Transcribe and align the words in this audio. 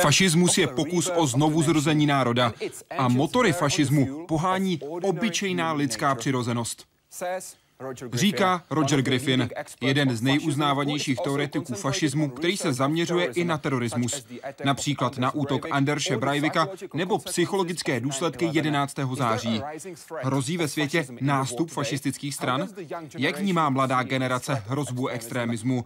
Fašismus 0.00 0.58
je 0.58 0.66
pokus 0.66 1.10
o 1.16 1.26
znovu 1.26 1.62
zrození 1.62 2.06
národa 2.06 2.52
a 2.98 3.08
motory 3.08 3.52
fašismu 3.52 4.26
pohání 4.26 4.80
obyčejná 5.02 5.72
lidská 5.72 6.14
přirozenost. 6.14 6.86
Říká 8.12 8.62
Roger 8.70 9.02
Griffin, 9.02 9.48
jeden 9.80 10.16
z 10.16 10.22
nejuznávanějších 10.22 11.18
teoretiků 11.20 11.74
fašismu, 11.74 12.30
který 12.30 12.56
se 12.56 12.72
zaměřuje 12.72 13.26
i 13.26 13.44
na 13.44 13.58
terorismus, 13.58 14.26
například 14.64 15.18
na 15.18 15.34
útok 15.34 15.66
Anderše 15.70 16.16
Breivika 16.16 16.68
nebo 16.94 17.18
psychologické 17.18 18.00
důsledky 18.00 18.48
11. 18.52 18.94
září. 19.16 19.62
Hrozí 20.22 20.56
ve 20.56 20.68
světě 20.68 21.06
nástup 21.20 21.70
fašistických 21.70 22.34
stran? 22.34 22.68
Jak 23.18 23.38
vnímá 23.38 23.70
mladá 23.70 24.02
generace 24.02 24.62
hrozbu 24.66 25.08
extremismu? 25.08 25.84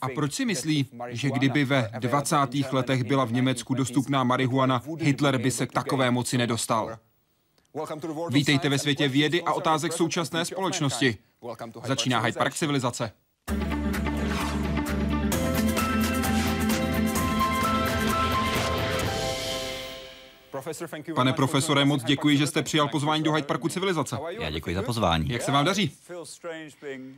A 0.00 0.08
proč 0.08 0.34
si 0.34 0.44
myslí, 0.44 0.86
že 1.08 1.30
kdyby 1.30 1.64
ve 1.64 1.90
20. 1.98 2.36
letech 2.72 3.04
byla 3.04 3.24
v 3.24 3.32
Německu 3.32 3.74
dostupná 3.74 4.24
marihuana, 4.24 4.82
Hitler 4.98 5.38
by 5.38 5.50
se 5.50 5.66
k 5.66 5.72
takové 5.72 6.10
moci 6.10 6.38
nedostal? 6.38 6.96
Vítejte 8.30 8.68
ve 8.68 8.78
světě 8.78 9.08
vědy 9.08 9.42
a 9.42 9.52
otázek 9.52 9.92
současné 9.92 10.44
společnosti. 10.44 11.16
Začíná 11.84 12.20
Hyde 12.20 12.38
Park 12.38 12.54
civilizace. 12.54 13.12
Pane 21.14 21.32
profesore, 21.32 21.84
moc 21.84 22.04
děkuji, 22.04 22.36
že 22.36 22.46
jste 22.46 22.62
přijal 22.62 22.88
pozvání 22.88 23.22
do 23.22 23.32
Hyde 23.32 23.46
Parku 23.46 23.68
civilizace. 23.68 24.18
Já 24.40 24.50
děkuji 24.50 24.74
za 24.74 24.82
pozvání. 24.82 25.28
Jak 25.28 25.42
se 25.42 25.52
vám 25.52 25.64
daří? 25.64 25.92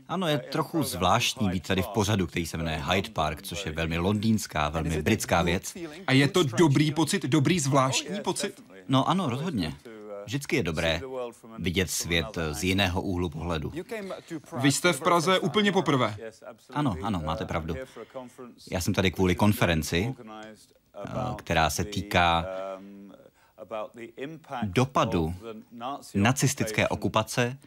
Ano, 0.09 0.29
je 0.29 0.39
trochu 0.39 0.83
zvláštní 0.83 1.49
být 1.49 1.67
tady 1.67 1.83
v 1.83 1.89
pořadu, 1.89 2.27
který 2.27 2.47
se 2.47 2.57
jmenuje 2.57 2.83
Hyde 2.91 3.11
Park, 3.11 3.43
což 3.43 3.67
je 3.67 3.73
velmi 3.73 3.99
londýnská, 3.99 4.69
velmi 4.69 5.03
britská 5.03 5.43
věc. 5.43 5.77
A 6.07 6.13
je 6.13 6.29
to 6.29 6.43
dobrý 6.43 6.93
pocit, 6.93 7.23
dobrý 7.23 7.61
zvláštní 7.61 8.21
pocit? 8.21 8.63
No 8.89 9.09
ano, 9.09 9.31
rozhodně. 9.31 9.75
Vždycky 10.27 10.57
je 10.57 10.63
dobré 10.63 11.01
vidět 11.59 11.91
svět 11.91 12.39
z 12.53 12.65
jiného 12.65 13.03
úhlu 13.03 13.31
pohledu. 13.31 13.73
Vy 14.57 14.73
jste 14.73 14.93
v 14.93 15.01
Praze 15.01 15.39
úplně 15.39 15.73
poprvé. 15.73 16.17
Ano, 16.71 16.97
ano, 17.03 17.23
máte 17.25 17.45
pravdu. 17.45 17.75
Já 18.71 18.81
jsem 18.81 18.95
tady 18.95 19.11
kvůli 19.11 19.35
konferenci, 19.35 20.15
která 21.37 21.71
se 21.71 21.85
týká 21.85 22.47
dopadu 24.63 25.35
nacistické 26.15 26.89
okupace 26.89 27.59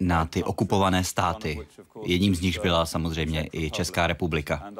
na 0.00 0.26
ty 0.26 0.44
okupované 0.44 1.04
státy. 1.04 1.66
Jedním 2.04 2.34
z 2.34 2.40
nich 2.40 2.62
byla 2.62 2.86
samozřejmě 2.86 3.48
i 3.52 3.70
Česká 3.70 4.06
republika. 4.06 4.72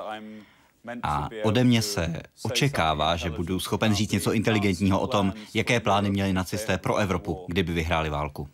A 1.03 1.29
ode 1.45 1.65
mě 1.65 1.83
se 1.83 2.23
očekává, 2.43 3.17
že 3.17 3.31
budu 3.31 3.61
schopen 3.61 3.95
říct 3.95 4.13
něco 4.13 4.33
inteligentního 4.33 5.01
o 5.01 5.07
tom, 5.07 5.33
jaké 5.55 5.81
plány 5.81 6.11
měli 6.11 6.33
nacisté 6.33 6.79
pro 6.79 6.97
Evropu, 6.97 7.45
kdyby 7.49 7.73
vyhráli 7.73 8.11
válku. 8.11 8.49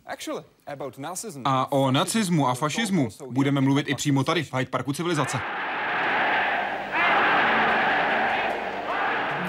A 1.45 1.71
o 1.71 1.91
nacismu 1.91 2.47
a 2.47 2.53
fašismu 2.53 3.09
budeme 3.29 3.61
mluvit 3.61 3.89
i 3.89 3.95
přímo 3.95 4.23
tady 4.23 4.43
v 4.43 4.53
Hyde 4.53 4.69
Parku 4.69 4.93
civilizace. 4.93 5.39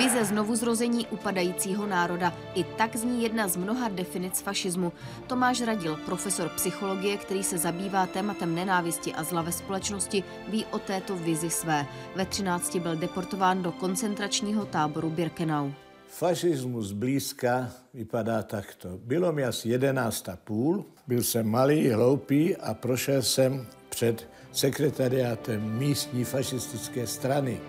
Vize 0.04 0.24
znovuzrození 0.24 1.06
upadajícího 1.06 1.86
národa. 1.86 2.34
I 2.54 2.64
tak 2.64 2.96
zní 2.96 3.22
jedna 3.22 3.48
z 3.48 3.56
mnoha 3.56 3.88
definic 3.88 4.40
fašismu. 4.40 4.92
Tomáš 5.26 5.60
Radil, 5.60 5.96
profesor 5.96 6.48
psychologie, 6.48 7.16
který 7.16 7.42
se 7.42 7.58
zabývá 7.58 8.06
tématem 8.06 8.54
nenávisti 8.54 9.12
a 9.12 9.22
zla 9.22 9.42
ve 9.42 9.52
společnosti, 9.52 10.24
ví 10.48 10.64
o 10.64 10.78
této 10.78 11.16
vizi 11.16 11.50
své. 11.50 11.86
Ve 12.16 12.26
13 12.26 12.76
byl 12.76 12.96
deportován 12.96 13.62
do 13.62 13.72
koncentračního 13.72 14.66
táboru 14.66 15.10
Birkenau. 15.10 15.70
Fašismus 16.08 16.92
blízka 16.92 17.70
vypadá 17.94 18.42
takto. 18.42 18.88
Bylo 19.04 19.32
mi 19.32 19.44
asi 19.44 19.68
11 19.68 20.28
a 20.28 20.36
půl, 20.36 20.84
byl 21.06 21.22
jsem 21.22 21.48
malý, 21.48 21.90
hloupý 21.90 22.56
a 22.56 22.74
prošel 22.74 23.22
jsem 23.22 23.66
před 23.88 24.28
sekretariátem 24.52 25.78
místní 25.78 26.24
fašistické 26.24 27.06
strany 27.06 27.60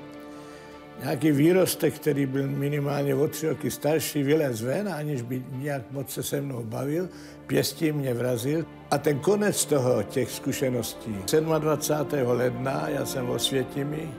nějaký 1.04 1.32
výrostek, 1.32 1.94
který 1.94 2.26
byl 2.26 2.48
minimálně 2.48 3.16
o 3.16 3.28
tři 3.28 3.50
roky 3.50 3.72
starší, 3.72 4.24
vylez 4.24 4.62
ven, 4.62 4.90
aniž 4.90 5.22
by 5.22 5.44
nějak 5.52 5.92
moc 5.92 6.14
se 6.14 6.24
se 6.24 6.42
mnou 6.42 6.64
bavil, 6.64 7.10
pěstí 7.48 7.92
mě 7.92 8.14
vrazil. 8.14 8.66
A 8.92 8.98
ten 8.98 9.20
konec 9.20 9.66
toho, 9.66 10.04
těch 10.04 10.32
zkušeností, 10.32 11.16
27. 11.60 12.28
ledna, 12.28 12.90
já 12.90 13.06
jsem 13.06 13.26
v 13.26 13.30
Osvětimi, 13.30 14.10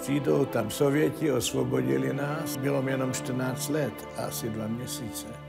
přijdou 0.00 0.44
tam 0.44 0.70
Sověti, 0.70 1.32
osvobodili 1.32 2.12
nás, 2.12 2.56
bylo 2.56 2.82
mi 2.82 2.90
jenom 2.90 3.12
14 3.12 3.68
let, 3.68 3.94
asi 4.16 4.48
dva 4.48 4.66
měsíce. 4.66 5.39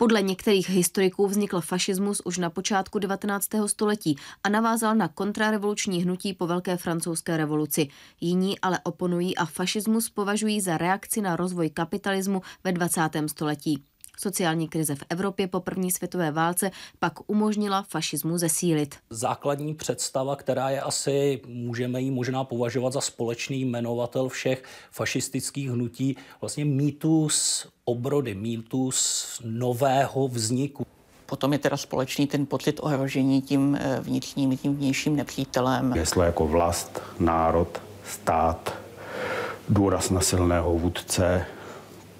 Podle 0.00 0.22
některých 0.22 0.70
historiků 0.70 1.26
vznikl 1.26 1.60
fašismus 1.60 2.22
už 2.24 2.38
na 2.38 2.50
počátku 2.50 2.98
19. 2.98 3.48
století 3.66 4.16
a 4.44 4.48
navázal 4.48 4.94
na 4.94 5.08
kontrarevoluční 5.08 6.02
hnutí 6.02 6.34
po 6.34 6.46
Velké 6.46 6.76
francouzské 6.76 7.36
revoluci. 7.36 7.88
Jiní 8.20 8.58
ale 8.60 8.78
oponují 8.82 9.36
a 9.36 9.44
fašismus 9.44 10.10
považují 10.10 10.60
za 10.60 10.78
reakci 10.78 11.20
na 11.20 11.36
rozvoj 11.36 11.70
kapitalismu 11.70 12.42
ve 12.64 12.72
20. 12.72 13.10
století. 13.26 13.84
Sociální 14.20 14.68
krize 14.68 14.94
v 14.94 15.02
Evropě 15.08 15.48
po 15.48 15.60
první 15.60 15.90
světové 15.90 16.30
válce 16.30 16.70
pak 16.98 17.12
umožnila 17.26 17.82
fašismu 17.82 18.38
zesílit. 18.38 18.94
Základní 19.10 19.74
představa, 19.74 20.36
která 20.36 20.70
je 20.70 20.80
asi, 20.80 21.40
můžeme 21.46 22.00
ji 22.00 22.10
možná 22.10 22.44
považovat 22.44 22.92
za 22.92 23.00
společný 23.00 23.60
jmenovatel 23.60 24.28
všech 24.28 24.62
fašistických 24.90 25.70
hnutí, 25.70 26.16
vlastně 26.40 26.64
mýtus 26.64 27.66
obrody, 27.84 28.34
mýtus 28.34 29.40
nového 29.44 30.28
vzniku. 30.28 30.86
Potom 31.26 31.52
je 31.52 31.58
teda 31.58 31.76
společný 31.76 32.26
ten 32.26 32.46
pocit 32.46 32.80
ohrožení 32.82 33.42
tím 33.42 33.78
eh, 33.80 34.00
vnitřním, 34.00 34.56
tím 34.56 34.76
vnějším 34.76 35.16
nepřítelem. 35.16 35.92
Jestli 35.96 36.26
jako 36.26 36.46
vlast, 36.46 37.02
národ, 37.18 37.82
stát, 38.04 38.74
důraz 39.68 40.10
na 40.10 40.20
silného 40.20 40.78
vůdce, 40.78 41.46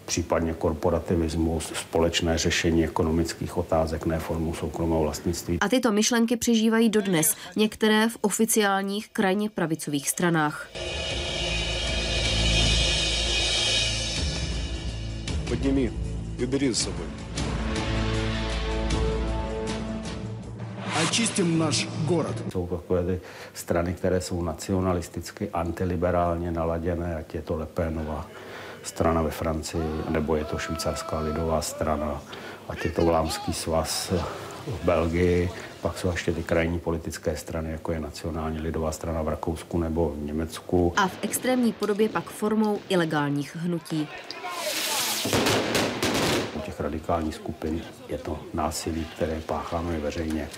případně 0.08 0.54
korporativismus, 0.54 1.72
společné 1.76 2.38
řešení 2.38 2.84
ekonomických 2.84 3.58
otázek, 3.58 4.06
ne 4.06 4.20
formu 4.20 4.54
soukromého 4.54 5.02
vlastnictví. 5.02 5.58
A 5.62 5.70
tyto 5.70 5.92
myšlenky 5.92 6.38
přežívají 6.38 6.90
dodnes, 6.90 7.36
některé 7.56 8.10
v 8.10 8.18
oficiálních 8.22 9.10
krajně 9.10 9.50
pravicových 9.50 10.10
stranách. 10.10 10.70
Подними 15.50 15.92
и 16.40 16.46
бери 16.46 16.74
с 16.74 16.80
собой. 16.80 17.06
Очистим 21.04 21.58
наш 21.58 21.88
город. 22.06 22.44
Jsou 22.52 22.68
takové 22.68 23.04
ty 23.04 23.22
strany, 23.54 23.94
které 23.94 24.22
jsou 24.22 24.42
nacionalisticky, 24.42 25.50
antiliberálně 25.50 26.52
naladěné, 26.52 27.16
ať 27.16 27.36
je 27.36 27.42
to 27.42 27.56
Lepénová 27.56 28.28
strana 28.89 29.23
ve 29.23 29.31
Francii, 29.31 30.03
nebo 30.09 30.37
je 30.37 30.45
to 30.45 30.59
švýcarská 30.59 31.19
lidová 31.19 31.63
strana, 31.63 32.23
ať 32.69 32.85
je 32.85 32.91
to 32.91 33.05
Vlámský 33.05 33.53
svaz 33.53 34.13
v 34.67 34.85
Belgii, 34.85 35.51
pak 35.83 35.99
jsou 35.99 36.11
ještě 36.11 36.33
ty 36.33 36.43
krajní 36.43 36.79
politické 36.79 37.37
strany, 37.37 37.71
jako 37.71 37.93
je 37.93 38.01
Nacionální 38.01 38.61
lidová 38.61 38.93
strana 38.93 39.23
v 39.23 39.29
Rakousku 39.29 39.79
nebo 39.79 40.09
v 40.09 40.19
Německu. 40.19 40.93
A 40.97 41.09
v 41.09 41.19
extrémní 41.23 41.73
podobě 41.73 42.09
pak 42.09 42.25
formou 42.25 42.79
ilegálních 42.89 43.57
hnutí. 43.57 44.09
U 46.55 46.61
těch 46.61 46.81
radikálních 46.81 47.35
skupin 47.35 47.83
je 48.09 48.19
to 48.19 48.39
násilí, 48.55 49.07
které 49.17 49.41
pácháme 49.41 49.99
veřejně. 49.99 50.49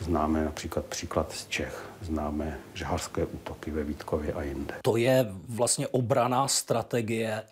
Známe 0.00 0.44
například 0.44 0.84
příklad 0.84 1.32
z 1.32 1.46
Čech, 1.46 1.88
známe 2.00 2.58
žaharské 2.74 3.24
útoky 3.24 3.70
ve 3.70 3.84
Vítkově 3.84 4.32
a 4.32 4.42
jinde. 4.42 4.74
To 4.82 4.96
je 4.96 5.26
vlastně 5.48 5.88
obraná 5.88 6.48
strategie 6.48 7.42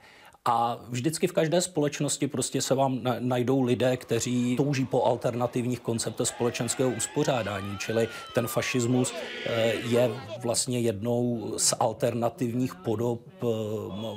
a 0.48 0.78
vždycky 0.88 1.26
v 1.26 1.32
každé 1.32 1.60
společnosti 1.60 2.28
prostě 2.28 2.62
se 2.62 2.74
vám 2.74 3.00
najdou 3.18 3.62
lidé, 3.62 3.96
kteří 3.96 4.56
touží 4.56 4.84
po 4.84 5.04
alternativních 5.04 5.80
konceptech 5.80 6.28
společenského 6.28 6.90
uspořádání, 6.90 7.78
čili 7.78 8.08
ten 8.34 8.46
fašismus 8.46 9.14
eh, 9.46 9.72
je 9.88 10.10
vlastně 10.42 10.80
jednou 10.80 11.54
z 11.56 11.74
alternativních 11.80 12.74
podob 12.74 13.20
eh, 13.42 13.46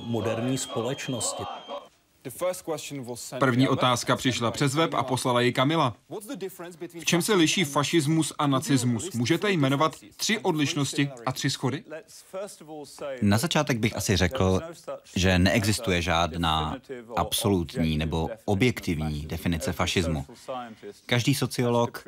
moderní 0.06 0.58
společnosti. 0.58 1.44
První 3.40 3.68
otázka 3.68 4.16
přišla 4.16 4.52
přes 4.52 4.76
web 4.76 4.94
a 4.94 5.04
poslala 5.04 5.42
ji 5.42 5.54
Kamila. 5.54 5.96
V 7.00 7.06
čem 7.06 7.22
se 7.22 7.34
liší 7.34 7.64
fašismus 7.64 8.34
a 8.38 8.48
nacismus? 8.48 9.12
Můžete 9.14 9.52
jmenovat 9.52 9.96
tři 10.18 10.40
odlišnosti 10.40 11.10
a 11.26 11.32
tři 11.32 11.50
schody? 11.50 11.84
Na 13.22 13.38
začátek 13.38 13.80
bych 13.80 13.96
asi 13.96 14.18
řekl, 14.18 14.62
že 15.16 15.40
neexistuje 15.40 16.02
žádná 16.02 16.78
absolutní 17.16 17.98
nebo 17.98 18.30
objektivní 18.46 19.22
definice 19.22 19.74
fašismu. 19.74 20.26
Každý 21.06 21.36
sociolog 21.36 22.08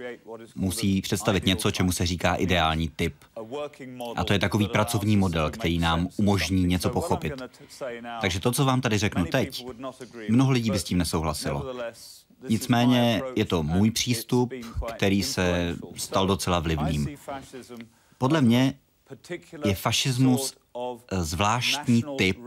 musí 0.56 1.02
představit 1.02 1.46
něco, 1.46 1.72
čemu 1.72 1.92
se 1.92 2.06
říká 2.06 2.36
ideální 2.36 2.90
typ. 2.96 3.16
A 4.16 4.24
to 4.24 4.34
je 4.34 4.40
takový 4.40 4.68
pracovní 4.68 5.18
model, 5.18 5.50
který 5.52 5.80
nám 5.80 6.08
umožní 6.18 6.64
něco 6.64 6.90
pochopit. 6.90 7.34
Takže 8.22 8.40
to, 8.40 8.52
co 8.52 8.66
vám 8.66 8.82
tady 8.82 8.98
řeknu 8.98 9.26
teď, 9.26 9.66
mnoho 10.30 10.52
lidí 10.52 10.72
by 10.72 10.80
s 10.80 10.84
tím 10.84 10.98
nesouhlasilo. 10.98 11.76
Nicméně 12.50 13.22
je 13.36 13.46
to 13.46 13.64
můj 13.64 13.92
přístup, 13.92 14.54
který 14.96 15.24
se 15.24 15.76
stal 15.96 16.28
docela 16.28 16.60
vlivným. 16.60 17.18
Podle 18.18 18.42
mě 18.42 18.74
je 19.66 19.76
fašismus 19.76 20.56
zvláštní 21.12 22.04
typ 22.18 22.38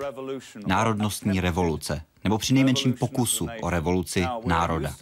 národnostní 0.66 1.40
revoluce, 1.40 2.02
nebo 2.24 2.38
přinejmenším 2.38 2.92
pokusu 2.92 3.48
o 3.62 3.70
revoluci 3.70 4.26
národa. 4.44 4.94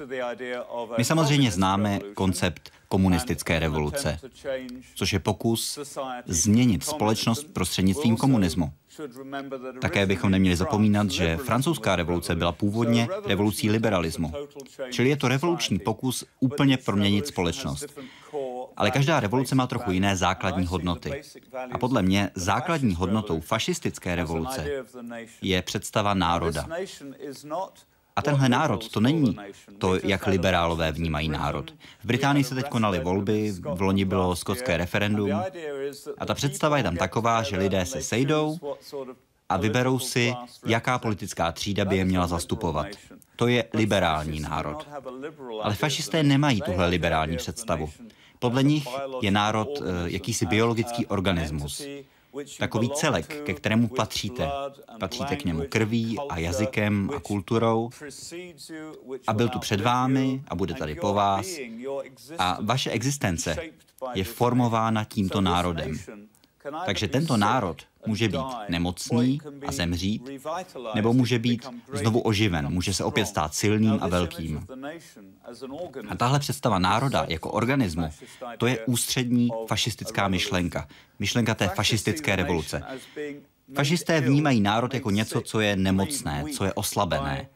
My 0.98 1.04
samozřejmě 1.04 1.50
známe 1.50 2.00
koncept 2.14 2.70
komunistické 2.88 3.58
revoluce, 3.58 4.18
což 4.94 5.12
je 5.12 5.18
pokus 5.18 5.78
změnit 6.26 6.84
společnost 6.84 7.46
prostřednictvím 7.52 8.16
komunismu. 8.16 8.72
Také 9.80 10.06
bychom 10.06 10.30
neměli 10.30 10.56
zapomínat, 10.56 11.10
že 11.10 11.36
francouzská 11.36 11.96
revoluce 11.96 12.34
byla 12.34 12.52
původně 12.52 13.08
revolucí 13.26 13.70
liberalismu. 13.70 14.32
Čili 14.90 15.08
je 15.08 15.16
to 15.16 15.28
revoluční 15.28 15.78
pokus 15.78 16.24
úplně 16.40 16.76
proměnit 16.76 17.26
společnost. 17.26 18.00
Ale 18.80 18.90
každá 18.90 19.20
revoluce 19.20 19.54
má 19.54 19.66
trochu 19.66 19.90
jiné 19.90 20.16
základní 20.16 20.66
hodnoty. 20.66 21.22
A 21.72 21.78
podle 21.78 22.02
mě 22.02 22.30
základní 22.34 22.94
hodnotou 22.94 23.40
fašistické 23.40 24.16
revoluce 24.16 24.84
je 25.42 25.62
představa 25.62 26.14
národa. 26.14 26.66
A 28.16 28.22
tenhle 28.22 28.48
národ, 28.48 28.88
to 28.88 29.00
není 29.00 29.36
to, 29.78 29.96
jak 30.02 30.26
liberálové 30.26 30.92
vnímají 30.92 31.28
národ. 31.28 31.70
V 32.00 32.04
Británii 32.04 32.44
se 32.44 32.54
teď 32.54 32.68
konaly 32.68 33.00
volby, 33.00 33.52
v 33.74 33.82
loni 33.82 34.04
bylo 34.04 34.36
skotské 34.36 34.76
referendum 34.76 35.42
a 36.18 36.26
ta 36.26 36.34
představa 36.34 36.76
je 36.76 36.82
tam 36.82 36.96
taková, 36.96 37.42
že 37.42 37.56
lidé 37.56 37.86
se 37.86 38.02
sejdou 38.02 38.58
a 39.48 39.56
vyberou 39.56 39.98
si, 39.98 40.34
jaká 40.66 40.98
politická 40.98 41.52
třída 41.52 41.84
by 41.84 41.96
je 41.96 42.04
měla 42.04 42.26
zastupovat. 42.26 42.86
To 43.36 43.46
je 43.46 43.64
liberální 43.74 44.40
národ. 44.40 44.88
Ale 45.62 45.74
fašisté 45.74 46.22
nemají 46.22 46.60
tuhle 46.60 46.86
liberální 46.86 47.36
představu. 47.36 47.90
Podle 48.40 48.62
nich 48.62 48.88
je 49.22 49.30
národ 49.30 49.68
eh, 49.80 49.84
jakýsi 50.04 50.46
biologický 50.46 51.06
organismus, 51.06 51.82
takový 52.58 52.90
celek, 52.94 53.42
ke 53.44 53.54
kterému 53.54 53.88
patříte. 53.88 54.48
Patříte 55.00 55.36
k 55.36 55.44
němu 55.44 55.62
krví 55.68 56.18
a 56.28 56.38
jazykem 56.38 57.10
a 57.16 57.20
kulturou 57.20 57.90
a 59.26 59.32
byl 59.32 59.48
tu 59.48 59.58
před 59.58 59.80
vámi 59.80 60.42
a 60.48 60.54
bude 60.54 60.74
tady 60.74 60.94
po 60.94 61.14
vás 61.14 61.46
a 62.38 62.58
vaše 62.62 62.90
existence 62.90 63.56
je 64.14 64.24
formována 64.24 65.04
tímto 65.04 65.40
národem. 65.40 65.98
Takže 66.86 67.08
tento 67.08 67.36
národ 67.36 67.82
může 68.10 68.28
být 68.28 68.50
nemocný 68.68 69.38
a 69.66 69.72
zemřít, 69.72 70.22
nebo 70.94 71.12
může 71.12 71.38
být 71.38 71.62
znovu 71.92 72.20
oživen, 72.20 72.68
může 72.68 72.94
se 72.94 73.04
opět 73.04 73.26
stát 73.26 73.54
silným 73.54 73.98
a 74.00 74.08
velkým. 74.08 74.66
A 76.08 76.16
tahle 76.16 76.38
představa 76.38 76.78
národa 76.78 77.26
jako 77.28 77.50
organismu, 77.50 78.10
to 78.58 78.66
je 78.66 78.84
ústřední 78.86 79.48
fašistická 79.66 80.28
myšlenka. 80.28 80.88
Myšlenka 81.18 81.54
té 81.54 81.68
fašistické 81.68 82.36
revoluce. 82.36 82.82
Fašisté 83.74 84.20
vnímají 84.20 84.60
národ 84.60 84.94
jako 84.94 85.10
něco, 85.10 85.40
co 85.40 85.60
je 85.60 85.76
nemocné, 85.76 86.44
co 86.52 86.64
je 86.64 86.72
oslabené. 86.72 87.48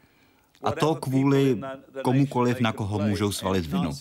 A 0.65 0.73
to 0.73 0.95
kvůli 0.95 1.61
komukoliv, 2.03 2.61
na 2.61 2.73
koho 2.73 2.99
můžou 2.99 3.33
svalit 3.33 3.67
vinu. 3.67 3.93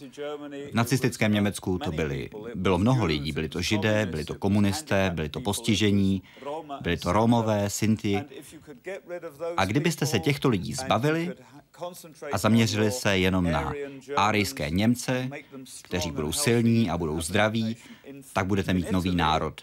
V 0.72 0.74
nacistickém 0.74 1.34
Německu 1.34 1.80
to 1.80 1.92
byly, 1.92 2.30
bylo 2.56 2.78
mnoho 2.78 3.06
lidí. 3.06 3.32
Byli 3.32 3.50
to 3.50 3.62
židé, 3.62 4.06
byli 4.06 4.26
to 4.26 4.36
komunisté, 4.36 5.12
byli 5.14 5.30
to 5.30 5.42
postižení, 5.42 6.24
byli 6.82 6.98
to 6.98 7.14
Romové, 7.14 7.70
Sinti. 7.70 8.22
A 9.58 9.66
kdybyste 9.66 10.06
se 10.06 10.20
těchto 10.20 10.50
lidí 10.50 10.74
zbavili 10.74 11.34
a 12.32 12.38
zaměřili 12.38 12.92
se 12.92 13.18
jenom 13.18 13.52
na 13.52 13.74
árijské 14.16 14.70
Němce, 14.70 15.30
kteří 15.84 16.12
budou 16.12 16.32
silní 16.32 16.90
a 16.90 16.98
budou 16.98 17.22
zdraví, 17.22 17.78
tak 18.34 18.46
budete 18.46 18.74
mít 18.74 18.92
nový 18.92 19.16
národ. 19.16 19.62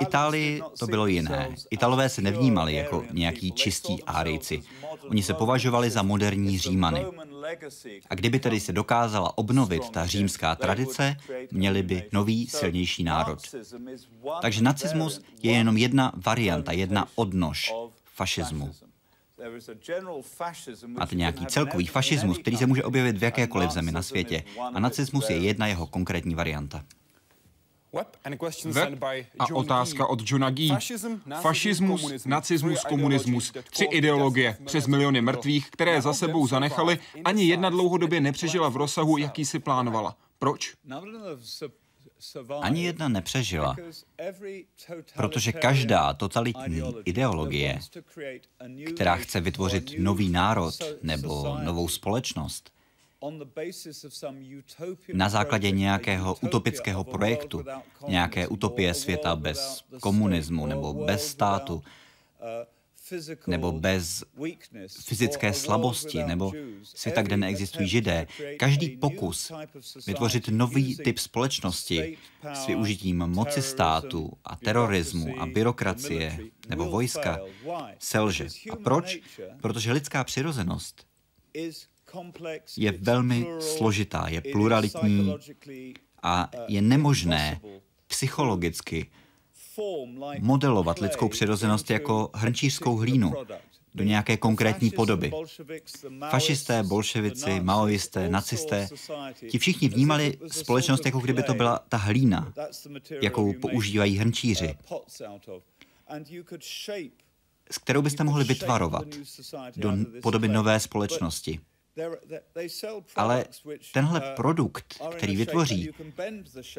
Itálii 0.00 0.62
to 0.78 0.86
bylo 0.86 1.06
jiné. 1.06 1.54
Italové 1.70 2.08
se 2.08 2.22
nevnímali 2.22 2.74
jako 2.74 3.04
nějaký 3.12 3.52
čistí 3.52 4.02
árijci. 4.02 4.62
Oni 5.10 5.22
se 5.22 5.34
považovali 5.34 5.90
za 5.90 6.02
moderní 6.02 6.58
římany. 6.58 7.04
A 8.10 8.14
kdyby 8.14 8.38
tedy 8.38 8.60
se 8.60 8.72
dokázala 8.72 9.38
obnovit 9.38 9.90
ta 9.90 10.06
římská 10.06 10.54
tradice, 10.54 11.16
měli 11.52 11.82
by 11.82 12.08
nový, 12.12 12.46
silnější 12.46 13.04
národ. 13.04 13.38
Takže 14.42 14.62
nacismus 14.62 15.20
je 15.42 15.52
jenom 15.52 15.76
jedna 15.76 16.12
varianta, 16.26 16.72
jedna 16.72 17.08
odnož 17.14 17.74
fašismu. 18.04 18.70
Máte 20.86 21.14
nějaký 21.14 21.46
celkový 21.46 21.86
fašismus, 21.86 22.38
který 22.38 22.56
se 22.56 22.66
může 22.66 22.84
objevit 22.84 23.18
v 23.18 23.22
jakékoliv 23.22 23.70
zemi 23.70 23.92
na 23.92 24.02
světě. 24.02 24.44
A 24.74 24.80
nacismus 24.80 25.30
je 25.30 25.36
jedna 25.36 25.66
jeho 25.66 25.86
konkrétní 25.86 26.34
varianta. 26.34 26.84
Web 27.94 29.04
a 29.38 29.54
otázka 29.54 30.06
od 30.06 30.30
Johna 30.30 30.50
Gee. 30.50 30.76
Fašismus, 31.40 32.26
nacismus, 32.26 32.84
komunismus. 32.84 33.52
Tři 33.70 33.84
ideologie, 33.84 34.56
přes 34.66 34.86
miliony 34.86 35.20
mrtvých, 35.20 35.70
které 35.70 36.02
za 36.02 36.12
sebou 36.12 36.46
zanechali, 36.46 36.98
ani 37.24 37.44
jedna 37.44 37.70
dlouhodobě 37.70 38.20
nepřežila 38.20 38.68
v 38.68 38.76
rozsahu, 38.76 39.16
jaký 39.16 39.44
si 39.44 39.58
plánovala. 39.58 40.16
Proč? 40.38 40.74
Ani 42.60 42.84
jedna 42.84 43.08
nepřežila, 43.08 43.76
protože 45.16 45.52
každá 45.52 46.14
totalitní 46.14 46.82
ideologie, 47.04 47.78
která 48.94 49.16
chce 49.16 49.40
vytvořit 49.40 49.92
nový 49.98 50.28
národ 50.28 50.74
nebo 51.02 51.58
novou 51.62 51.88
společnost, 51.88 52.73
na 55.12 55.28
základě 55.28 55.70
nějakého 55.70 56.36
utopického 56.40 57.04
projektu, 57.04 57.64
nějaké 58.08 58.48
utopie 58.48 58.94
světa 58.94 59.36
bez 59.36 59.84
komunismu 60.00 60.66
nebo 60.66 60.92
bez 60.92 61.28
státu, 61.28 61.82
nebo 63.46 63.72
bez 63.72 64.24
fyzické 64.88 65.52
slabosti, 65.52 66.24
nebo 66.24 66.52
světa, 66.82 67.22
kde 67.22 67.36
neexistují 67.36 67.88
židé. 67.88 68.26
Každý 68.58 68.88
pokus 68.88 69.52
vytvořit 70.06 70.48
nový 70.48 70.96
typ 70.96 71.18
společnosti 71.18 72.18
s 72.54 72.66
využitím 72.66 73.18
moci 73.18 73.62
státu 73.62 74.32
a 74.44 74.56
terorismu 74.56 75.40
a 75.40 75.46
byrokracie 75.46 76.38
nebo 76.68 76.84
vojska 76.84 77.40
selže. 77.98 78.48
A 78.70 78.76
proč? 78.76 79.18
Protože 79.60 79.92
lidská 79.92 80.24
přirozenost 80.24 81.06
je 82.76 82.92
velmi 82.92 83.46
složitá, 83.60 84.28
je 84.28 84.40
pluralitní 84.40 85.34
a 86.22 86.50
je 86.68 86.82
nemožné 86.82 87.60
psychologicky 88.06 89.10
modelovat 90.38 90.98
lidskou 90.98 91.28
přirozenost 91.28 91.90
jako 91.90 92.30
hrnčířskou 92.34 92.96
hlínu 92.96 93.32
do 93.94 94.04
nějaké 94.04 94.36
konkrétní 94.36 94.90
podoby. 94.90 95.32
Fašisté, 96.30 96.82
bolševici, 96.82 97.60
maoisté, 97.60 98.28
nacisté, 98.28 98.88
ti 99.50 99.58
všichni 99.58 99.88
vnímali 99.88 100.38
společnost, 100.52 101.06
jako 101.06 101.18
kdyby 101.18 101.42
to 101.42 101.54
byla 101.54 101.78
ta 101.88 101.96
hlína, 101.96 102.52
jakou 103.22 103.52
používají 103.52 104.16
hrnčíři, 104.16 104.74
s 107.70 107.78
kterou 107.78 108.02
byste 108.02 108.24
mohli 108.24 108.44
vytvarovat 108.44 109.06
do 109.76 109.92
podoby 110.22 110.48
nové 110.48 110.80
společnosti. 110.80 111.60
Ale 113.16 113.44
tenhle 113.92 114.20
produkt, 114.20 115.02
který 115.16 115.36
vytvoří, 115.36 115.90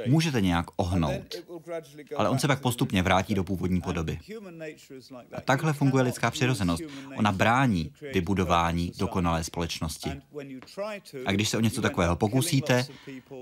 můžete 0.05 0.41
nějak 0.41 0.65
ohnout, 0.75 1.35
ale 2.15 2.29
on 2.29 2.39
se 2.39 2.47
pak 2.47 2.61
postupně 2.61 3.03
vrátí 3.03 3.33
do 3.33 3.43
původní 3.43 3.81
podoby. 3.81 4.19
A 5.33 5.41
takhle 5.41 5.73
funguje 5.73 6.03
lidská 6.03 6.31
přirozenost. 6.31 6.83
Ona 7.17 7.31
brání 7.31 7.93
vybudování 8.13 8.91
dokonalé 8.97 9.43
společnosti. 9.43 10.21
A 11.25 11.31
když 11.31 11.49
se 11.49 11.57
o 11.57 11.61
něco 11.61 11.81
takového 11.81 12.15
pokusíte, 12.15 12.85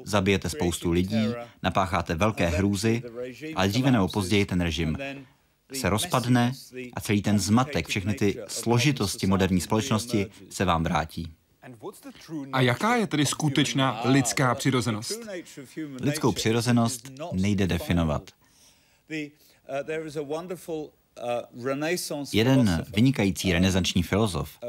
zabijete 0.03 0.49
spoustu 0.49 0.91
lidí, 0.91 1.27
napácháte 1.63 2.15
velké 2.15 2.47
hrůzy, 2.47 3.03
ale 3.55 3.67
dříve 3.67 3.91
nebo 3.91 4.07
později 4.07 4.45
ten 4.45 4.61
režim 4.61 4.97
se 5.73 5.89
rozpadne 5.89 6.51
a 6.93 7.01
celý 7.01 7.21
ten 7.21 7.39
zmatek, 7.39 7.87
všechny 7.87 8.13
ty 8.13 8.37
složitosti 8.47 9.27
moderní 9.27 9.61
společnosti 9.61 10.27
se 10.49 10.65
vám 10.65 10.83
vrátí. 10.83 11.33
A 12.51 12.61
jaká 12.61 12.95
je 12.95 13.07
tedy 13.07 13.25
skutečná 13.25 14.01
lidská 14.05 14.55
přirozenost? 14.55 15.19
Lidskou 16.01 16.31
přirozenost 16.31 17.11
nejde 17.31 17.67
definovat. 17.67 18.31
Jeden 22.33 22.85
vynikající 22.95 23.53
renesanční 23.53 24.03
filozof 24.03 24.59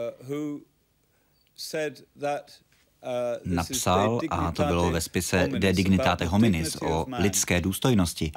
napsal, 3.45 4.21
a 4.31 4.53
to 4.53 4.65
bylo 4.65 4.91
ve 4.91 5.01
spise 5.01 5.49
De 5.59 5.73
Dignitate 5.73 6.25
Hominis 6.25 6.77
o 6.83 7.07
lidské 7.19 7.61
důstojnosti, 7.61 8.33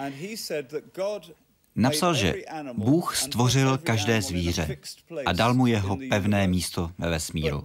napsal, 1.76 2.14
že 2.14 2.36
Bůh 2.74 3.16
stvořil 3.16 3.78
každé 3.78 4.22
zvíře 4.22 4.78
a 5.26 5.34
dal 5.34 5.54
mu 5.54 5.68
jeho 5.68 5.98
pevné 6.10 6.48
místo 6.48 6.92
ve 6.98 7.10
vesmíru. 7.10 7.64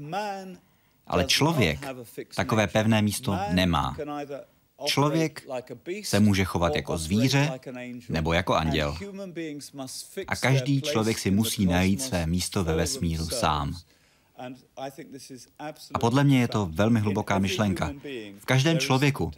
Ale 1.07 1.25
člověk 1.25 1.87
takové 2.35 2.67
pevné 2.67 3.03
místo 3.03 3.39
nemá. 3.51 3.97
Člověk 4.85 5.47
se 6.03 6.21
může 6.21 6.45
chovat 6.45 6.77
jako 6.77 6.99
zvíře 6.99 7.61
nebo 8.09 8.33
jako 8.33 8.55
anděl. 8.55 8.97
A 10.27 10.37
každý 10.37 10.83
člověk 10.83 11.19
si 11.19 11.31
musí 11.31 11.67
najít 11.67 12.03
své 12.03 12.27
místo 12.27 12.65
ve 12.65 12.75
vesmíru 12.75 13.27
sám. 13.27 13.75
A 15.95 15.99
podle 15.99 16.25
mě 16.25 16.41
je 16.41 16.49
to 16.49 16.69
velmi 16.73 17.01
hluboká 17.01 17.39
myšlenka. 17.39 17.93
V 18.39 18.45
každém 18.45 18.79
člověku 18.79 19.31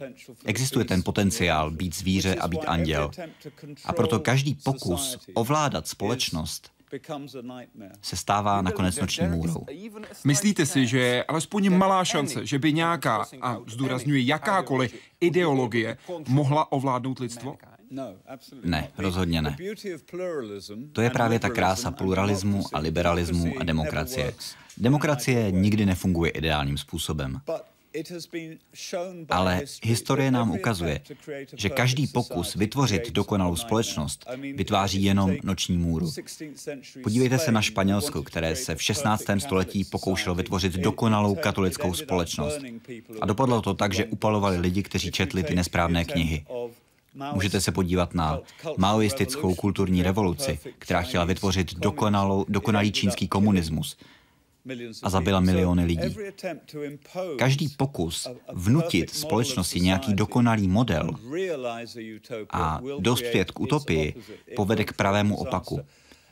existuje 0.45 0.85
ten 0.85 1.03
potenciál 1.03 1.71
být 1.71 1.95
zvíře 1.95 2.35
a 2.35 2.47
být 2.47 2.65
anděl. 2.65 3.11
A 3.85 3.93
proto 3.93 4.19
každý 4.19 4.55
pokus 4.55 5.17
ovládat 5.33 5.87
společnost 5.87 6.71
se 8.01 8.15
stává 8.15 8.61
nakonec 8.61 8.99
noční 8.99 9.27
můrou. 9.27 9.65
Myslíte 10.23 10.65
si, 10.65 10.87
že 10.87 10.99
je 10.99 11.23
alespoň 11.23 11.69
malá 11.69 12.05
šance, 12.05 12.45
že 12.45 12.59
by 12.59 12.73
nějaká, 12.73 13.25
a 13.41 13.57
zdůrazňuji 13.67 14.27
jakákoliv, 14.27 14.95
ideologie 15.21 15.97
mohla 16.27 16.71
ovládnout 16.71 17.19
lidstvo? 17.19 17.57
Ne, 18.63 18.87
rozhodně 18.97 19.41
ne. 19.41 19.57
To 20.91 21.01
je 21.01 21.09
právě 21.09 21.39
ta 21.39 21.49
krása 21.49 21.91
pluralismu 21.91 22.63
a 22.73 22.79
liberalismu 22.79 23.53
a 23.59 23.63
demokracie. 23.63 24.33
Demokracie 24.77 25.51
nikdy 25.51 25.85
nefunguje 25.85 26.31
ideálním 26.31 26.77
způsobem. 26.77 27.41
Ale 29.29 29.61
historie 29.83 30.31
nám 30.31 30.51
ukazuje, 30.51 31.01
že 31.53 31.69
každý 31.69 32.07
pokus 32.07 32.55
vytvořit 32.55 33.11
dokonalou 33.11 33.55
společnost 33.55 34.25
vytváří 34.55 35.03
jenom 35.03 35.35
noční 35.43 35.77
můru. 35.77 36.11
Podívejte 37.03 37.39
se 37.39 37.51
na 37.51 37.61
Španělsko, 37.61 38.23
které 38.23 38.55
se 38.55 38.75
v 38.75 38.81
16. 38.81 39.23
století 39.37 39.83
pokoušelo 39.83 40.35
vytvořit 40.35 40.73
dokonalou 40.73 41.35
katolickou 41.35 41.93
společnost. 41.93 42.59
A 43.21 43.25
dopadlo 43.25 43.61
to 43.61 43.73
tak, 43.73 43.93
že 43.93 44.05
upalovali 44.05 44.57
lidi, 44.57 44.83
kteří 44.83 45.11
četli 45.11 45.43
ty 45.43 45.55
nesprávné 45.55 46.05
knihy. 46.05 46.45
Můžete 47.33 47.61
se 47.61 47.71
podívat 47.71 48.13
na 48.13 48.39
maoistickou 48.77 49.55
kulturní 49.55 50.03
revoluci, 50.03 50.59
která 50.79 51.01
chtěla 51.01 51.25
vytvořit 51.25 51.73
dokonalou, 51.73 52.45
dokonalý 52.49 52.91
čínský 52.91 53.27
komunismus 53.27 53.97
a 55.03 55.09
zabila 55.09 55.39
miliony 55.39 55.85
lidí. 55.85 56.15
Každý 57.37 57.69
pokus 57.69 58.27
vnutit 58.53 59.09
společnosti 59.09 59.79
nějaký 59.79 60.13
dokonalý 60.13 60.67
model 60.67 61.09
a 62.49 62.81
dospět 62.99 63.51
k 63.51 63.59
utopii 63.59 64.15
povede 64.55 64.83
k 64.83 64.93
pravému 64.93 65.37
opaku 65.37 65.79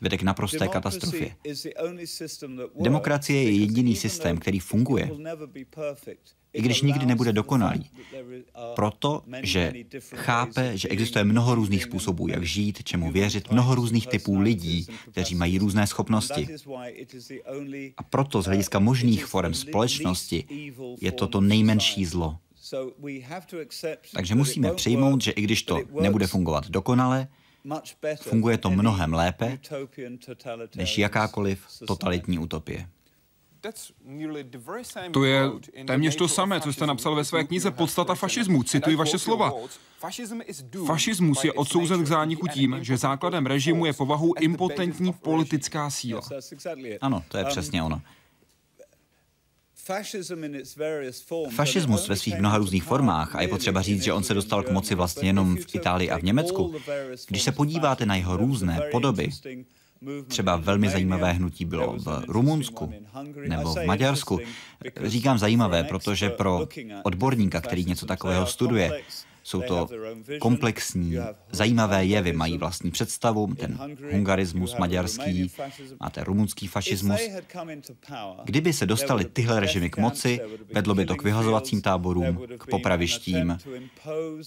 vede 0.01 0.17
k 0.17 0.23
naprosté 0.23 0.67
katastrofě. 0.67 1.35
Demokracie 2.79 3.43
je 3.43 3.51
jediný 3.51 3.95
systém, 3.95 4.37
který 4.37 4.59
funguje, 4.59 5.09
i 6.53 6.61
když 6.61 6.81
nikdy 6.81 7.05
nebude 7.05 7.33
dokonalý. 7.33 7.89
Proto, 8.75 9.23
že 9.43 9.73
chápe, 10.15 10.77
že 10.77 10.87
existuje 10.87 11.23
mnoho 11.23 11.55
různých 11.55 11.83
způsobů, 11.83 12.27
jak 12.27 12.43
žít, 12.43 12.83
čemu 12.83 13.11
věřit, 13.11 13.51
mnoho 13.51 13.75
různých 13.75 14.07
typů 14.07 14.39
lidí, 14.39 14.87
kteří 15.11 15.35
mají 15.35 15.57
různé 15.57 15.87
schopnosti. 15.87 16.47
A 17.97 18.03
proto 18.03 18.41
z 18.41 18.45
hlediska 18.45 18.79
možných 18.79 19.25
forem 19.25 19.53
společnosti 19.53 20.45
je 21.01 21.11
to 21.11 21.27
to 21.27 21.41
nejmenší 21.41 22.05
zlo. 22.05 22.37
Takže 24.13 24.35
musíme 24.35 24.71
přijmout, 24.71 25.21
že 25.21 25.31
i 25.31 25.41
když 25.41 25.63
to 25.63 25.79
nebude 26.01 26.27
fungovat 26.27 26.69
dokonale, 26.69 27.27
funguje 28.21 28.57
to 28.57 28.69
mnohem 28.69 29.13
lépe 29.13 29.59
než 30.75 30.97
jakákoliv 30.97 31.67
totalitní 31.87 32.39
utopie. 32.39 32.87
To 35.11 35.23
je 35.23 35.41
téměř 35.87 36.15
to 36.15 36.27
samé, 36.27 36.61
co 36.61 36.73
jste 36.73 36.87
napsal 36.87 37.15
ve 37.15 37.25
své 37.25 37.43
knize 37.43 37.71
Podstata 37.71 38.15
fašismu. 38.15 38.63
Cituji 38.63 38.95
vaše 38.95 39.19
slova. 39.19 39.53
Fašismus 40.85 41.43
je 41.43 41.53
odsouzen 41.53 42.03
k 42.03 42.07
zániku 42.07 42.47
tím, 42.47 42.77
že 42.81 42.97
základem 42.97 43.45
režimu 43.45 43.85
je 43.85 43.93
povahou 43.93 44.33
impotentní 44.33 45.13
politická 45.13 45.89
síla. 45.89 46.21
Ano, 47.01 47.23
to 47.27 47.37
je 47.37 47.45
přesně 47.45 47.83
ono. 47.83 48.01
Fašismus 51.55 52.07
ve 52.07 52.15
svých 52.15 52.39
mnoha 52.39 52.57
různých 52.57 52.83
formách, 52.83 53.35
a 53.35 53.41
je 53.41 53.47
potřeba 53.47 53.81
říct, 53.81 54.03
že 54.03 54.13
on 54.13 54.23
se 54.23 54.33
dostal 54.33 54.63
k 54.63 54.71
moci 54.71 54.95
vlastně 54.95 55.29
jenom 55.29 55.57
v 55.57 55.75
Itálii 55.75 56.09
a 56.09 56.17
v 56.17 56.23
Německu, 56.23 56.75
když 57.27 57.43
se 57.43 57.51
podíváte 57.51 58.05
na 58.05 58.15
jeho 58.15 58.37
různé 58.37 58.81
podoby, 58.91 59.29
Třeba 60.27 60.55
velmi 60.55 60.89
zajímavé 60.89 61.31
hnutí 61.31 61.65
bylo 61.65 61.95
v 61.97 62.23
Rumunsku 62.27 62.93
nebo 63.47 63.73
v 63.73 63.85
Maďarsku. 63.85 64.39
Říkám 65.03 65.37
zajímavé, 65.37 65.83
protože 65.83 66.29
pro 66.29 66.67
odborníka, 67.03 67.61
který 67.61 67.85
něco 67.85 68.05
takového 68.05 68.45
studuje, 68.45 69.01
jsou 69.43 69.61
to 69.61 69.87
komplexní, 70.39 71.15
zajímavé 71.51 72.05
jevy, 72.05 72.33
mají 72.33 72.57
vlastní 72.57 72.91
představu, 72.91 73.55
ten 73.55 73.77
hungarismus 74.11 74.75
maďarský, 74.75 75.51
máte 75.99 76.23
rumunský 76.23 76.67
fašismus. 76.67 77.21
Kdyby 78.43 78.73
se 78.73 78.85
dostali 78.85 79.25
tyhle 79.25 79.59
režimy 79.59 79.89
k 79.89 79.97
moci, 79.97 80.39
vedlo 80.73 80.95
by 80.95 81.05
to 81.05 81.15
k 81.15 81.23
vyhazovacím 81.23 81.81
táborům, 81.81 82.39
k 82.57 82.65
popravištím, 82.69 83.57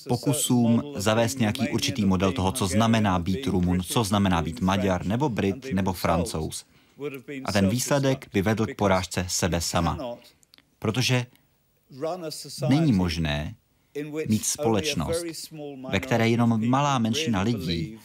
pokusům 0.08 0.82
zavést 0.96 1.38
nějaký 1.38 1.68
určitý 1.68 2.04
model 2.04 2.32
toho, 2.32 2.52
co 2.52 2.66
znamená 2.66 3.18
být 3.18 3.46
Rumun, 3.46 3.80
co 3.82 4.04
znamená 4.04 4.42
být 4.42 4.60
Maďar, 4.60 5.06
nebo 5.06 5.28
Brit, 5.28 5.72
nebo 5.72 5.92
Francouz. 5.92 6.64
A 7.44 7.52
ten 7.52 7.68
výsledek 7.68 8.28
by 8.32 8.42
vedl 8.42 8.66
k 8.66 8.74
porážce 8.74 9.26
sebe 9.28 9.60
sama. 9.60 9.98
Protože 10.78 11.26
není 12.68 12.92
možné 12.92 13.54
mít 14.28 14.44
společnost, 14.44 15.24
ve 15.90 16.00
které 16.00 16.28
jenom 16.28 16.68
malá 16.68 16.98
menšina 16.98 17.42
lidí 17.42 17.98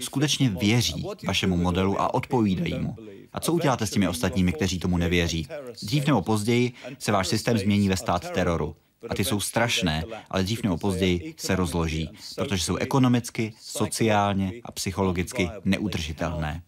skutečně 0.00 0.50
věří 0.50 1.06
vašemu 1.26 1.56
modelu 1.56 2.00
a 2.00 2.14
odpovídají 2.14 2.78
mu. 2.78 2.96
A 3.32 3.40
co 3.40 3.52
uděláte 3.52 3.86
s 3.86 3.90
těmi 3.90 4.08
ostatními, 4.08 4.52
kteří 4.52 4.78
tomu 4.78 4.96
nevěří? 4.96 5.48
Dřív 5.82 6.06
nebo 6.06 6.22
později 6.22 6.72
se 6.98 7.12
váš 7.12 7.28
systém 7.28 7.58
změní 7.58 7.88
ve 7.88 7.96
stát 7.96 8.30
teroru. 8.30 8.76
A 9.08 9.14
ty 9.14 9.24
jsou 9.24 9.40
strašné, 9.40 10.04
ale 10.30 10.42
dřív 10.42 10.62
nebo 10.62 10.78
později 10.78 11.34
se 11.36 11.56
rozloží, 11.56 12.10
protože 12.36 12.64
jsou 12.64 12.76
ekonomicky, 12.76 13.52
sociálně 13.60 14.52
a 14.64 14.72
psychologicky 14.72 15.50
neudržitelné 15.64 16.62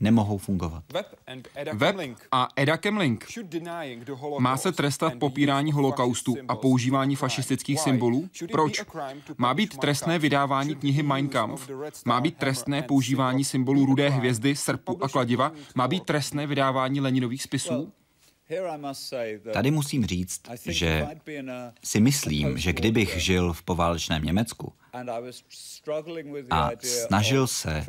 nemohou 0.00 0.38
fungovat. 0.38 0.84
Web 0.92 2.04
a 2.32 2.48
Eda 2.56 2.76
Kemling. 2.76 3.26
Má 4.38 4.56
se 4.56 4.72
trestat 4.72 5.14
popírání 5.14 5.72
holokaustu 5.72 6.36
a 6.48 6.56
používání 6.56 7.16
fašistických 7.16 7.80
symbolů? 7.80 8.28
Proč? 8.52 8.82
Má 9.38 9.54
být 9.54 9.76
trestné 9.78 10.18
vydávání 10.18 10.74
knihy 10.74 11.02
Mein 11.02 11.28
Kampf? 11.28 11.70
Má 12.04 12.20
být 12.20 12.36
trestné 12.36 12.82
používání 12.82 13.44
symbolů 13.44 13.86
rudé 13.86 14.08
hvězdy, 14.08 14.56
srpu 14.56 15.04
a 15.04 15.08
kladiva? 15.08 15.52
Má 15.74 15.88
být 15.88 16.04
trestné 16.04 16.46
vydávání 16.46 17.00
Leninových 17.00 17.42
spisů? 17.42 17.92
Tady 19.52 19.70
musím 19.70 20.06
říct, 20.06 20.40
že 20.66 21.06
si 21.84 22.00
myslím, 22.00 22.58
že 22.58 22.72
kdybych 22.72 23.22
žil 23.22 23.52
v 23.52 23.62
poválečném 23.62 24.24
Německu 24.24 24.72
a 26.50 26.70
snažil 27.06 27.46
se 27.46 27.84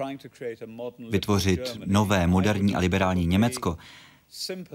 vytvořit 1.10 1.78
nové, 1.86 2.28
moderní 2.28 2.76
a 2.76 2.80
liberální 2.80 3.26
Německo, 3.28 3.78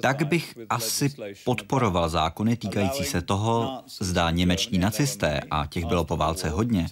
tak 0.00 0.26
bych 0.26 0.58
asi 0.68 1.14
podporoval 1.44 2.08
zákony 2.08 2.56
týkající 2.56 3.04
se 3.04 3.22
toho, 3.22 3.84
zda 4.00 4.30
němečtí 4.30 4.78
nacisté, 4.78 5.40
a 5.50 5.66
těch 5.66 5.84
bylo 5.84 6.04
po 6.04 6.16
válce 6.16 6.50
hodně, 6.50 6.86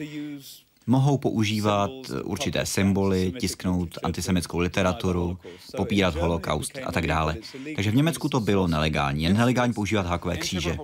mohou 0.90 1.18
používat 1.18 1.90
určité 2.24 2.66
symboly, 2.66 3.32
tisknout 3.40 3.98
antisemitskou 4.02 4.58
literaturu, 4.58 5.38
popírat 5.76 6.14
holokaust 6.14 6.78
a 6.86 6.92
tak 6.92 7.06
dále. 7.06 7.36
Takže 7.76 7.90
v 7.90 7.94
Německu 7.94 8.28
to 8.28 8.40
bylo 8.40 8.66
nelegální. 8.66 9.22
Je 9.22 9.34
nelegální 9.34 9.72
používat 9.72 10.06
hákové 10.06 10.36
kříže. 10.36 10.76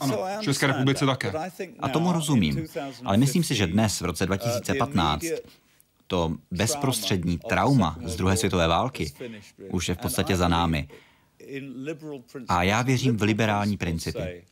Ano, 0.00 0.18
v 0.40 0.42
České 0.42 0.66
republice 0.66 1.06
také. 1.06 1.32
A 1.80 1.88
tomu 1.88 2.12
rozumím. 2.12 2.66
Ale 3.04 3.16
myslím 3.16 3.44
si, 3.44 3.54
že 3.54 3.66
dnes, 3.66 4.00
v 4.00 4.04
roce 4.04 4.26
2015, 4.26 5.24
To 6.06 6.36
bezprostřední 6.50 7.38
trauma 7.38 7.96
z 8.04 8.16
druhé 8.16 8.36
světové 8.36 8.68
války 8.68 9.12
už 9.70 9.88
je 9.88 9.94
v 9.94 9.98
podstatě 9.98 10.36
za 10.36 10.48
námi. 10.48 10.88
A 12.48 12.62
já 12.62 12.82
věřím 12.82 13.16
v 13.16 13.22
liberální 13.22 13.76
principy. 13.76 14.44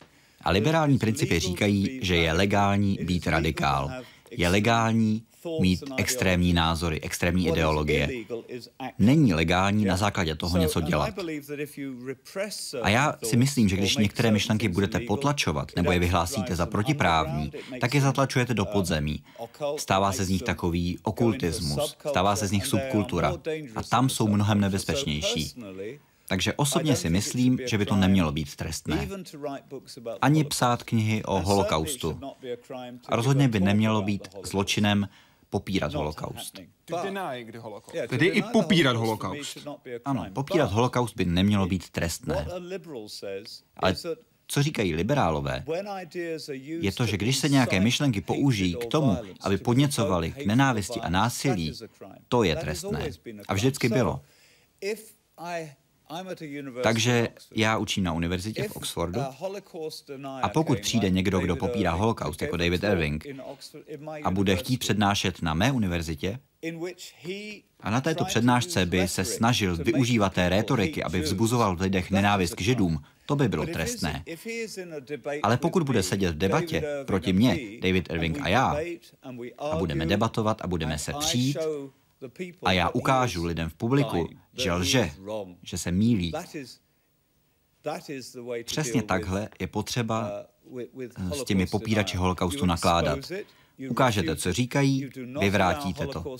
A 0.44 0.50
liberální 0.50 0.98
principy 0.98 1.38
říkají, 1.38 2.00
že 2.02 2.16
je 2.16 2.32
legální 2.32 2.98
být 3.02 3.26
radikál. 3.26 3.90
Je 4.36 4.48
legální 4.48 5.22
mít 5.60 5.84
extrémní 5.96 6.52
názory, 6.52 7.00
extrémní 7.00 7.48
ideologie. 7.48 8.08
Není 8.98 9.34
legální 9.34 9.84
na 9.84 9.96
základě 9.96 10.34
toho 10.34 10.58
něco 10.58 10.80
dělat. 10.80 11.14
A 12.82 12.88
já 12.88 13.14
si 13.22 13.36
myslím, 13.36 13.68
že 13.68 13.76
když 13.76 13.96
některé 13.96 14.30
myšlenky 14.30 14.68
budete 14.68 15.00
potlačovat 15.00 15.68
nebo 15.76 15.92
je 15.92 15.98
vyhlásíte 15.98 16.56
za 16.56 16.66
protiprávní, 16.66 17.52
tak 17.80 17.94
je 17.94 18.00
zatlačujete 18.00 18.54
do 18.54 18.64
podzemí. 18.64 19.22
Stává 19.76 20.12
se 20.12 20.24
z 20.24 20.28
nich 20.28 20.42
takový 20.42 20.98
okultismus, 21.02 21.96
stává 22.10 22.36
se 22.36 22.46
z 22.46 22.52
nich 22.52 22.66
subkultura. 22.66 23.32
A 23.76 23.82
tam 23.82 24.08
jsou 24.08 24.28
mnohem 24.28 24.60
nebezpečnější. 24.60 25.54
Takže 26.32 26.52
osobně 26.52 26.96
si 26.96 27.10
myslím, 27.10 27.58
že 27.66 27.78
by 27.78 27.86
to 27.86 27.96
nemělo 27.96 28.32
být 28.32 28.56
trestné. 28.56 29.08
Ani 30.22 30.44
psát 30.44 30.82
knihy 30.82 31.24
o 31.24 31.40
holokaustu. 31.40 32.20
A 33.08 33.16
rozhodně 33.16 33.48
by 33.48 33.60
nemělo 33.60 34.02
být 34.02 34.28
zločinem 34.44 35.08
popírat 35.50 35.94
holokaust. 35.94 36.60
Tedy 38.08 38.26
i 38.26 38.42
popírat 38.42 38.96
holokaust. 38.96 39.68
Ano, 40.04 40.26
popírat 40.32 40.72
holokaust 40.72 41.16
by 41.16 41.24
nemělo 41.24 41.66
být 41.66 41.90
trestné. 41.90 42.46
Ale 43.76 43.94
co 44.46 44.62
říkají 44.62 44.94
liberálové, 44.94 45.64
je 46.56 46.92
to, 46.92 47.06
že 47.06 47.16
když 47.16 47.36
se 47.36 47.48
nějaké 47.48 47.80
myšlenky 47.80 48.20
použijí 48.20 48.74
k 48.74 48.86
tomu, 48.86 49.18
aby 49.40 49.58
podněcovali 49.58 50.32
k 50.32 50.46
nenávisti 50.46 51.00
a 51.00 51.08
násilí, 51.08 51.72
to 52.28 52.42
je 52.42 52.56
trestné. 52.56 53.10
A 53.48 53.54
vždycky 53.54 53.88
bylo. 53.88 54.20
Takže 56.82 57.28
já 57.54 57.78
učím 57.78 58.04
na 58.04 58.12
univerzitě 58.12 58.68
v 58.68 58.76
Oxfordu. 58.76 59.20
A 60.42 60.48
pokud 60.48 60.80
přijde 60.80 61.10
někdo, 61.10 61.40
kdo 61.40 61.56
popírá 61.56 61.92
holokaust, 61.92 62.42
jako 62.42 62.56
David 62.56 62.84
Irving, 62.84 63.26
a 64.24 64.30
bude 64.30 64.56
chtít 64.56 64.78
přednášet 64.78 65.42
na 65.42 65.54
mé 65.54 65.72
univerzitě, 65.72 66.38
a 67.80 67.90
na 67.90 68.00
této 68.00 68.24
přednášce 68.24 68.86
by 68.86 69.08
se 69.08 69.24
snažil 69.24 69.76
využívat 69.76 70.34
té 70.34 70.48
rétoriky, 70.48 71.02
aby 71.02 71.20
vzbuzoval 71.20 71.76
v 71.76 71.80
lidech 71.80 72.10
nenávist 72.10 72.54
k 72.54 72.60
židům, 72.60 73.02
to 73.26 73.36
by 73.36 73.48
bylo 73.48 73.66
trestné. 73.66 74.24
Ale 75.42 75.56
pokud 75.56 75.82
bude 75.82 76.02
sedět 76.02 76.34
v 76.34 76.38
debatě 76.38 76.84
proti 77.06 77.32
mně, 77.32 77.58
David 77.80 78.10
Irving 78.10 78.38
a 78.40 78.48
já, 78.48 78.76
a 79.58 79.76
budeme 79.76 80.06
debatovat 80.06 80.60
a 80.60 80.66
budeme 80.66 80.98
se 80.98 81.12
přijít, 81.18 81.58
a 82.62 82.72
já 82.72 82.88
ukážu 82.88 83.44
lidem 83.44 83.68
v 83.68 83.74
publiku, 83.74 84.28
že 84.56 84.72
lže, 84.72 85.10
že 85.62 85.78
se 85.78 85.92
mílí. 85.92 86.32
Přesně 88.64 89.02
takhle 89.02 89.48
je 89.60 89.66
potřeba 89.66 90.44
uh, 90.64 91.30
s 91.32 91.44
těmi 91.44 91.66
popírači 91.66 92.16
holokaustu 92.16 92.66
nakládat. 92.66 93.18
Ukážete, 93.90 94.36
co 94.36 94.52
říkají, 94.52 95.10
vyvrátíte 95.40 96.06
to 96.06 96.36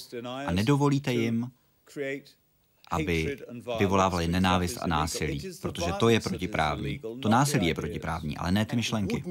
a 0.46 0.52
nedovolíte 0.52 1.12
jim, 1.12 1.50
aby 2.90 3.38
vyvolávali 3.78 4.28
nenávist 4.28 4.78
a 4.80 4.86
násilí, 4.86 5.42
protože 5.62 5.92
to 5.92 6.08
je 6.08 6.20
protiprávní. 6.20 7.00
To 7.22 7.28
násilí 7.28 7.66
je 7.66 7.74
protiprávní, 7.74 8.36
ale 8.36 8.52
ne 8.52 8.66
ty 8.66 8.76
myšlenky. 8.76 9.24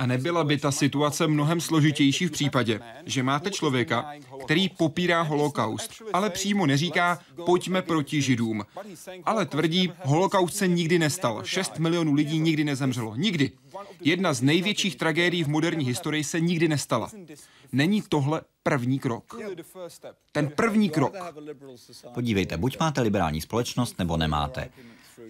A 0.00 0.06
nebyla 0.06 0.44
by 0.44 0.58
ta 0.58 0.72
situace 0.72 1.26
mnohem 1.26 1.60
složitější 1.60 2.26
v 2.26 2.30
případě, 2.30 2.80
že 3.06 3.22
máte 3.22 3.50
člověka, 3.50 4.12
který 4.44 4.68
popírá 4.68 5.22
holokaust, 5.22 6.02
ale 6.12 6.30
přímo 6.30 6.66
neříká, 6.66 7.18
pojďme 7.46 7.82
proti 7.82 8.22
židům. 8.22 8.64
Ale 9.24 9.46
tvrdí, 9.46 9.92
holokaust 10.02 10.56
se 10.56 10.68
nikdy 10.68 10.98
nestal. 10.98 11.44
6 11.44 11.78
milionů 11.78 12.14
lidí 12.14 12.38
nikdy 12.38 12.64
nezemřelo. 12.64 13.16
Nikdy. 13.16 13.50
Jedna 14.00 14.32
z 14.32 14.42
největších 14.42 14.96
tragédií 14.96 15.44
v 15.44 15.48
moderní 15.48 15.84
historii 15.84 16.24
se 16.24 16.40
nikdy 16.40 16.68
nestala. 16.68 17.10
Není 17.72 18.02
tohle 18.08 18.40
první 18.62 18.98
krok? 18.98 19.36
Ten 20.32 20.48
první 20.48 20.90
krok. 20.90 21.16
Podívejte, 22.14 22.56
buď 22.56 22.78
máte 22.80 23.00
liberální 23.00 23.40
společnost, 23.40 23.98
nebo 23.98 24.16
nemáte. 24.16 24.70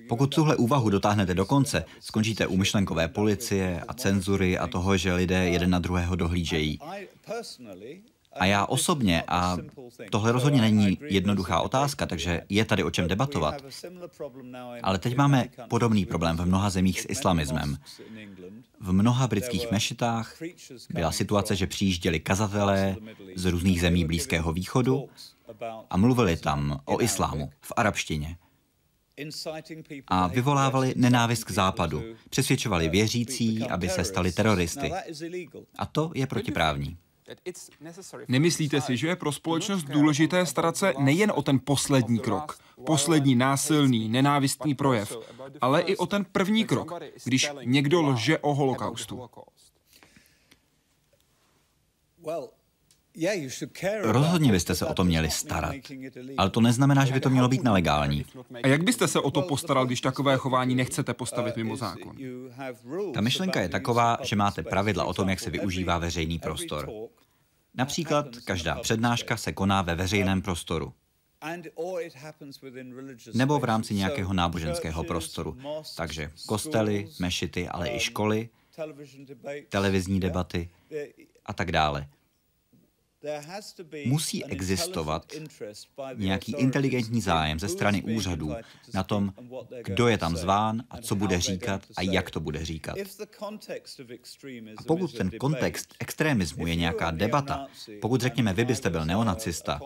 Pokud 0.09 0.35
tuhle 0.35 0.57
úvahu 0.57 0.90
dotáhnete 0.90 1.35
do 1.35 1.46
konce, 1.46 1.85
skončíte 2.01 2.46
u 2.46 2.57
myšlenkové 2.57 3.09
policie 3.09 3.85
a 3.88 3.94
cenzury 3.94 4.59
a 4.59 4.66
toho, 4.66 4.96
že 4.96 5.14
lidé 5.14 5.48
jeden 5.48 5.70
na 5.70 5.79
druhého 5.79 6.16
dohlížejí. 6.16 6.79
A 8.38 8.44
já 8.44 8.66
osobně, 8.66 9.22
a 9.29 9.57
tohle 10.11 10.33
rozhodně 10.33 10.61
není 10.61 10.98
jednoduchá 11.03 11.61
otázka, 11.61 12.07
takže 12.07 12.42
je 12.48 12.64
tady 12.64 12.85
o 12.85 12.90
čem 12.90 13.09
debatovat. 13.09 13.64
Ale 14.83 14.98
teď 14.98 15.16
máme 15.16 15.48
podobný 15.68 16.07
problém 16.07 16.37
v 16.37 16.46
mnoha 16.46 16.70
zemích 16.70 17.01
s 17.01 17.07
islamismem. 17.09 17.79
V 18.81 18.92
mnoha 18.92 19.27
britských 19.27 19.70
mešitách 19.70 20.35
byla 20.90 21.12
situace, 21.12 21.57
že 21.57 21.66
přijížděli 21.66 22.20
kazatelé 22.20 22.96
z 23.35 23.44
různých 23.44 23.81
zemí 23.81 24.05
Blízkého 24.05 24.53
východu 24.53 25.09
a 25.90 25.96
mluvili 25.96 26.37
tam 26.37 26.81
o 26.85 27.03
islámu 27.03 27.51
v 27.61 27.72
arabštině 27.77 28.37
a 30.07 30.27
vyvolávali 30.27 30.94
nenávist 30.96 31.44
k 31.44 31.51
západu. 31.51 32.03
Přesvědčovali 32.31 32.88
věřící, 32.88 33.62
aby 33.62 33.88
se 33.88 34.05
stali 34.05 34.33
teroristy. 34.33 34.92
A 35.79 35.87
to 35.87 36.11
je 36.14 36.27
protiprávní. 36.27 36.96
Nemyslíte 38.28 38.80
si, 38.80 38.96
že 38.96 39.08
je 39.08 39.16
pro 39.16 39.32
společnost 39.32 39.84
důležité 39.84 40.46
starat 40.46 40.76
se 40.76 40.94
nejen 40.98 41.32
o 41.34 41.42
ten 41.42 41.60
poslední 41.64 42.18
krok, 42.18 42.58
poslední 42.86 43.34
násilný, 43.34 44.08
nenávistný 44.08 44.74
projev, 44.74 45.16
ale 45.60 45.80
i 45.80 45.96
o 45.96 46.06
ten 46.06 46.24
první 46.24 46.64
krok, 46.64 46.92
když 47.24 47.50
někdo 47.64 48.02
lže 48.02 48.38
o 48.38 48.54
holokaustu? 48.54 49.28
Rozhodně 54.00 54.52
byste 54.52 54.74
se 54.74 54.87
o 54.87 54.94
to 54.94 55.04
měli 55.04 55.31
starat. 55.31 55.74
Ale 56.37 56.50
to 56.50 56.61
neznamená, 56.61 57.04
že 57.04 57.12
by 57.12 57.20
to 57.20 57.31
mělo 57.31 57.48
být 57.48 57.62
nelegální. 57.62 58.24
A 58.62 58.68
jak 58.68 58.83
byste 58.85 59.09
se 59.09 59.20
o 59.20 59.31
to 59.31 59.42
postaral, 59.42 59.87
když 59.87 60.00
takové 60.00 60.37
chování 60.37 60.74
nechcete 60.74 61.14
postavit 61.14 61.57
mimo 61.57 61.76
zákon? 61.76 62.16
Ta 63.14 63.20
myšlenka 63.20 63.61
je 63.61 63.68
taková, 63.68 64.18
že 64.22 64.37
máte 64.37 64.62
pravidla 64.62 65.04
o 65.04 65.14
tom, 65.14 65.28
jak 65.28 65.40
se 65.40 65.50
využívá 65.50 65.98
veřejný 65.98 66.38
prostor. 66.38 66.90
Například 67.74 68.26
každá 68.44 68.74
přednáška 68.74 69.37
se 69.37 69.52
koná 69.52 69.83
ve 69.83 69.94
veřejném 69.94 70.42
prostoru. 70.42 70.92
Nebo 73.35 73.59
v 73.59 73.64
rámci 73.64 73.94
nějakého 73.94 74.33
náboženského 74.33 75.04
prostoru. 75.04 75.57
Takže 75.96 76.31
kostely, 76.46 77.09
mešity, 77.18 77.68
ale 77.68 77.90
i 77.90 78.00
školy, 78.00 78.48
televizní 79.68 80.20
debaty 80.20 80.70
a 81.46 81.52
tak 81.52 81.72
dále. 81.72 82.09
Musí 84.07 84.44
existovat 84.44 85.33
nějaký 86.14 86.52
inteligentní 86.52 87.20
zájem 87.20 87.59
ze 87.59 87.68
strany 87.68 88.02
úřadů 88.02 88.54
na 88.94 89.02
tom, 89.02 89.33
kdo 89.85 90.09
je 90.09 90.18
tam 90.18 90.37
zván 90.37 90.83
a 90.90 90.98
co 90.98 91.14
bude 91.14 91.40
říkat 91.40 91.83
a 91.96 92.02
jak 92.02 92.31
to 92.31 92.40
bude 92.40 92.64
říkat. 92.64 92.96
A 94.76 94.83
pokud 94.87 95.14
ten 95.14 95.31
kontext 95.31 95.94
extremismu 95.98 96.66
je 96.66 96.74
nějaká 96.74 97.11
debata, 97.11 97.66
pokud 98.00 98.20
řekněme, 98.20 98.52
vy 98.52 98.64
byste 98.64 98.90
byl 98.90 99.04
neonacista 99.04 99.81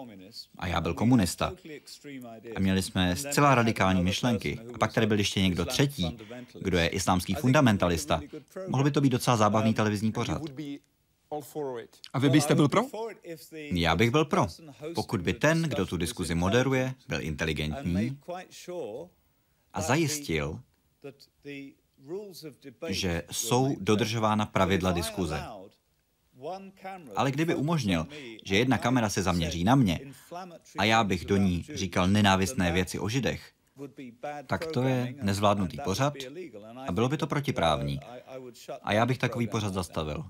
a 0.59 0.67
já 0.67 0.81
byl 0.81 0.95
komunista 0.95 1.53
a 2.57 2.61
měli 2.61 2.83
jsme 2.83 3.17
zcela 3.17 3.55
radikální 3.55 4.03
myšlenky 4.03 4.59
a 4.75 4.79
pak 4.79 4.93
tady 4.93 5.07
byl 5.07 5.19
ještě 5.19 5.43
někdo 5.43 5.65
třetí, 5.65 6.19
kdo 6.61 6.79
je 6.79 6.89
islámský 6.89 7.35
fundamentalista, 7.35 8.21
mohl 8.69 8.85
by 8.85 8.91
to 8.91 9.01
být 9.01 9.11
docela 9.11 9.37
zábavný 9.37 9.75
televizní 9.75 10.13
pořad. 10.13 10.43
A 12.13 12.19
vy 12.19 12.31
byste 12.31 12.55
byl 12.55 12.69
pro? 12.69 12.83
Já 13.55 13.97
bych 13.97 14.11
byl 14.11 14.25
pro, 14.25 14.47
pokud 14.95 15.21
by 15.21 15.33
ten, 15.33 15.63
kdo 15.63 15.87
tu 15.87 15.97
diskuzi 15.97 16.35
moderuje, 16.35 16.95
byl 17.09 17.21
inteligentní 17.23 18.19
a 19.73 19.81
zajistil, 19.81 20.61
že 22.89 23.23
jsou 23.31 23.77
dodržována 23.81 24.47
pravidla 24.47 24.93
diskuze. 24.93 25.45
Ale 27.17 27.31
kdyby 27.31 27.55
umožnil, 27.55 28.07
že 28.45 28.57
jedna 28.57 28.79
kamera 28.79 29.09
se 29.09 29.23
zaměří 29.23 29.65
na 29.65 29.75
mě 29.75 30.01
a 30.79 30.85
já 30.85 31.05
bych 31.05 31.25
do 31.25 31.37
ní 31.37 31.67
říkal 31.75 32.09
nenávistné 32.09 32.73
věci 32.73 32.99
o 32.99 33.09
židech, 33.09 33.53
tak 34.47 34.67
to 34.67 34.83
je 34.83 35.15
nezvládnutý 35.23 35.79
pořad 35.85 36.15
a 36.89 36.93
bylo 36.93 37.09
by 37.09 37.17
to 37.17 37.27
protiprávní. 37.27 38.01
A 38.83 38.93
já 38.93 39.07
bych 39.07 39.19
takový 39.19 39.47
pořad 39.47 39.75
zastavil. 39.75 40.25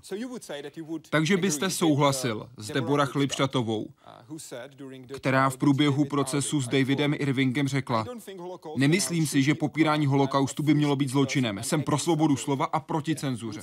Takže 1.09 1.37
byste 1.37 1.69
souhlasil 1.69 2.49
s 2.57 2.67
Deborah 2.67 3.11
Chlipštatovou, 3.11 3.87
která 5.15 5.49
v 5.49 5.57
průběhu 5.57 6.05
procesu 6.05 6.61
s 6.61 6.67
Davidem 6.67 7.13
Irvingem 7.13 7.67
řekla, 7.67 8.05
nemyslím 8.77 9.27
si, 9.27 9.43
že 9.43 9.55
popírání 9.55 10.05
holokaustu 10.05 10.63
by 10.63 10.73
mělo 10.73 10.95
být 10.95 11.09
zločinem. 11.09 11.63
Jsem 11.63 11.83
pro 11.83 11.97
svobodu 11.97 12.37
slova 12.37 12.65
a 12.65 12.79
proti 12.79 13.15
cenzuře. 13.15 13.61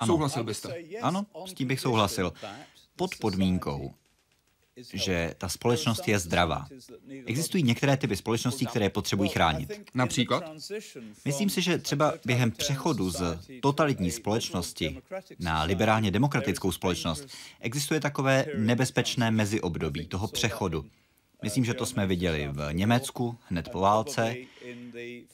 Ano. 0.00 0.12
Souhlasil 0.12 0.44
byste? 0.44 0.74
Ano, 1.02 1.26
s 1.46 1.54
tím 1.54 1.68
bych 1.68 1.80
souhlasil. 1.80 2.32
Pod 2.96 3.10
podmínkou, 3.20 3.94
že 4.76 5.34
ta 5.38 5.48
společnost 5.48 6.08
je 6.08 6.18
zdravá. 6.18 6.66
Existují 7.26 7.62
některé 7.62 7.96
typy 7.96 8.16
společností, 8.16 8.66
které 8.66 8.90
potřebují 8.90 9.30
chránit. 9.30 9.90
Například? 9.94 10.44
Myslím 11.24 11.50
si, 11.50 11.62
že 11.62 11.78
třeba 11.78 12.14
během 12.26 12.50
přechodu 12.50 13.10
z 13.10 13.38
totalitní 13.62 14.10
společnosti 14.10 15.02
na 15.38 15.62
liberálně 15.62 16.10
demokratickou 16.10 16.72
společnost 16.72 17.26
existuje 17.60 18.00
takové 18.00 18.46
nebezpečné 18.56 19.30
meziobdobí 19.30 20.06
toho 20.06 20.28
přechodu. 20.28 20.84
Myslím, 21.42 21.64
že 21.64 21.74
to 21.74 21.86
jsme 21.86 22.06
viděli 22.06 22.48
v 22.52 22.72
Německu 22.72 23.38
hned 23.48 23.68
po 23.68 23.80
válce 23.80 24.36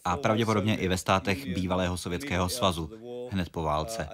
a 0.04 0.16
pravděpodobně 0.16 0.76
i 0.76 0.88
ve 0.88 0.98
státech 0.98 1.46
bývalého 1.46 1.96
Sovětského 1.96 2.48
svazu 2.48 2.90
hned 3.30 3.48
po 3.48 3.62
válce. 3.62 4.08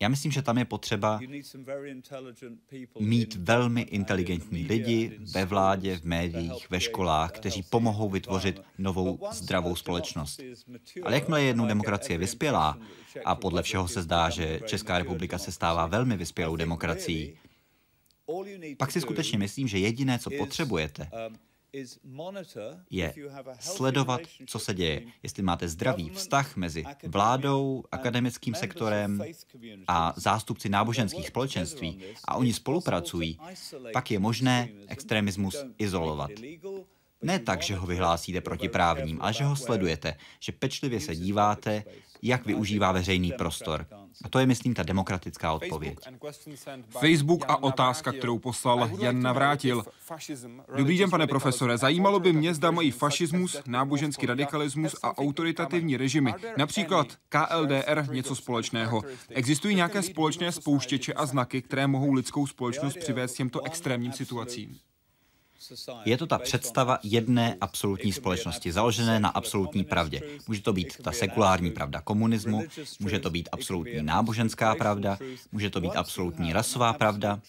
Já 0.00 0.08
myslím, 0.08 0.32
že 0.32 0.42
tam 0.42 0.58
je 0.58 0.64
potřeba 0.64 1.20
mít 3.00 3.34
velmi 3.34 3.80
inteligentní 3.80 4.66
lidi 4.66 5.18
ve 5.34 5.44
vládě, 5.44 5.96
v 5.96 6.04
médiích, 6.04 6.70
ve 6.70 6.80
školách, 6.80 7.32
kteří 7.32 7.62
pomohou 7.62 8.08
vytvořit 8.08 8.60
novou 8.78 9.18
zdravou 9.32 9.76
společnost. 9.76 10.40
Ale 11.02 11.14
jakmile 11.14 11.42
je 11.42 11.46
jednou 11.46 11.66
demokracie 11.66 12.18
vyspělá, 12.18 12.78
a 13.24 13.34
podle 13.34 13.62
všeho 13.62 13.88
se 13.88 14.02
zdá, 14.02 14.30
že 14.30 14.60
Česká 14.66 14.98
republika 14.98 15.38
se 15.38 15.52
stává 15.52 15.86
velmi 15.86 16.16
vyspělou 16.16 16.56
demokracií, 16.56 17.36
pak 18.78 18.92
si 18.92 19.00
skutečně 19.00 19.38
myslím, 19.38 19.68
že 19.68 19.78
jediné, 19.78 20.18
co 20.18 20.30
potřebujete, 20.38 21.08
je 22.90 23.14
sledovat, 23.60 24.20
co 24.46 24.58
se 24.58 24.74
děje. 24.74 25.02
Jestli 25.22 25.42
máte 25.42 25.68
zdravý 25.68 26.10
vztah 26.10 26.56
mezi 26.56 26.84
vládou, 27.06 27.84
akademickým 27.92 28.54
sektorem 28.54 29.24
a 29.88 30.14
zástupci 30.16 30.68
náboženských 30.68 31.26
společenství 31.26 32.02
a 32.24 32.34
oni 32.34 32.52
spolupracují, 32.52 33.38
pak 33.92 34.10
je 34.10 34.18
možné 34.18 34.68
extremismus 34.88 35.64
izolovat. 35.78 36.30
Ne 37.22 37.38
tak, 37.38 37.62
že 37.62 37.76
ho 37.76 37.86
vyhlásíte 37.86 38.40
protiprávním, 38.40 39.18
ale 39.22 39.32
že 39.32 39.44
ho 39.44 39.56
sledujete, 39.56 40.16
že 40.40 40.52
pečlivě 40.52 41.00
se 41.00 41.16
díváte, 41.16 41.84
jak 42.24 42.46
využívá 42.46 42.92
veřejný 42.92 43.32
prostor. 43.38 43.86
A 44.24 44.28
to 44.28 44.38
je, 44.38 44.46
myslím, 44.46 44.74
ta 44.74 44.82
demokratická 44.82 45.52
odpověď. 45.52 45.98
Facebook 46.88 47.44
a 47.48 47.62
otázka, 47.62 48.12
kterou 48.12 48.38
poslal 48.38 48.90
Jan 48.98 49.22
Navrátil. 49.22 49.84
Dobrý 50.76 50.98
den, 50.98 51.10
pane 51.10 51.26
profesore. 51.26 51.78
Zajímalo 51.78 52.20
by 52.20 52.32
mě, 52.32 52.54
zda 52.54 52.70
mají 52.70 52.90
fašismus, 52.90 53.56
náboženský 53.66 54.26
radikalismus 54.26 54.96
a 55.02 55.18
autoritativní 55.18 55.96
režimy, 55.96 56.34
například 56.56 57.06
KLDR, 57.28 58.06
něco 58.10 58.36
společného. 58.36 59.02
Existují 59.28 59.74
nějaké 59.74 60.02
společné 60.02 60.52
spouštěče 60.52 61.12
a 61.12 61.26
znaky, 61.26 61.62
které 61.62 61.86
mohou 61.86 62.12
lidskou 62.12 62.46
společnost 62.46 62.98
přivést 62.98 63.34
těmto 63.34 63.64
extrémním 63.64 64.12
situacím? 64.12 64.78
Je 66.04 66.18
to 66.18 66.26
ta 66.26 66.38
představa 66.38 66.98
jedné 67.02 67.56
absolutní 67.60 68.12
společnosti, 68.12 68.72
založené 68.72 69.20
na 69.20 69.28
absolutní 69.28 69.84
pravdě. 69.84 70.20
Může 70.48 70.62
to 70.62 70.72
být 70.72 71.02
ta 71.02 71.12
sekulární 71.12 71.70
pravda 71.70 72.00
komunismu, 72.00 72.64
může 73.00 73.18
to 73.18 73.30
být 73.30 73.48
absolutní 73.52 74.02
náboženská 74.02 74.74
pravda, 74.74 75.18
může 75.52 75.70
to 75.70 75.80
být 75.80 75.96
absolutní 75.96 76.52
rasová 76.52 76.92
pravda. 76.92 77.40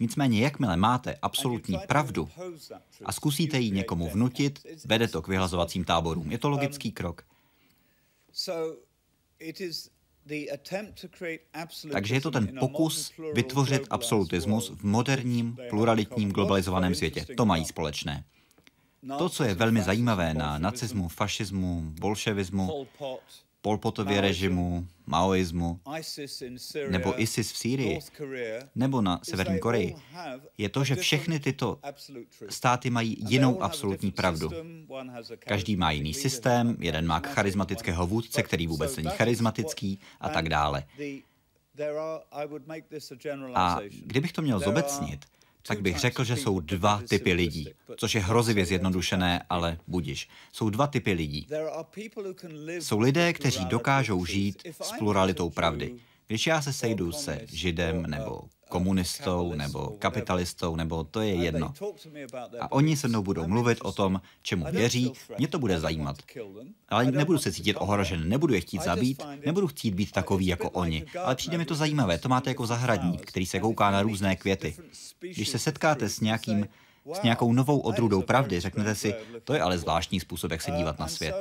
Nicméně, 0.00 0.40
jakmile 0.40 0.76
máte 0.76 1.14
absolutní 1.22 1.78
pravdu 1.88 2.28
a 3.04 3.12
zkusíte 3.12 3.58
ji 3.58 3.70
někomu 3.70 4.10
vnutit, 4.10 4.58
vede 4.84 5.08
to 5.08 5.22
k 5.22 5.28
vyhlazovacím 5.28 5.84
táborům. 5.84 6.30
Je 6.30 6.38
to 6.38 6.48
logický 6.48 6.92
krok. 6.92 7.24
Takže 11.92 12.14
je 12.14 12.20
to 12.20 12.30
ten 12.30 12.56
pokus 12.58 13.12
vytvořit 13.34 13.82
absolutismus 13.90 14.70
v 14.70 14.84
moderním, 14.84 15.56
pluralitním, 15.70 16.32
globalizovaném 16.32 16.94
světě. 16.94 17.26
To 17.36 17.46
mají 17.46 17.64
společné. 17.64 18.24
To, 19.18 19.28
co 19.28 19.44
je 19.44 19.54
velmi 19.54 19.82
zajímavé 19.82 20.34
na 20.34 20.58
nacismu, 20.58 21.08
fašismu, 21.08 21.82
bolševismu, 22.00 22.86
Polpotově 23.62 24.20
režimu, 24.20 24.86
maoismu, 25.06 25.80
nebo 26.88 27.22
ISIS 27.22 27.52
v 27.52 27.56
Sýrii, 27.56 27.98
nebo 28.74 29.00
na 29.00 29.20
Severní 29.22 29.58
Koreji, 29.58 29.96
je 30.58 30.68
to, 30.68 30.84
že 30.84 30.94
všechny 30.96 31.40
tyto 31.40 31.78
státy 32.48 32.90
mají 32.90 33.16
jinou 33.28 33.62
absolutní 33.62 34.10
pravdu. 34.10 34.50
Každý 35.38 35.76
má 35.76 35.90
jiný 35.90 36.14
systém, 36.14 36.76
jeden 36.78 37.06
má 37.06 37.18
charismatického 37.18 38.06
vůdce, 38.06 38.42
který 38.42 38.66
vůbec 38.66 38.96
není 38.96 39.10
charismatický 39.10 39.98
a 40.20 40.28
tak 40.28 40.48
dále. 40.48 40.84
A 43.54 43.80
kdybych 44.06 44.32
to 44.32 44.42
měl 44.42 44.60
zobecnit, 44.60 45.24
tak 45.66 45.82
bych 45.82 45.98
řekl, 45.98 46.24
že 46.24 46.36
jsou 46.36 46.60
dva 46.60 47.02
typy 47.08 47.32
lidí, 47.32 47.68
což 47.96 48.14
je 48.14 48.20
hrozivě 48.20 48.66
zjednodušené, 48.66 49.46
ale 49.50 49.78
budiš. 49.86 50.28
Jsou 50.52 50.70
dva 50.70 50.86
typy 50.86 51.12
lidí. 51.12 51.46
Jsou 52.68 52.98
lidé, 53.00 53.32
kteří 53.32 53.64
dokážou 53.64 54.26
žít 54.26 54.62
s 54.80 54.92
pluralitou 54.98 55.50
pravdy. 55.50 55.94
Když 56.26 56.46
já 56.46 56.62
se 56.62 56.72
sejdu 56.72 57.12
se 57.12 57.40
židem 57.48 58.02
nebo 58.02 58.40
komunistou 58.72 59.54
nebo 59.54 59.96
kapitalistou, 59.98 60.76
nebo 60.76 61.04
to 61.04 61.20
je 61.20 61.34
jedno. 61.34 61.72
A 62.60 62.72
oni 62.72 62.96
se 62.96 63.08
mnou 63.08 63.22
budou 63.22 63.48
mluvit 63.48 63.78
o 63.82 63.92
tom, 63.92 64.20
čemu 64.42 64.64
věří, 64.70 65.12
mě 65.38 65.48
to 65.48 65.58
bude 65.58 65.80
zajímat. 65.80 66.16
Ale 66.88 67.12
nebudu 67.12 67.38
se 67.38 67.52
cítit 67.52 67.76
ohrožen, 67.76 68.28
nebudu 68.28 68.54
je 68.54 68.60
chtít 68.60 68.82
zabít, 68.82 69.22
nebudu 69.46 69.68
chtít 69.68 69.94
být 69.94 70.12
takový 70.12 70.46
jako 70.46 70.70
oni. 70.70 71.04
Ale 71.24 71.34
přijde 71.34 71.58
mi 71.58 71.64
to 71.64 71.74
zajímavé, 71.74 72.18
to 72.18 72.28
máte 72.28 72.50
jako 72.50 72.66
zahradník, 72.66 73.20
který 73.26 73.46
se 73.46 73.60
kouká 73.60 73.90
na 73.90 74.02
různé 74.02 74.36
květy. 74.36 74.76
Když 75.20 75.48
se 75.48 75.58
setkáte 75.58 76.08
s 76.08 76.20
nějakým 76.20 76.68
s 77.14 77.22
nějakou 77.22 77.52
novou 77.52 77.78
odrůdou 77.78 78.22
pravdy, 78.22 78.60
řeknete 78.60 78.94
si, 78.94 79.14
to 79.44 79.54
je 79.54 79.60
ale 79.60 79.78
zvláštní 79.78 80.20
způsob, 80.20 80.50
jak 80.50 80.62
se 80.62 80.70
dívat 80.70 80.98
na 80.98 81.08
svět. 81.08 81.34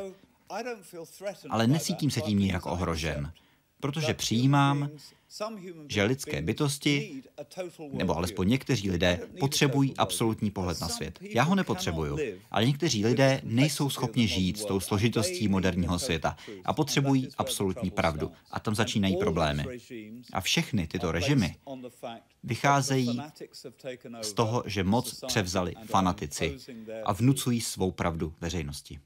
Ale 1.50 1.68
necítím 1.68 2.12
se 2.12 2.22
tím 2.22 2.40
nijak 2.40 2.66
ohrožen, 2.66 3.32
protože 3.80 4.14
přijímám, 4.14 4.90
že 5.88 6.04
lidské 6.04 6.42
bytosti, 6.42 7.24
nebo 7.92 8.18
alespoň 8.18 8.50
někteří 8.50 8.92
lidé, 8.92 9.20
potřebují 9.40 9.98
absolutní 9.98 10.52
pohled 10.52 10.82
na 10.82 10.88
svět. 10.88 11.20
Já 11.22 11.44
ho 11.44 11.56
nepotřebuju, 11.56 12.18
ale 12.52 12.66
někteří 12.66 13.06
lidé 13.06 13.42
nejsou 13.44 13.90
schopni 13.90 14.28
žít 14.28 14.58
s 14.60 14.66
tou 14.66 14.80
složitostí 14.80 15.48
moderního 15.48 16.00
světa 16.00 16.38
a 16.66 16.74
potřebují 16.74 17.30
absolutní 17.38 17.92
pravdu. 17.92 18.32
A 18.52 18.60
tam 18.60 18.76
začínají 18.76 19.18
problémy. 19.18 19.66
A 20.34 20.42
všechny 20.42 20.88
tyto 20.88 21.12
režimy 21.12 21.56
vycházejí 22.44 23.22
z 24.22 24.34
toho, 24.34 24.64
že 24.66 24.84
moc 24.84 25.20
převzali 25.28 25.74
fanatici 25.86 26.58
a 27.06 27.14
vnucují 27.14 27.62
svou 27.62 27.92
pravdu 27.92 28.34
veřejnosti. 28.42 29.00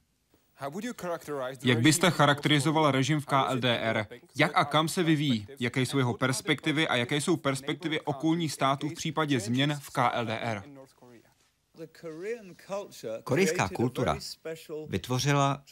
Jak 1.64 1.82
byste 1.82 2.12
charakterizoval 2.12 2.92
režim 2.92 3.20
v 3.20 3.26
KLDR? 3.26 4.06
Jak 4.36 4.52
a 4.56 4.66
kam 4.66 4.88
se 4.88 5.04
vyvíjí? 5.04 5.48
Jaké 5.60 5.82
jsou 5.82 5.98
jeho 5.98 6.14
perspektivy 6.14 6.88
a 6.88 6.96
jaké 6.96 7.22
jsou 7.22 7.38
perspektivy 7.38 8.02
okolních 8.02 8.54
států 8.54 8.90
v 8.90 8.94
případě 8.94 9.40
změn 9.40 9.80
v 9.82 9.90
KLDR? 9.90 10.64
Korejská 13.24 13.70
kultura 13.70 14.18
vytvořila 14.88 15.64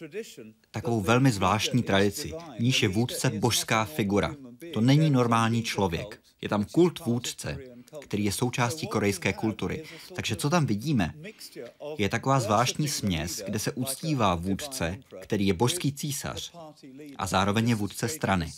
takovou 0.71 1.01
velmi 1.01 1.31
zvláštní 1.31 1.83
tradici, 1.83 2.33
níž 2.59 2.83
je 2.83 2.89
vůdce 2.89 3.29
božská 3.29 3.85
figura. 3.85 4.35
To 4.73 4.81
není 4.81 5.09
normální 5.09 5.63
člověk. 5.63 6.21
Je 6.41 6.49
tam 6.49 6.65
kult 6.65 6.99
vůdce, 6.99 7.57
který 8.01 8.25
je 8.25 8.31
součástí 8.31 8.87
korejské 8.87 9.33
kultury. 9.33 9.83
Takže 10.15 10.35
co 10.35 10.49
tam 10.49 10.65
vidíme, 10.65 11.13
je 11.97 12.09
taková 12.09 12.39
zvláštní 12.39 12.87
směs, 12.87 13.43
kde 13.45 13.59
se 13.59 13.71
uctívá 13.71 14.35
vůdce, 14.35 14.97
který 15.21 15.47
je 15.47 15.53
božský 15.53 15.93
císař 15.93 16.53
a 17.17 17.27
zároveň 17.27 17.69
je 17.69 17.75
vůdce 17.75 18.07
strany. 18.07 18.51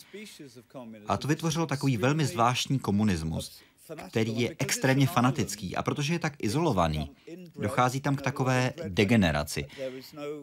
A 1.07 1.17
to 1.17 1.27
vytvořilo 1.27 1.65
takový 1.65 1.97
velmi 1.97 2.25
zvláštní 2.25 2.79
komunismus, 2.79 3.61
který 4.09 4.41
je 4.41 4.55
extrémně 4.59 5.07
fanatický 5.07 5.75
a 5.75 5.83
protože 5.83 6.13
je 6.13 6.19
tak 6.19 6.33
izolovaný, 6.39 7.11
dochází 7.59 8.01
tam 8.01 8.15
k 8.15 8.21
takové 8.21 8.73
degeneraci. 8.87 9.65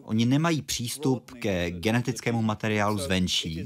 Oni 0.03 0.25
nemají 0.25 0.61
přístup 0.61 1.31
ke 1.31 1.71
genetickému 1.71 2.41
materiálu 2.41 2.97
zvenčí, 2.97 3.65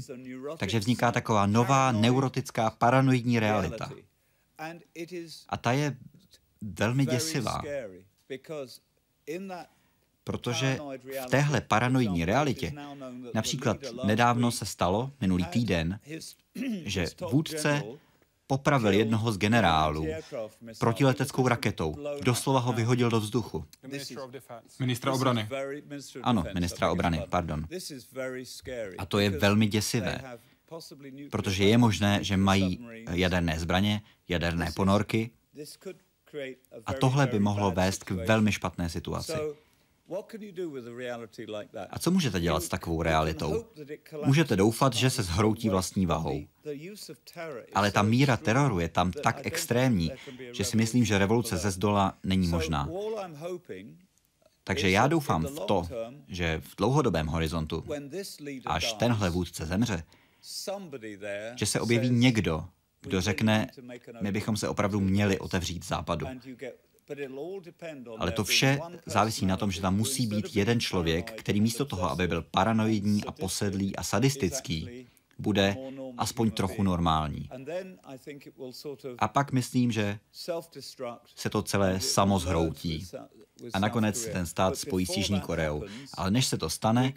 takže 0.56 0.78
vzniká 0.78 1.12
taková 1.12 1.46
nová 1.46 1.92
neurotická 1.92 2.70
paranoidní 2.70 3.40
realita. 3.40 3.90
A 5.48 5.56
ta 5.56 5.72
je 5.72 5.96
velmi 6.62 7.06
děsivá, 7.06 7.62
protože 10.24 10.78
v 11.26 11.30
téhle 11.30 11.60
paranoidní 11.60 12.24
realitě, 12.24 12.72
například 13.34 13.76
nedávno 14.04 14.50
se 14.50 14.66
stalo, 14.66 15.12
minulý 15.20 15.44
týden, 15.44 16.00
že 16.84 17.06
vůdce 17.30 17.82
popravil 18.46 18.92
jednoho 18.92 19.32
z 19.32 19.38
generálů 19.38 20.06
protileteckou 20.78 21.48
raketou. 21.48 21.96
Doslova 22.22 22.60
ho 22.60 22.72
vyhodil 22.72 23.10
do 23.10 23.20
vzduchu. 23.20 23.64
Ministra 24.78 25.12
obrany. 25.12 25.48
Ano, 26.22 26.44
ministra 26.54 26.90
obrany, 26.90 27.24
pardon. 27.30 27.66
A 28.98 29.06
to 29.06 29.18
je 29.18 29.30
velmi 29.30 29.66
děsivé, 29.66 30.38
protože 31.30 31.64
je 31.64 31.78
možné, 31.78 32.18
že 32.24 32.36
mají 32.36 32.86
jaderné 33.10 33.58
zbraně, 33.58 34.02
jaderné 34.28 34.72
ponorky 34.76 35.30
A 36.86 36.92
tohle 36.92 37.26
by 37.26 37.38
mohlo 37.38 37.70
vést 37.70 38.04
k 38.04 38.10
velmi 38.10 38.52
špatné 38.52 38.88
situaci. 38.88 39.32
A 41.90 41.98
co 41.98 42.10
můžete 42.10 42.40
dělat 42.40 42.62
s 42.62 42.68
takovou 42.68 43.02
realitou? 43.02 43.64
Můžete 44.24 44.56
doufat, 44.56 44.94
že 44.94 45.10
se 45.10 45.22
zhroutí 45.22 45.68
vlastní 45.68 46.06
vahou. 46.06 46.44
Ale 47.74 47.90
ta 47.90 48.02
míra 48.02 48.36
teroru 48.36 48.80
je 48.80 48.88
tam 48.88 49.12
tak 49.12 49.46
extrémní, 49.46 50.12
že 50.52 50.64
si 50.64 50.76
myslím, 50.76 51.04
že 51.04 51.18
revoluce 51.18 51.56
ze 51.56 51.70
zdola 51.70 52.18
není 52.24 52.48
možná. 52.48 52.88
Takže 54.64 54.90
já 54.90 55.06
doufám 55.06 55.46
v 55.46 55.60
to, 55.60 55.88
že 56.28 56.60
v 56.64 56.76
dlouhodobém 56.76 57.26
horizontu, 57.26 57.84
až 58.66 58.92
tenhle 58.92 59.30
vůdce 59.30 59.66
zemře, 59.66 60.02
že 61.56 61.66
se 61.66 61.80
objeví 61.80 62.10
někdo, 62.10 62.64
kdo 63.00 63.20
řekne, 63.20 63.70
my 64.20 64.32
bychom 64.32 64.56
se 64.56 64.68
opravdu 64.68 65.00
měli 65.00 65.38
otevřít 65.38 65.84
západu. 65.84 66.26
Ale 68.18 68.32
to 68.32 68.44
vše 68.44 68.78
závisí 69.06 69.46
na 69.46 69.56
tom, 69.56 69.70
že 69.70 69.80
tam 69.80 69.96
musí 69.96 70.26
být 70.26 70.56
jeden 70.56 70.80
člověk, 70.80 71.32
který 71.32 71.60
místo 71.60 71.84
toho, 71.84 72.10
aby 72.10 72.28
byl 72.28 72.42
paranoidní 72.42 73.24
a 73.24 73.32
posedlý 73.32 73.96
a 73.96 74.02
sadistický, 74.02 75.06
bude 75.38 75.76
aspoň 76.18 76.50
trochu 76.50 76.82
normální. 76.82 77.48
A 79.18 79.28
pak 79.28 79.52
myslím, 79.52 79.92
že 79.92 80.18
se 81.34 81.50
to 81.50 81.62
celé 81.62 82.00
samo 82.00 82.38
zhroutí. 82.38 83.06
A 83.72 83.78
nakonec 83.78 84.22
se 84.22 84.30
ten 84.30 84.46
stát 84.46 84.76
spojí 84.76 85.06
s 85.06 85.16
Jižní 85.16 85.40
Koreou. 85.40 85.84
Ale 86.14 86.30
než 86.30 86.46
se 86.46 86.58
to 86.58 86.70
stane, 86.70 87.12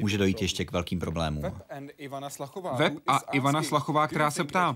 může 0.00 0.18
dojít 0.18 0.42
ještě 0.42 0.64
k 0.64 0.72
velkým 0.72 0.98
problémům. 0.98 1.44
Web 2.76 2.92
a 3.06 3.18
Ivana 3.32 3.62
Slachová, 3.62 4.06
která 4.06 4.30
se 4.30 4.44
ptá, 4.44 4.74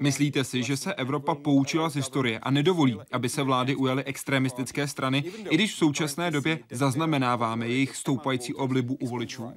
myslíte 0.00 0.44
si, 0.44 0.62
že 0.62 0.76
se 0.76 0.94
Evropa 0.94 1.34
poučila 1.34 1.88
z 1.88 1.94
historie 1.94 2.38
a 2.38 2.50
nedovolí, 2.50 2.98
aby 3.12 3.28
se 3.28 3.42
vlády 3.42 3.76
ujaly 3.76 4.04
extremistické 4.04 4.88
strany, 4.88 5.18
i 5.50 5.54
když 5.54 5.74
v 5.74 5.78
současné 5.78 6.30
době 6.30 6.58
zaznamenáváme 6.70 7.68
jejich 7.68 7.96
stoupající 7.96 8.54
oblibu 8.54 8.94
u 8.94 9.06
voličů? 9.06 9.52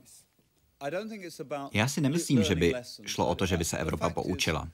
Já 1.74 1.88
si 1.88 2.02
nemyslím, 2.02 2.44
že 2.44 2.56
by 2.56 2.74
šlo 3.06 3.28
o 3.28 3.36
to, 3.36 3.46
že 3.46 3.58
by 3.58 3.66
se 3.66 3.78
Evropa 3.78 4.10
poučila. 4.10 4.68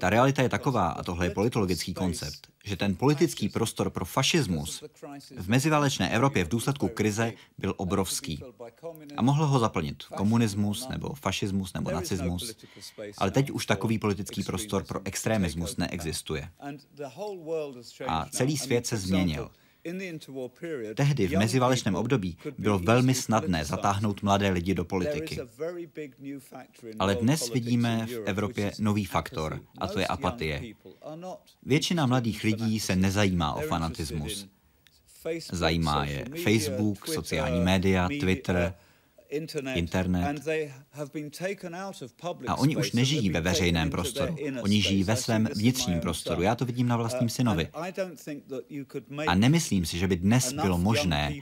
Ta 0.00 0.10
realita 0.10 0.42
je 0.42 0.48
taková, 0.48 0.88
a 0.88 1.02
tohle 1.02 1.26
je 1.26 1.30
politologický 1.30 1.94
koncept, 1.94 2.46
že 2.64 2.76
ten 2.76 2.96
politický 2.96 3.48
prostor 3.48 3.90
pro 3.90 4.04
fašismus 4.04 4.84
v 5.36 5.48
meziválečné 5.48 6.10
Evropě 6.10 6.44
v 6.44 6.48
důsledku 6.48 6.88
krize 6.88 7.32
byl 7.58 7.74
obrovský. 7.76 8.42
A 9.16 9.22
mohl 9.22 9.46
ho 9.46 9.58
zaplnit 9.58 10.04
komunismus, 10.04 10.88
nebo 10.88 11.14
fašismus, 11.14 11.72
nebo 11.72 11.90
nacismus. 11.90 12.54
Ale 13.18 13.30
teď 13.30 13.50
už 13.50 13.66
takový 13.66 13.98
politický 13.98 14.42
prostor 14.42 14.84
pro 14.84 15.00
extremismus 15.04 15.76
neexistuje. 15.76 16.48
A 18.06 18.26
celý 18.30 18.58
svět 18.58 18.86
se 18.86 18.96
změnil. 18.96 19.50
Tehdy 20.94 21.26
v 21.26 21.38
meziválečném 21.38 21.94
období 21.94 22.36
bylo 22.58 22.78
velmi 22.78 23.14
snadné 23.14 23.64
zatáhnout 23.64 24.22
mladé 24.22 24.50
lidi 24.50 24.74
do 24.74 24.84
politiky. 24.84 25.38
Ale 26.98 27.14
dnes 27.14 27.50
vidíme 27.52 28.06
v 28.06 28.22
Evropě 28.24 28.72
nový 28.78 29.04
faktor, 29.04 29.60
a 29.78 29.86
to 29.86 29.98
je 29.98 30.06
apatie. 30.06 30.62
Většina 31.62 32.06
mladých 32.06 32.44
lidí 32.44 32.80
se 32.80 32.96
nezajímá 32.96 33.54
o 33.54 33.60
fanatismus. 33.60 34.48
Zajímá 35.52 36.04
je 36.04 36.24
Facebook, 36.44 37.08
sociální 37.08 37.60
média, 37.60 38.08
Twitter, 38.20 38.74
internet. 39.32 40.48
A 42.46 42.54
oni 42.54 42.76
už 42.76 42.92
nežijí 42.92 43.30
ve 43.30 43.40
veřejném 43.40 43.90
prostoru. 43.90 44.36
Oni 44.62 44.82
žijí 44.82 45.04
ve 45.04 45.16
svém 45.16 45.48
vnitřním 45.54 46.00
prostoru. 46.00 46.42
Já 46.42 46.54
to 46.54 46.64
vidím 46.64 46.88
na 46.88 46.96
vlastním 46.96 47.28
synovi. 47.28 47.68
A 49.26 49.34
nemyslím 49.34 49.84
si, 49.84 49.98
že 49.98 50.08
by 50.08 50.16
dnes 50.16 50.52
bylo 50.52 50.78
možné 50.78 51.34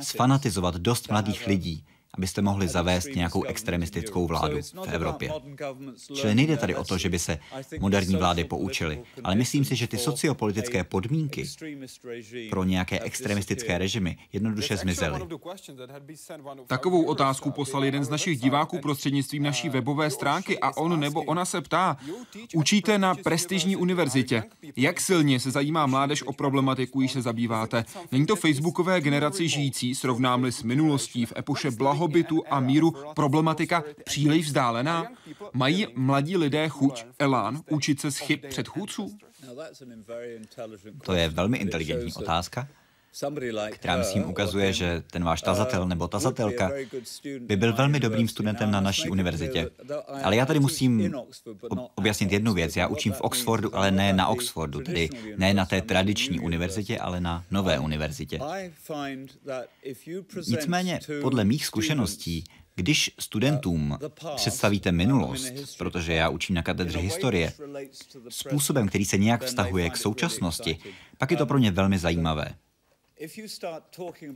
sfanatizovat 0.00 0.74
dost 0.74 1.10
mladých 1.10 1.46
lidí, 1.46 1.84
abyste 2.18 2.42
mohli 2.42 2.68
zavést 2.68 3.14
nějakou 3.14 3.42
extremistickou 3.42 4.26
vládu 4.26 4.58
v 4.84 4.88
Evropě. 4.88 5.32
Čili 6.14 6.34
nejde 6.34 6.56
tady 6.56 6.74
o 6.74 6.84
to, 6.84 6.98
že 6.98 7.08
by 7.08 7.18
se 7.18 7.38
moderní 7.80 8.16
vlády 8.16 8.44
poučily, 8.44 9.02
ale 9.24 9.34
myslím 9.34 9.64
si, 9.64 9.76
že 9.76 9.86
ty 9.86 9.98
sociopolitické 9.98 10.84
podmínky 10.84 11.44
pro 12.50 12.64
nějaké 12.64 13.00
extremistické 13.00 13.78
režimy 13.78 14.18
jednoduše 14.32 14.76
zmizely. 14.76 15.20
Takovou 16.66 17.04
otázku 17.04 17.50
poslal 17.50 17.84
jeden 17.84 18.04
z 18.04 18.08
našich 18.08 18.40
diváků 18.40 18.78
prostřednictvím 18.78 19.42
naší 19.42 19.68
webové 19.68 20.10
stránky 20.10 20.58
a 20.58 20.76
on 20.76 21.00
nebo 21.00 21.22
ona 21.22 21.44
se 21.44 21.60
ptá, 21.60 21.96
učíte 22.54 22.98
na 22.98 23.14
prestižní 23.14 23.76
univerzitě. 23.76 24.42
Jak 24.76 25.00
silně 25.00 25.40
se 25.40 25.50
zajímá 25.50 25.86
mládež 25.86 26.22
o 26.22 26.32
problematiku, 26.32 27.00
již 27.00 27.12
se 27.12 27.22
zabýváte? 27.22 27.84
Není 28.12 28.26
to 28.26 28.36
facebookové 28.36 29.00
generaci 29.00 29.48
žijící, 29.48 29.94
srovnáme 29.94 30.52
s 30.52 30.62
minulostí 30.62 31.26
v 31.26 31.32
epoše 31.36 31.70
blaho 31.70 32.07
blahobytu 32.08 32.42
a 32.50 32.60
míru 32.60 32.92
problematika 33.14 33.84
příliš 34.04 34.46
vzdálená? 34.46 35.06
Mají 35.52 35.86
mladí 35.94 36.36
lidé 36.36 36.68
chuť, 36.68 37.04
elán, 37.18 37.62
učit 37.70 38.00
se 38.00 38.10
z 38.10 38.18
chyb 38.18 38.40
předchůdců? 38.48 39.18
To 41.04 41.12
je 41.12 41.28
velmi 41.28 41.58
inteligentní 41.58 42.12
otázka 42.12 42.68
která 43.70 43.96
myslím 43.96 44.24
ukazuje, 44.30 44.72
že 44.72 45.02
ten 45.10 45.24
váš 45.24 45.42
tazatel 45.42 45.88
nebo 45.88 46.08
tazatelka 46.08 46.70
by 47.40 47.56
byl 47.56 47.72
velmi 47.72 48.00
dobrým 48.00 48.28
studentem 48.28 48.70
na 48.70 48.80
naší 48.80 49.10
univerzitě. 49.10 49.70
Ale 50.22 50.36
já 50.36 50.46
tady 50.46 50.60
musím 50.60 51.14
objasnit 51.94 52.32
jednu 52.32 52.54
věc. 52.54 52.76
Já 52.76 52.86
učím 52.86 53.12
v 53.12 53.20
Oxfordu, 53.20 53.76
ale 53.76 53.90
ne 53.90 54.12
na 54.12 54.28
Oxfordu, 54.28 54.80
tedy 54.80 55.08
ne 55.36 55.54
na 55.54 55.66
té 55.66 55.82
tradiční 55.82 56.40
univerzitě, 56.40 56.98
ale 56.98 57.20
na 57.20 57.44
nové 57.50 57.78
univerzitě. 57.78 58.40
Nicméně, 60.48 61.00
podle 61.22 61.44
mých 61.44 61.66
zkušeností, 61.66 62.44
když 62.74 63.10
studentům 63.18 63.98
představíte 64.36 64.92
minulost, 64.92 65.52
protože 65.78 66.12
já 66.12 66.28
učím 66.28 66.54
na 66.56 66.62
katedře 66.62 66.98
historie, 66.98 67.52
způsobem, 68.28 68.88
který 68.88 69.04
se 69.04 69.18
nějak 69.18 69.44
vztahuje 69.44 69.90
k 69.90 69.96
současnosti, 69.96 70.78
pak 71.18 71.30
je 71.30 71.36
to 71.36 71.46
pro 71.46 71.58
ně 71.58 71.70
velmi 71.70 71.98
zajímavé. 71.98 72.54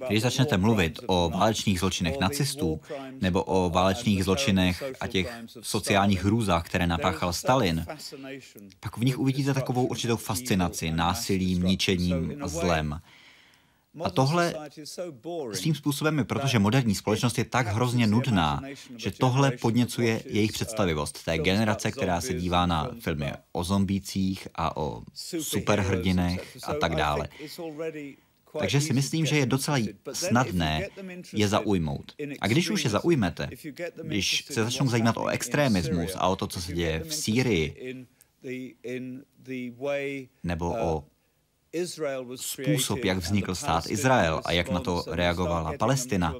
Když 0.09 0.23
začnete 0.23 0.57
mluvit 0.57 1.01
o 1.07 1.31
válečných 1.31 1.81
zločinech 1.81 2.21
nacistů 2.21 2.81
nebo 3.21 3.45
o 3.45 3.71
válečných 3.71 4.25
zločinech 4.25 4.85
a 5.01 5.07
těch 5.07 5.33
sociálních 5.61 6.25
hrůzách, 6.25 6.67
které 6.67 6.87
napáchal 6.87 7.33
Stalin, 7.33 7.87
pak 8.81 8.97
v 8.97 9.05
nich 9.05 9.19
uvidíte 9.19 9.55
takovou 9.55 9.87
určitou 9.87 10.17
fascinaci 10.17 10.91
násilím, 10.91 11.63
ničením 11.63 12.37
a 12.41 12.49
zlem. 12.49 13.01
A 14.05 14.11
tohle 14.11 14.55
svým 15.53 15.75
způsobem 15.75 16.19
je, 16.19 16.25
protože 16.25 16.59
superní 16.59 16.95
společnost 16.95 17.39
je 17.39 17.45
tak 17.45 17.67
hrozně 17.67 18.07
nudná, 18.07 18.61
že 18.97 19.11
tohle 19.11 19.51
podněcuje 19.51 20.23
jejich 20.27 20.53
představivost 20.53 21.25
té 21.25 21.39
generace, 21.39 21.91
která 21.91 22.21
se 22.21 22.35
dívá 22.35 22.67
na 22.67 22.91
filmy 23.01 23.33
o 23.53 23.65
zombících 23.65 24.49
a 24.55 24.77
o 24.77 25.03
superhrdinech 25.41 26.57
a 26.63 26.75
tak 26.75 26.95
dále. 26.95 27.29
Takže 28.59 28.81
si 28.81 28.93
myslím, 28.93 29.27
že 29.27 29.37
je 29.37 29.47
docela 29.47 29.79
snadné 30.13 30.89
je 31.33 31.49
zaujmout. 31.49 32.13
A 32.41 32.47
když 32.47 32.71
už 32.71 32.85
je 32.85 32.91
zaujmete, 32.91 33.49
když 34.03 34.45
se 34.51 34.65
začnou 34.65 34.89
zajímat 34.89 35.17
o 35.17 35.27
extremismus 35.27 36.13
a 36.17 36.29
o 36.29 36.37
to, 36.37 36.47
co 36.47 36.63
se 36.63 36.73
děje 36.73 37.01
v 37.01 37.15
Sýrii, 37.15 38.07
nebo 40.43 40.75
o 40.81 41.05
způsob, 42.37 43.05
jak 43.05 43.19
vznikl 43.19 43.55
stát 43.55 43.91
Izrael 43.91 44.41
a 44.45 44.53
jak 44.53 44.71
na 44.71 44.81
to 44.81 45.05
reagovala 45.07 45.73
Palestina. 45.79 46.35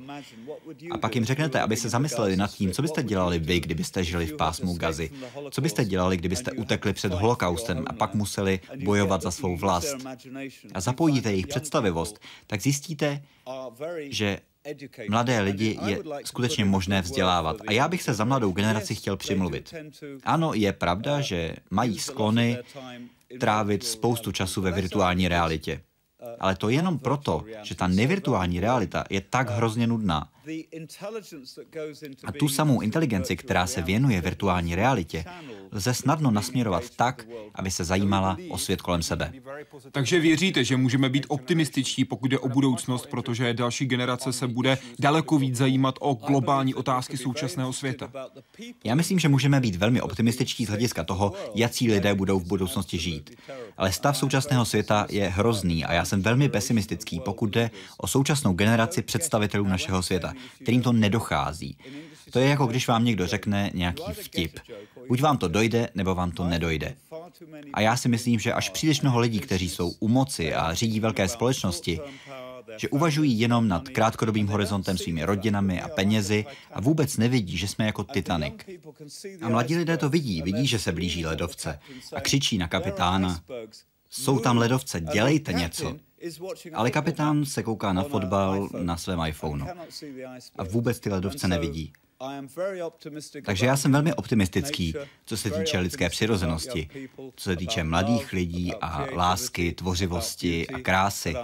A 0.91 0.99
pak 0.99 1.15
jim 1.15 1.25
řeknete, 1.25 1.61
aby 1.61 1.77
se 1.77 1.89
zamysleli 1.89 2.37
nad 2.37 2.51
tím, 2.51 2.73
co 2.73 2.83
byste 2.83 3.03
dělali 3.03 3.39
vy, 3.39 3.61
kdybyste 3.61 4.05
žili 4.05 4.27
v 4.27 4.37
pásmu 4.37 4.75
Gazy. 4.75 5.11
Co 5.51 5.61
byste 5.61 5.85
dělali, 5.85 6.17
kdybyste 6.17 6.53
utekli 6.53 6.93
před 6.93 7.13
holokaustem 7.13 7.85
a 7.87 7.93
pak 7.93 8.15
museli 8.15 8.61
bojovat 8.85 9.23
za 9.23 9.31
svou 9.31 9.57
vlast. 9.57 9.97
A 10.75 10.81
zapojíte 10.81 11.31
jejich 11.31 11.47
představivost, 11.47 12.19
tak 12.47 12.61
zjistíte, 12.61 13.23
že 14.09 14.39
Mladé 15.09 15.41
lidi 15.41 15.79
je 15.87 15.99
skutečně 16.25 16.65
možné 16.65 17.03
vzdělávat. 17.03 17.57
A 17.67 17.73
já 17.73 17.89
bych 17.89 18.03
se 18.03 18.15
za 18.15 18.25
mladou 18.25 18.53
generaci 18.53 18.95
chtěl 18.95 19.17
přimluvit. 19.17 19.75
Ano, 20.25 20.55
je 20.55 20.73
pravda, 20.73 21.21
že 21.21 21.57
mají 21.71 21.99
sklony 21.99 22.59
trávit 23.41 23.85
spoustu 23.85 24.33
času 24.33 24.63
ve 24.63 24.73
virtuální 24.73 25.29
realitě. 25.29 25.81
Ale 26.41 26.57
to 26.57 26.69
jenom 26.69 26.99
proto, 26.99 27.45
že 27.63 27.75
ta 27.75 27.87
nevirtuální 27.87 28.61
realita 28.61 29.05
je 29.11 29.21
tak 29.21 29.51
hrozně 29.51 29.87
nudná. 29.87 30.32
A 32.25 32.33
tu 32.33 32.49
samou 32.49 32.81
inteligenci, 32.81 33.37
která 33.37 33.67
se 33.67 33.83
věnuje 33.83 34.21
virtuální 34.21 34.75
realitě, 34.75 35.25
lze 35.73 35.95
snadno 35.95 36.31
nasměrovat 36.31 36.91
tak, 36.97 37.27
aby 37.55 37.71
se 37.71 37.85
zajímala 37.85 38.37
o 38.49 38.59
svět 38.59 38.83
kolem 38.83 39.03
sebe. 39.03 39.33
Takže 39.93 40.21
věříte, 40.21 40.65
že 40.65 40.77
můžeme 40.77 41.09
být 41.09 41.27
optimističtí, 41.29 42.05
pokud 42.05 42.31
jde 42.31 42.39
o 42.39 42.49
budoucnost, 42.49 43.07
protože 43.07 43.55
další 43.55 43.87
generace 43.87 44.33
se 44.33 44.47
bude 44.47 44.79
daleko 44.99 45.39
víc 45.39 45.57
zajímat 45.57 45.95
o 46.01 46.15
globální 46.15 46.75
otázky 46.75 47.17
současného 47.17 47.73
světa? 47.73 48.13
Já 48.85 48.95
myslím, 48.95 49.19
že 49.19 49.29
můžeme 49.29 49.61
být 49.61 49.77
velmi 49.77 50.01
optimističtí 50.01 50.65
z 50.65 50.69
hlediska 50.69 51.05
toho, 51.05 51.33
jaký 51.55 51.93
lidé 51.93 52.15
budou 52.15 52.39
v 52.39 52.47
budoucnosti 52.47 52.99
žít. 52.99 53.31
Ale 53.77 53.93
stav 53.93 54.17
současného 54.17 54.65
světa 54.65 55.07
je 55.11 55.29
hrozný 55.29 55.85
a 55.85 55.93
já 55.93 56.05
jsem 56.05 56.23
velmi 56.23 56.49
pesimistický, 56.49 57.21
pokud 57.21 57.51
jde 57.51 57.71
o 57.99 58.07
současnou 58.07 58.53
generaci 58.53 59.03
představitelů 59.03 59.65
našeho 59.65 60.03
světa, 60.03 60.32
kterým 60.63 60.83
to 60.83 60.93
nedochází. 60.93 61.77
To 62.31 62.39
je 62.39 62.49
jako 62.49 62.67
když 62.67 62.89
vám 62.89 63.05
někdo 63.05 63.27
řekne 63.27 63.71
nějaký 63.75 64.13
vtip. 64.13 64.61
Buď 65.09 65.21
vám 65.21 65.39
to 65.39 65.49
dojde, 65.49 65.89
nebo 65.95 66.15
vám 66.15 66.31
to 66.31 66.45
nedojde. 66.45 66.95
A 67.75 67.81
já 67.81 67.97
si 67.97 68.09
myslím, 68.09 68.41
že 68.41 68.53
až 68.53 68.69
příliš 68.69 69.01
mnoho 69.01 69.21
lidí, 69.21 69.41
kteří 69.41 69.69
jsou 69.69 69.91
u 70.01 70.09
moci 70.09 70.55
a 70.55 70.75
řídí 70.75 71.01
velké 71.01 71.29
společnosti, 71.29 72.01
že 72.77 72.89
uvažují 72.89 73.41
jenom 73.41 73.69
nad 73.69 73.89
krátkodobým 73.89 74.47
horizontem 74.47 74.99
svými 74.99 75.25
rodinami 75.25 75.83
a 75.83 75.89
penězi 75.89 76.45
a 76.73 76.81
vůbec 76.81 77.17
nevidí, 77.17 77.57
že 77.57 77.69
jsme 77.69 77.87
jako 77.87 78.05
Titanic. 78.05 78.55
A 79.43 79.49
mladí 79.49 79.77
lidé 79.77 79.97
to 79.97 80.09
vidí, 80.09 80.43
vidí, 80.43 80.67
že 80.67 80.79
se 80.79 80.93
blíží 80.93 81.27
ledovce 81.27 81.79
a 82.17 82.21
křičí 82.21 82.59
na 82.59 82.69
kapitána, 82.69 83.41
jsou 84.11 84.39
tam 84.39 84.59
ledovce, 84.59 85.01
dělejte 85.01 85.53
něco. 85.53 85.97
Ale 86.73 86.91
kapitán 86.91 87.45
se 87.45 87.63
kouká 87.63 87.93
na 87.93 88.03
fotbal 88.03 88.69
na 88.83 88.97
svém 88.97 89.21
iPhoneu 89.27 89.67
a 90.59 90.65
vůbec 90.65 91.01
ty 91.01 91.11
ledovce 91.11 91.49
nevidí. 91.49 91.93
Takže 93.45 93.67
já 93.67 93.77
jsem 93.77 93.93
velmi 93.93 94.15
optimistický, 94.15 94.95
co 95.25 95.37
se 95.37 95.51
týče 95.51 95.79
lidské 95.79 96.09
přirozenosti, 96.09 96.89
co 97.37 97.51
se 97.51 97.57
týče 97.57 97.85
mladých 97.85 98.33
lidí 98.33 98.73
a 98.81 99.07
lásky, 99.15 99.73
tvořivosti 99.73 100.69
a 100.69 100.79
krásy. 100.79 101.35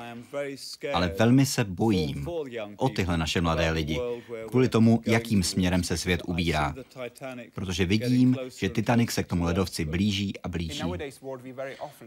Ale 0.93 1.14
velmi 1.19 1.47
se 1.47 1.64
bojím 1.64 2.29
o 2.77 2.88
tyhle 2.88 3.19
naše 3.19 3.41
mladé 3.41 3.71
lidi, 3.71 4.01
kvůli 4.49 4.69
tomu, 4.69 5.03
jakým 5.07 5.43
směrem 5.43 5.85
se 5.85 5.97
svět 5.97 6.23
ubírá. 6.27 6.75
Protože 7.55 7.85
vidím, 7.85 8.37
že 8.59 8.69
Titanic 8.69 9.11
se 9.11 9.23
k 9.23 9.27
tomu 9.27 9.45
ledovci 9.45 9.85
blíží 9.85 10.33
a 10.43 10.49
blíží. 10.49 10.83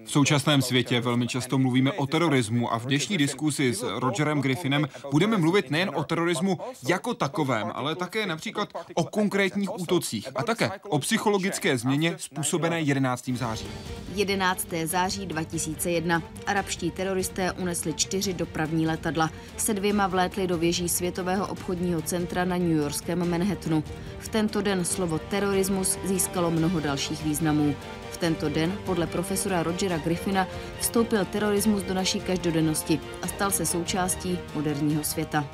V 0.06 0.12
současném 0.12 0.62
světě 0.62 1.02
velmi 1.02 1.28
často 1.28 1.58
mluvíme 1.58 1.92
o 1.92 2.08
terorismu 2.08 2.74
a 2.74 2.80
v 2.80 2.86
dnešní 2.86 3.18
diskusi 3.18 3.74
s 3.74 3.84
Rogerem 3.84 4.42
Griffinem 4.42 4.88
budeme 5.12 5.38
mluvit 5.38 5.72
nejen 5.72 5.92
o 5.96 6.04
terorismu 6.04 6.60
jako 6.88 7.14
takovém, 7.14 7.72
ale 7.74 7.96
také 7.96 8.26
například 8.26 8.61
například 8.74 8.94
o 8.96 9.04
konkrétních 9.04 9.80
útocích 9.80 10.28
a 10.36 10.44
také 10.44 10.72
o 10.90 11.00
psychologické 11.00 11.78
změně 11.78 12.16
způsobené 12.18 12.82
11. 12.82 13.30
září. 13.30 13.68
11. 14.16 14.68
září 14.86 15.26
2001. 15.26 16.24
Arabští 16.48 16.92
teroristé 16.92 17.52
unesli 17.52 17.94
čtyři 17.94 18.34
dopravní 18.34 18.88
letadla. 18.88 19.32
Se 19.58 19.74
dvěma 19.74 20.08
vlétli 20.08 20.48
do 20.48 20.58
věží 20.58 20.90
Světového 20.90 21.48
obchodního 21.48 22.02
centra 22.02 22.46
na 22.46 22.58
New 22.58 22.72
Yorkském 22.72 23.30
Manhattanu. 23.30 23.84
V 24.20 24.28
tento 24.28 24.62
den 24.62 24.86
slovo 24.86 25.20
terorismus 25.20 25.98
získalo 26.04 26.52
mnoho 26.52 26.80
dalších 26.80 27.24
významů. 27.24 27.76
V 28.12 28.18
tento 28.18 28.50
den, 28.50 28.78
podle 28.86 29.08
profesora 29.08 29.64
Rogera 29.64 29.98
Griffina, 29.98 30.48
vstoupil 30.80 31.26
terorismus 31.26 31.84
do 31.84 31.94
naší 31.94 32.20
každodennosti 32.20 33.00
a 33.22 33.28
stal 33.28 33.52
se 33.52 33.66
součástí 33.66 34.40
moderního 34.56 35.04
světa. 35.04 35.48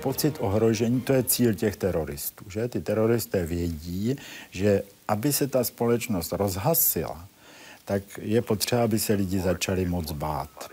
Pocit 0.00 0.36
ohrožení, 0.40 1.00
to 1.00 1.12
je 1.12 1.22
cíl 1.22 1.54
těch 1.54 1.76
teroristů. 1.76 2.50
Že? 2.50 2.68
Ty 2.68 2.80
teroristé 2.80 3.46
vědí, 3.46 4.16
že 4.50 4.82
aby 5.08 5.32
se 5.32 5.46
ta 5.46 5.64
společnost 5.64 6.32
rozhasila, 6.32 7.28
tak 7.84 8.02
je 8.22 8.42
potřeba, 8.42 8.84
aby 8.84 8.98
se 8.98 9.14
lidi 9.14 9.40
začali 9.40 9.84
moc 9.84 10.12
bát. 10.12 10.68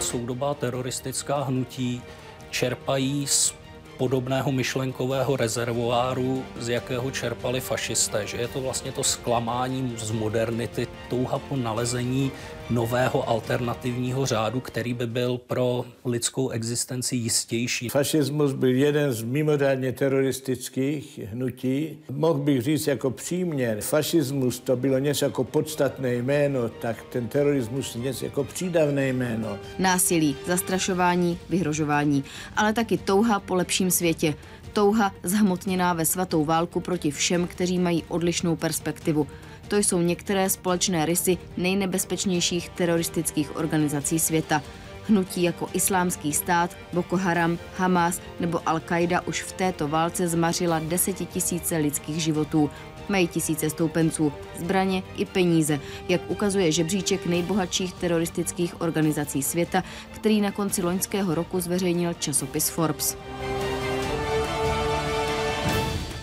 Soudobá 0.00 0.54
teroristická 0.54 1.42
hnutí 1.42 2.02
čerpají 2.50 3.26
z 3.26 3.54
podobného 3.98 4.52
myšlenkového 4.52 5.36
rezervoáru, 5.36 6.44
z 6.58 6.68
jakého 6.68 7.10
čerpali 7.10 7.60
fašisté, 7.60 8.26
že 8.26 8.36
je 8.36 8.48
to 8.48 8.60
vlastně 8.60 8.92
to 8.92 9.04
zklamání 9.04 9.94
z 9.98 10.10
modernity, 10.10 10.86
touha 11.10 11.38
po 11.38 11.56
nalezení 11.56 12.32
nového 12.74 13.28
alternativního 13.28 14.26
řádu, 14.26 14.60
který 14.60 14.94
by 14.94 15.06
byl 15.06 15.38
pro 15.38 15.84
lidskou 16.04 16.48
existenci 16.48 17.16
jistější. 17.16 17.88
Fašismus 17.88 18.52
byl 18.52 18.74
jeden 18.74 19.12
z 19.12 19.22
mimořádně 19.22 19.92
teroristických 19.92 21.20
hnutí. 21.32 21.98
Mohl 22.10 22.38
bych 22.38 22.62
říct 22.62 22.86
jako 22.86 23.10
příměr, 23.10 23.80
fašismus 23.80 24.60
to 24.60 24.76
bylo 24.76 24.98
něco 24.98 25.24
jako 25.24 25.44
podstatné 25.44 26.14
jméno, 26.14 26.68
tak 26.68 27.02
ten 27.12 27.28
terorismus 27.28 27.94
něco 27.94 28.24
jako 28.24 28.44
přídavné 28.44 29.08
jméno. 29.08 29.58
Násilí, 29.78 30.36
zastrašování, 30.46 31.38
vyhrožování, 31.48 32.24
ale 32.56 32.72
taky 32.72 32.98
touha 32.98 33.40
po 33.40 33.54
lepším 33.54 33.90
světě. 33.90 34.34
Touha 34.72 35.14
zhmotněná 35.22 35.92
ve 35.92 36.04
svatou 36.04 36.44
válku 36.44 36.80
proti 36.80 37.10
všem, 37.10 37.46
kteří 37.46 37.78
mají 37.78 38.04
odlišnou 38.08 38.56
perspektivu. 38.56 39.26
To 39.72 39.78
jsou 39.78 40.00
některé 40.00 40.50
společné 40.50 41.06
rysy 41.06 41.38
nejnebezpečnějších 41.56 42.68
teroristických 42.68 43.56
organizací 43.56 44.18
světa. 44.18 44.62
Hnutí 45.08 45.42
jako 45.42 45.68
Islámský 45.72 46.32
stát, 46.32 46.76
Boko 46.92 47.16
Haram, 47.16 47.58
Hamas 47.76 48.20
nebo 48.40 48.58
Al-Qaida 48.58 49.20
už 49.26 49.42
v 49.42 49.52
této 49.52 49.88
válce 49.88 50.28
zmařila 50.28 50.78
desetitisíce 50.78 51.76
lidských 51.76 52.22
životů. 52.22 52.70
Mají 53.08 53.28
tisíce 53.28 53.70
stoupenců, 53.70 54.32
zbraně 54.58 55.02
i 55.16 55.24
peníze, 55.24 55.80
jak 56.08 56.20
ukazuje 56.28 56.72
žebříček 56.72 57.26
nejbohatších 57.26 57.92
teroristických 57.92 58.80
organizací 58.80 59.42
světa, 59.42 59.84
který 60.10 60.40
na 60.40 60.50
konci 60.50 60.82
loňského 60.82 61.34
roku 61.34 61.60
zveřejnil 61.60 62.14
časopis 62.14 62.68
Forbes. 62.68 63.16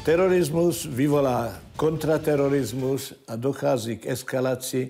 Terorismus 0.10 0.90
vyvolá 0.90 1.54
kontraterorismus 1.78 3.14
a 3.30 3.36
dochází 3.38 3.98
k 3.98 4.10
eskalaci 4.10 4.90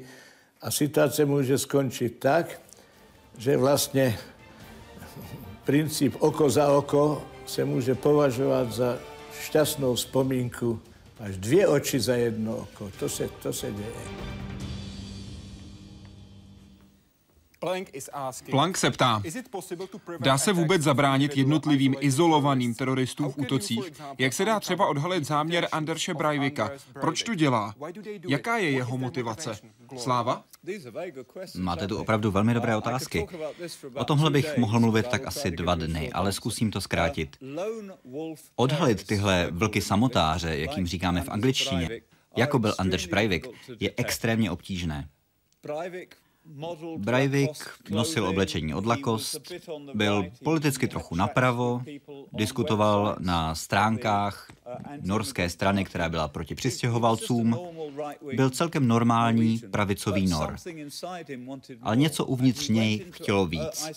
a 0.61 0.71
situace 0.71 1.25
může 1.25 1.57
skončit 1.57 2.23
tak, 2.23 2.61
že 3.37 3.57
vlastně 3.57 4.19
princip 5.63 6.15
oko 6.19 6.49
za 6.49 6.71
oko 6.71 7.23
se 7.45 7.65
může 7.65 7.95
považovat 7.95 8.71
za 8.71 8.97
šťastnou 9.41 9.95
vzpomínku 9.95 10.79
až 11.19 11.37
dvě 11.37 11.67
oči 11.67 11.99
za 11.99 12.15
jedno 12.15 12.57
oko. 12.57 12.91
To 12.99 13.09
se, 13.09 13.29
to 13.43 13.53
se 13.53 13.71
děje. 13.71 14.48
Plank 18.49 18.77
se 18.77 18.91
ptá, 18.91 19.21
dá 20.19 20.37
se 20.37 20.53
vůbec 20.53 20.81
zabránit 20.81 21.37
jednotlivým 21.37 21.95
izolovaným 21.99 22.75
teroristům 22.75 23.31
v 23.31 23.37
útocích? 23.37 23.91
Jak 24.17 24.33
se 24.33 24.45
dá 24.45 24.59
třeba 24.59 24.87
odhalit 24.87 25.25
záměr 25.25 25.67
Anderše 25.71 26.13
Breivika? 26.13 26.71
Proč 26.93 27.23
to 27.23 27.35
dělá? 27.35 27.75
Jaká 28.27 28.57
je 28.57 28.71
jeho 28.71 28.97
motivace? 28.97 29.57
Sláva? 29.97 30.43
Máte 31.57 31.87
tu 31.87 31.97
opravdu 31.97 32.31
velmi 32.31 32.53
dobré 32.53 32.75
otázky. 32.75 33.27
O 33.93 34.05
tomhle 34.05 34.31
bych 34.31 34.57
mohl 34.57 34.79
mluvit 34.79 35.07
tak 35.07 35.27
asi 35.27 35.51
dva 35.51 35.75
dny, 35.75 36.11
ale 36.11 36.31
zkusím 36.31 36.71
to 36.71 36.81
zkrátit. 36.81 37.37
Odhalit 38.55 39.07
tyhle 39.07 39.47
vlky 39.51 39.81
samotáře, 39.81 40.57
jak 40.57 40.77
jim 40.77 40.87
říkáme 40.87 41.21
v 41.21 41.29
angličtině, 41.29 42.01
jako 42.37 42.59
byl 42.59 42.75
Anders 42.77 43.05
Breivik, 43.05 43.47
je 43.79 43.93
extrémně 43.97 44.51
obtížné. 44.51 45.09
Breivik 46.97 47.51
nosil 47.89 48.27
oblečení 48.27 48.73
od 48.73 48.85
Lacoste, 48.85 49.39
byl 49.93 50.25
politicky 50.43 50.87
trochu 50.87 51.15
napravo, 51.15 51.81
diskutoval 52.33 53.15
na 53.19 53.55
stránkách 53.55 54.51
norské 55.01 55.49
strany, 55.49 55.85
která 55.85 56.09
byla 56.09 56.27
proti 56.27 56.55
přistěhovalcům, 56.55 57.59
byl 58.35 58.49
celkem 58.49 58.87
normální 58.87 59.61
pravicový 59.71 60.27
nor. 60.27 60.55
Ale 61.81 61.95
něco 61.95 62.25
uvnitř 62.25 62.69
něj 62.69 63.05
chtělo 63.09 63.45
víc. 63.45 63.89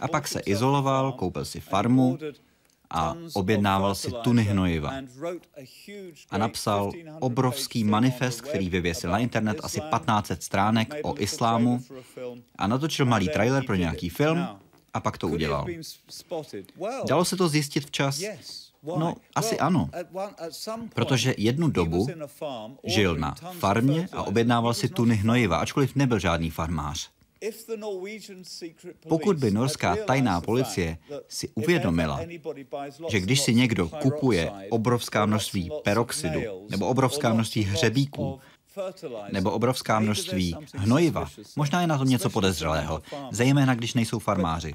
A 0.00 0.08
pak 0.08 0.28
se 0.28 0.40
izoloval, 0.40 1.12
koupil 1.12 1.44
si 1.44 1.60
farmu, 1.60 2.18
a 2.90 3.16
objednával 3.32 3.94
si 3.94 4.12
tuny 4.22 4.42
hnojiva. 4.42 4.92
A 6.30 6.38
napsal 6.38 6.92
obrovský 7.20 7.84
manifest, 7.84 8.40
který 8.40 8.70
vyvěsil 8.70 9.10
na 9.10 9.18
internet 9.18 9.60
asi 9.62 9.80
1500 9.80 10.42
stránek 10.42 10.94
o 11.02 11.14
islámu 11.18 11.84
a 12.58 12.66
natočil 12.66 13.06
malý 13.06 13.28
trailer 13.28 13.64
pro 13.64 13.74
nějaký 13.74 14.08
film 14.08 14.48
a 14.94 15.00
pak 15.00 15.18
to 15.18 15.28
udělal. 15.28 15.66
Dalo 17.08 17.24
se 17.24 17.36
to 17.36 17.48
zjistit 17.48 17.86
včas? 17.86 18.22
No, 18.82 19.14
asi 19.34 19.58
ano. 19.58 19.90
Protože 20.94 21.34
jednu 21.38 21.68
dobu 21.68 22.06
žil 22.84 23.16
na 23.16 23.34
farmě 23.34 24.08
a 24.12 24.22
objednával 24.22 24.74
si 24.74 24.88
tuny 24.88 25.14
hnojiva, 25.16 25.56
ačkoliv 25.56 25.94
nebyl 25.94 26.18
žádný 26.18 26.50
farmář. 26.50 27.10
Pokud 29.08 29.36
by 29.36 29.50
norská 29.50 29.96
tajná 29.96 30.40
policie 30.40 30.98
si 31.28 31.48
uvědomila, 31.54 32.20
že 33.08 33.20
když 33.20 33.40
si 33.40 33.54
někdo 33.54 33.88
kupuje 33.88 34.52
obrovská 34.70 35.26
množství 35.26 35.70
peroxidu 35.84 36.40
nebo 36.70 36.86
obrovská 36.86 37.34
množství 37.34 37.62
hřebíků, 37.62 38.40
nebo 39.32 39.50
obrovská 39.50 40.00
množství 40.00 40.56
hnojiva, 40.74 41.28
možná 41.56 41.80
je 41.80 41.86
na 41.86 41.98
tom 41.98 42.08
něco 42.08 42.30
podezřelého, 42.30 43.02
zejména 43.30 43.74
když 43.74 43.94
nejsou 43.94 44.18
farmáři. 44.18 44.74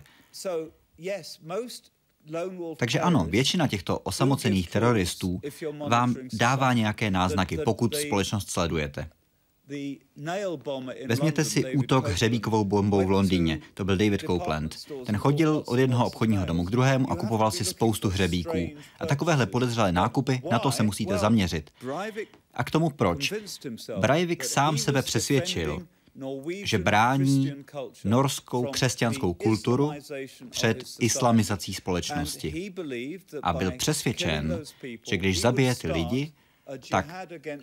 Takže 2.77 2.99
ano, 2.99 3.25
většina 3.29 3.67
těchto 3.67 3.99
osamocených 3.99 4.69
teroristů 4.69 5.41
vám 5.87 6.15
dává 6.33 6.73
nějaké 6.73 7.11
náznaky, 7.11 7.57
pokud 7.57 7.95
společnost 7.95 8.49
sledujete. 8.49 9.09
Vezměte 11.07 11.43
si 11.43 11.75
útok 11.75 12.07
hřebíkovou 12.07 12.63
bombou 12.63 13.05
v 13.05 13.11
Londýně. 13.11 13.59
To 13.73 13.85
byl 13.85 13.97
David 13.97 14.21
Copeland. 14.21 14.75
Ten 15.05 15.17
chodil 15.17 15.63
od 15.65 15.79
jednoho 15.79 16.05
obchodního 16.07 16.45
domu 16.45 16.63
k 16.63 16.71
druhému 16.71 17.11
a 17.11 17.15
kupoval 17.15 17.51
si 17.51 17.65
spoustu 17.65 18.09
hřebíků. 18.09 18.69
A 18.99 19.05
takovéhle 19.05 19.45
podezřelé 19.45 19.91
nákupy, 19.91 20.41
na 20.51 20.59
to 20.59 20.71
se 20.71 20.83
musíte 20.83 21.17
zaměřit. 21.17 21.71
A 22.53 22.63
k 22.63 22.71
tomu 22.71 22.89
proč? 22.89 23.33
Breivik 23.99 24.43
sám 24.43 24.77
sebe 24.77 25.01
přesvědčil, 25.01 25.87
že 26.63 26.77
brání 26.77 27.53
norskou 28.03 28.63
křesťanskou 28.65 29.33
kulturu 29.33 29.91
před 30.49 30.83
islamizací 30.99 31.73
společnosti. 31.73 32.73
A 33.43 33.53
byl 33.53 33.71
přesvědčen, 33.71 34.61
že 35.09 35.17
když 35.17 35.41
zabije 35.41 35.75
ty 35.75 35.91
lidi, 35.91 36.33
tak 36.89 37.05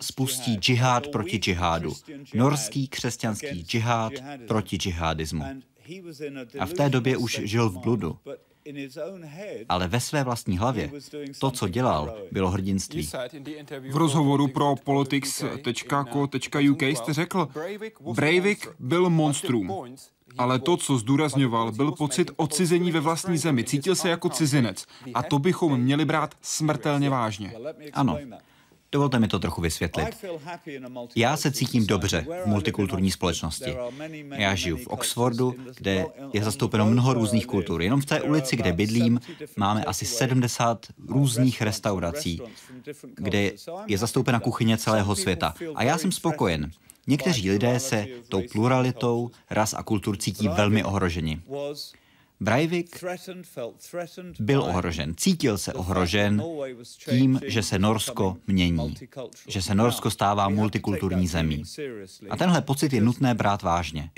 spustí 0.01 0.55
džihad 0.55 1.07
proti 1.07 1.37
džihádu. 1.37 1.93
Norský 2.33 2.87
křesťanský 2.87 3.63
džihad 3.63 4.13
proti 4.47 4.77
džihadismu. 4.77 5.45
A 6.59 6.65
v 6.65 6.73
té 6.73 6.89
době 6.89 7.17
už 7.17 7.41
žil 7.43 7.69
v 7.69 7.77
bludu. 7.77 8.17
Ale 9.69 9.87
ve 9.87 9.99
své 9.99 10.23
vlastní 10.23 10.57
hlavě 10.57 10.91
to, 11.39 11.51
co 11.51 11.67
dělal, 11.67 12.17
bylo 12.31 12.49
hrdinství. 12.49 13.09
V 13.91 13.95
rozhovoru 13.95 14.47
pro 14.47 14.75
politics.co.uk 14.75 16.81
jste 16.81 17.13
řekl, 17.13 17.47
Breivik 18.13 18.67
byl 18.79 19.09
monstrum, 19.09 19.95
ale 20.37 20.59
to, 20.59 20.77
co 20.77 20.97
zdůrazňoval, 20.97 21.71
byl 21.71 21.91
pocit 21.91 22.31
odcizení 22.35 22.91
ve 22.91 22.99
vlastní 22.99 23.37
zemi. 23.37 23.63
Cítil 23.63 23.95
se 23.95 24.09
jako 24.09 24.29
cizinec. 24.29 24.85
A 25.13 25.23
to 25.23 25.39
bychom 25.39 25.81
měli 25.81 26.05
brát 26.05 26.35
smrtelně 26.41 27.09
vážně. 27.09 27.53
Ano, 27.93 28.17
Dovolte 28.91 29.19
mi 29.19 29.27
to 29.27 29.39
trochu 29.39 29.61
vysvětlit. 29.61 30.25
Já 31.15 31.37
se 31.37 31.51
cítím 31.51 31.87
dobře 31.87 32.25
v 32.43 32.45
multikulturní 32.45 33.11
společnosti. 33.11 33.75
Já 34.31 34.55
žiju 34.55 34.77
v 34.77 34.87
Oxfordu, 34.87 35.55
kde 35.75 36.05
je 36.33 36.43
zastoupeno 36.43 36.85
mnoho 36.85 37.13
různých 37.13 37.47
kultur. 37.47 37.81
Jenom 37.81 38.01
v 38.01 38.05
té 38.05 38.21
ulici, 38.21 38.55
kde 38.55 38.73
bydlím, 38.73 39.19
máme 39.57 39.83
asi 39.83 40.05
70 40.05 40.85
různých 41.07 41.61
restaurací, 41.61 42.41
kde 43.15 43.51
je 43.87 43.97
zastoupena 43.97 44.39
kuchyně 44.39 44.77
celého 44.77 45.15
světa. 45.15 45.53
A 45.75 45.83
já 45.83 45.97
jsem 45.97 46.11
spokojen. 46.11 46.71
Někteří 47.07 47.51
lidé 47.51 47.79
se 47.79 48.07
tou 48.29 48.41
pluralitou 48.51 49.31
ras 49.49 49.73
a 49.73 49.83
kultur 49.83 50.17
cítí 50.17 50.47
velmi 50.47 50.83
ohroženi. 50.83 51.41
Breivik 52.41 53.03
byl 54.39 54.61
ohrožen, 54.61 55.13
cítil 55.17 55.57
se 55.57 55.73
ohrožen 55.73 56.43
tím, 57.09 57.39
že 57.45 57.63
se 57.63 57.79
Norsko 57.79 58.37
mění, 58.47 58.95
že 59.47 59.61
se 59.61 59.75
Norsko 59.75 60.11
stává 60.11 60.49
multikulturní 60.49 61.27
zemí. 61.27 61.63
A 62.29 62.37
tenhle 62.37 62.61
pocit 62.61 62.93
je 62.93 63.01
nutné 63.01 63.33
brát 63.33 63.61
vážně. 63.61 64.09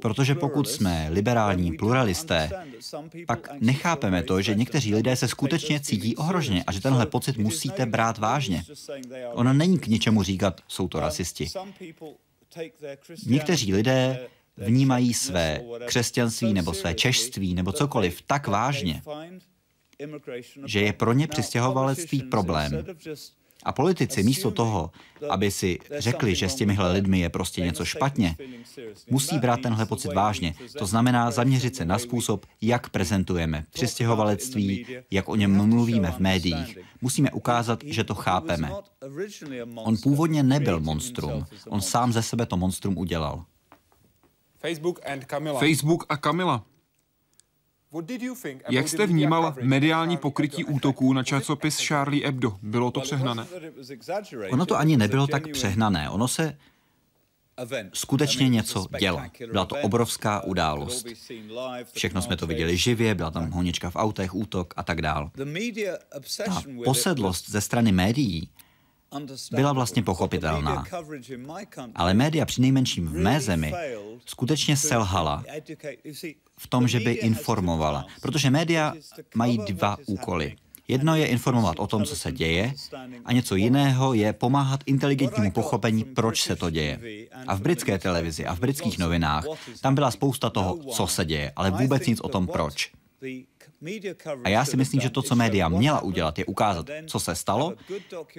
Protože 0.00 0.34
pokud 0.34 0.68
jsme 0.68 1.06
liberální 1.10 1.72
pluralisté, 1.72 2.50
pak 3.26 3.48
nechápeme 3.60 4.22
to, 4.22 4.42
že 4.42 4.54
někteří 4.54 4.94
lidé 4.94 5.16
se 5.16 5.28
skutečně 5.28 5.80
cítí 5.80 6.16
ohroženě 6.16 6.64
a 6.66 6.72
že 6.72 6.80
tenhle 6.80 7.06
pocit 7.06 7.38
musíte 7.38 7.86
brát 7.86 8.18
vážně. 8.18 8.62
Ono 9.32 9.52
není 9.52 9.78
k 9.78 9.86
ničemu 9.86 10.22
říkat, 10.22 10.60
jsou 10.68 10.88
to 10.88 11.00
rasisti. 11.00 11.46
Někteří 13.26 13.74
lidé 13.74 14.28
vnímají 14.56 15.14
své 15.14 15.60
křesťanství 15.86 16.52
nebo 16.52 16.74
své 16.74 16.94
češství 16.94 17.54
nebo 17.54 17.72
cokoliv 17.72 18.22
tak 18.22 18.46
vážně, 18.46 19.02
že 20.64 20.80
je 20.80 20.92
pro 20.92 21.12
ně 21.12 21.26
přistěhovalectví 21.26 22.22
problém. 22.22 22.84
A 23.62 23.72
politici 23.72 24.22
místo 24.22 24.50
toho, 24.50 24.90
aby 25.28 25.50
si 25.50 25.78
řekli, 25.98 26.34
že 26.34 26.48
s 26.48 26.54
těmihle 26.54 26.92
lidmi 26.92 27.18
je 27.18 27.28
prostě 27.28 27.60
něco 27.60 27.84
špatně, 27.84 28.36
musí 29.10 29.38
brát 29.38 29.60
tenhle 29.60 29.86
pocit 29.86 30.12
vážně. 30.12 30.54
To 30.78 30.86
znamená 30.86 31.30
zaměřit 31.30 31.76
se 31.76 31.84
na 31.84 31.98
způsob, 31.98 32.46
jak 32.60 32.88
prezentujeme 32.88 33.64
přistěhovalectví, 33.72 34.86
jak 35.10 35.28
o 35.28 35.36
něm 35.36 35.68
mluvíme 35.68 36.12
v 36.12 36.18
médiích. 36.18 36.78
Musíme 37.00 37.30
ukázat, 37.30 37.84
že 37.84 38.04
to 38.04 38.14
chápeme. 38.14 38.72
On 39.74 39.96
původně 40.02 40.42
nebyl 40.42 40.80
monstrum, 40.80 41.46
on 41.68 41.80
sám 41.80 42.12
ze 42.12 42.22
sebe 42.22 42.46
to 42.46 42.56
monstrum 42.56 42.98
udělal. 42.98 43.44
Facebook, 44.58 45.00
and 45.06 45.24
Camilla. 45.24 45.60
Facebook 45.60 46.06
a 46.08 46.16
Camilla. 46.16 46.64
Jak 48.68 48.88
jste 48.88 49.06
vnímal 49.06 49.54
mediální 49.62 50.16
pokrytí 50.16 50.64
útoků 50.64 51.12
na 51.12 51.22
časopis 51.22 51.86
Charlie 51.86 52.26
Hebdo? 52.26 52.58
Bylo 52.62 52.90
to 52.90 53.00
přehnané? 53.00 53.46
Ono 54.50 54.66
to 54.66 54.76
ani 54.76 54.96
nebylo 54.96 55.26
tak 55.26 55.48
přehnané. 55.52 56.10
Ono 56.10 56.28
se 56.28 56.58
skutečně 57.92 58.48
něco 58.48 58.86
dělo. 58.98 59.22
Byla 59.50 59.64
to 59.64 59.76
obrovská 59.76 60.44
událost. 60.44 61.06
Všechno 61.92 62.22
jsme 62.22 62.36
to 62.36 62.46
viděli 62.46 62.76
živě, 62.76 63.14
byla 63.14 63.30
tam 63.30 63.50
honička 63.50 63.90
v 63.90 63.96
autech, 63.96 64.34
útok 64.34 64.74
a 64.76 64.82
tak 64.82 65.02
dál. 65.02 65.30
Ta 66.44 66.62
posedlost 66.84 67.50
ze 67.50 67.60
strany 67.60 67.92
médií 67.92 68.50
byla 69.52 69.72
vlastně 69.72 70.02
pochopitelná. 70.02 70.84
Ale 71.94 72.14
média 72.14 72.44
při 72.44 72.60
nejmenším 72.60 73.06
v 73.06 73.12
mé 73.12 73.40
zemi 73.40 73.74
skutečně 74.26 74.76
selhala 74.76 75.44
v 76.58 76.66
tom, 76.66 76.88
že 76.88 77.00
by 77.00 77.12
informovala. 77.12 78.06
Protože 78.22 78.50
média 78.50 78.94
mají 79.34 79.58
dva 79.58 79.96
úkoly. 80.06 80.56
Jedno 80.88 81.16
je 81.16 81.26
informovat 81.26 81.78
o 81.78 81.86
tom, 81.86 82.04
co 82.04 82.16
se 82.16 82.32
děje, 82.32 82.72
a 83.24 83.32
něco 83.32 83.54
jiného 83.54 84.14
je 84.14 84.32
pomáhat 84.32 84.80
inteligentnímu 84.86 85.50
pochopení, 85.50 86.04
proč 86.04 86.42
se 86.42 86.56
to 86.56 86.70
děje. 86.70 87.00
A 87.46 87.54
v 87.54 87.60
britské 87.60 87.98
televizi 87.98 88.46
a 88.46 88.54
v 88.54 88.60
britských 88.60 88.98
novinách 88.98 89.44
tam 89.80 89.94
byla 89.94 90.10
spousta 90.10 90.50
toho, 90.50 90.76
co 90.76 91.06
se 91.06 91.24
děje, 91.24 91.52
ale 91.56 91.70
vůbec 91.70 92.06
nic 92.06 92.20
o 92.20 92.28
tom, 92.28 92.46
proč. 92.46 92.92
A 94.44 94.48
já 94.48 94.64
si 94.64 94.76
myslím, 94.76 95.00
že 95.00 95.10
to, 95.10 95.22
co 95.22 95.36
média 95.36 95.68
měla 95.68 96.00
udělat, 96.00 96.38
je 96.38 96.44
ukázat, 96.44 96.90
co 97.06 97.20
se 97.20 97.34
stalo, 97.34 97.74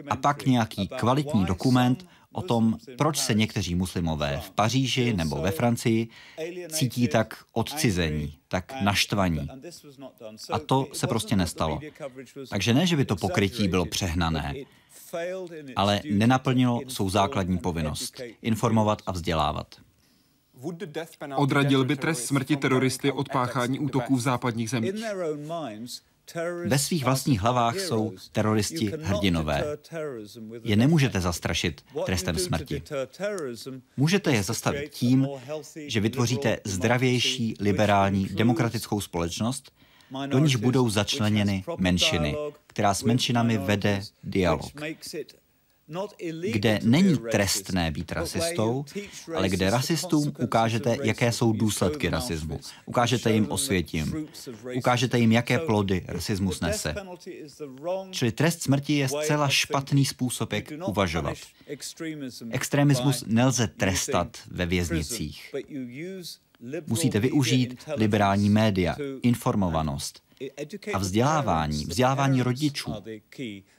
a 0.10 0.16
pak 0.16 0.46
nějaký 0.46 0.88
kvalitní 0.88 1.46
dokument 1.46 2.06
o 2.32 2.42
tom, 2.42 2.78
proč 2.98 3.18
se 3.18 3.34
někteří 3.34 3.76
muslimové 3.76 4.42
v 4.44 4.52
Paříži 4.52 5.14
nebo 5.14 5.36
ve 5.36 5.52
Francii 5.52 6.08
cítí 6.70 7.08
tak 7.08 7.44
odcizení, 7.54 8.38
tak 8.48 8.74
naštvaní. 8.82 9.48
A 10.52 10.60
to 10.60 10.88
se 10.94 11.08
prostě 11.08 11.36
nestalo. 11.36 11.80
Takže 12.50 12.74
ne, 12.74 12.88
že 12.88 12.96
by 12.96 13.06
to 13.06 13.16
pokrytí 13.16 13.68
bylo 13.68 13.86
přehnané, 13.86 14.54
ale 15.76 16.02
nenaplnilo 16.12 16.82
svou 16.88 17.10
základní 17.10 17.58
povinnost 17.58 18.22
informovat 18.42 19.02
a 19.06 19.12
vzdělávat. 19.12 19.76
Odradil 21.36 21.86
by 21.86 21.96
trest 21.96 22.26
smrti 22.26 22.58
teroristy 22.58 23.12
od 23.12 23.30
páchání 23.30 23.80
útoků 23.80 24.16
v 24.16 24.22
západních 24.22 24.70
zemích? 24.70 24.94
Ve 26.66 26.80
svých 26.80 27.04
vlastních 27.04 27.42
hlavách 27.42 27.80
jsou 27.80 28.14
teroristi 28.32 28.92
hrdinové. 29.02 29.78
Je 30.64 30.76
nemůžete 30.76 31.22
zastrašit 31.22 31.86
trestem 32.06 32.38
smrti. 32.38 32.84
Můžete 33.98 34.34
je 34.34 34.44
zastavit 34.44 34.92
tím, 34.92 35.28
že 35.76 36.00
vytvoříte 36.00 36.60
zdravější, 36.64 37.56
liberální, 37.60 38.26
demokratickou 38.26 39.02
společnost, 39.02 39.72
do 40.26 40.40
níž 40.40 40.56
budou 40.56 40.90
začleněny 40.90 41.64
menšiny, 41.78 42.36
která 42.68 42.94
s 42.94 43.04
menšinami 43.04 43.58
vede 43.58 44.02
dialog 44.24 44.72
kde 46.52 46.80
není 46.84 47.18
trestné 47.32 47.92
být 47.92 48.12
rasistou, 48.12 48.86
ale 49.36 49.50
kde 49.50 49.70
rasistům 49.70 50.34
ukážete, 50.40 50.98
jaké 51.04 51.32
jsou 51.32 51.54
důsledky 51.54 52.10
rasismu. 52.10 52.60
Ukážete 52.86 53.32
jim 53.32 53.52
osvětím. 53.52 54.28
Ukážete 54.76 55.20
jim, 55.20 55.32
jaké 55.32 55.60
plody 55.60 56.06
rasismus 56.08 56.62
nese. 56.62 56.96
Čili 58.12 58.32
trest 58.32 58.62
smrti 58.64 58.94
je 58.98 59.08
zcela 59.08 59.50
špatný 59.50 60.06
způsob, 60.06 60.54
jak 60.54 60.66
uvažovat. 60.88 61.38
Extremismus 62.50 63.24
nelze 63.28 63.68
trestat 63.68 64.38
ve 64.52 64.66
věznicích, 64.66 65.56
Musíte 66.88 67.20
využít 67.20 67.84
liberální 67.98 68.50
média, 68.50 68.96
informovanost 69.22 70.27
a 70.94 70.98
vzdělávání, 70.98 71.86
vzdělávání 71.86 72.42
rodičů. 72.42 72.94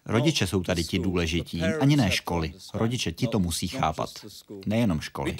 Rodiče 0.07 0.47
jsou 0.47 0.63
tady 0.63 0.85
ti 0.85 0.99
důležití, 0.99 1.63
ani 1.63 1.97
ne 1.97 2.11
školy. 2.11 2.53
Rodiče 2.75 3.13
ti 3.13 3.27
to 3.27 3.39
musí 3.39 3.69
chápat, 3.69 4.11
nejenom 4.67 5.01
školy. 5.01 5.37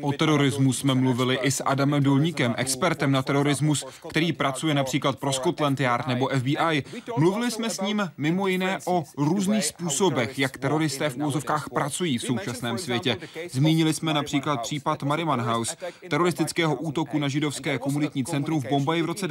O 0.00 0.12
terorismu 0.12 0.72
jsme 0.72 0.94
mluvili 0.94 1.38
i 1.42 1.50
s 1.50 1.64
Adamem 1.64 2.02
Dolníkem, 2.02 2.54
expertem 2.58 3.12
na 3.12 3.22
terorismus, 3.22 3.84
který 4.08 4.32
pracuje 4.32 4.74
například 4.74 5.18
pro 5.18 5.32
Scotland 5.32 5.80
Yard 5.80 6.06
nebo 6.06 6.28
FBI. 6.38 6.84
Mluvili 7.18 7.50
jsme 7.50 7.70
s 7.70 7.80
ním 7.80 8.10
mimo 8.16 8.46
jiné 8.46 8.78
o 8.84 9.04
různých 9.16 9.64
způsobech, 9.64 10.38
jak 10.38 10.58
teroristé 10.58 11.10
v 11.10 11.16
úzovkách 11.16 11.70
pracují 11.70 12.18
v 12.18 12.22
současném 12.22 12.78
světě. 12.78 13.16
Zmínili 13.50 13.94
jsme 13.94 14.14
například 14.14 14.62
případ 14.62 15.02
Mariman 15.02 15.40
House, 15.40 15.76
teroristického 16.10 16.74
útoku 16.74 17.18
na 17.18 17.28
židovské 17.28 17.78
komunitní 17.78 18.24
centrum 18.24 18.60
v 18.60 18.68
Bombaji 18.68 19.02
v 19.02 19.06
roce 19.06 19.28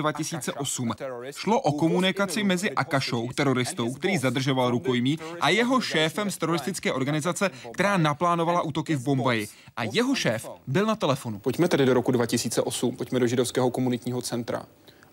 2008. 0.55 0.91
Šlo 1.31 1.61
o 1.61 1.71
komunikaci 1.71 2.43
mezi 2.43 2.71
Akašou, 2.71 3.29
teroristou, 3.35 3.93
který 3.93 4.17
zadržoval 4.17 4.71
rukojmí, 4.71 5.19
a 5.41 5.49
jeho 5.49 5.81
šéfem 5.81 6.31
z 6.31 6.37
teroristické 6.37 6.93
organizace, 6.93 7.49
která 7.73 7.97
naplánovala 7.97 8.61
útoky 8.61 8.95
v 8.95 9.03
Bombaji. 9.03 9.47
A 9.77 9.83
jeho 9.83 10.15
šéf 10.15 10.49
byl 10.67 10.85
na 10.85 10.95
telefonu. 10.95 11.39
Pojďme 11.39 11.67
tedy 11.67 11.85
do 11.85 11.93
roku 11.93 12.11
2008, 12.11 12.95
pojďme 12.95 13.19
do 13.19 13.27
židovského 13.27 13.71
komunitního 13.71 14.21
centra 14.21 14.65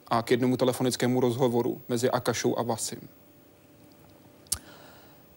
a 0.08 0.22
k 0.22 0.30
jednomu 0.30 0.56
telefonickému 0.56 1.20
rozhovoru 1.20 1.80
mezi 1.88 2.10
Akašou 2.10 2.58
a 2.58 2.62
Vasim. 2.62 3.08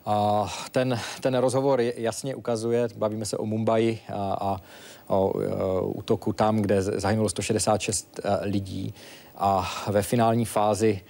A 0.05 0.47
ten, 0.71 0.99
ten 1.21 1.37
rozhovor 1.37 1.81
jasně 1.81 2.35
ukazuje, 2.35 2.87
bavíme 2.97 3.25
se 3.25 3.37
o 3.37 3.45
Mumbai 3.45 3.99
a, 4.13 4.33
a 4.33 4.61
o, 5.07 5.27
o 5.27 5.87
útoku 5.87 6.33
tam, 6.33 6.61
kde 6.61 6.81
zahynulo 6.81 7.29
166 7.29 8.19
e, 8.23 8.45
lidí 8.45 8.93
a 9.37 9.71
ve 9.87 10.01
finální 10.01 10.45
fázi 10.45 11.01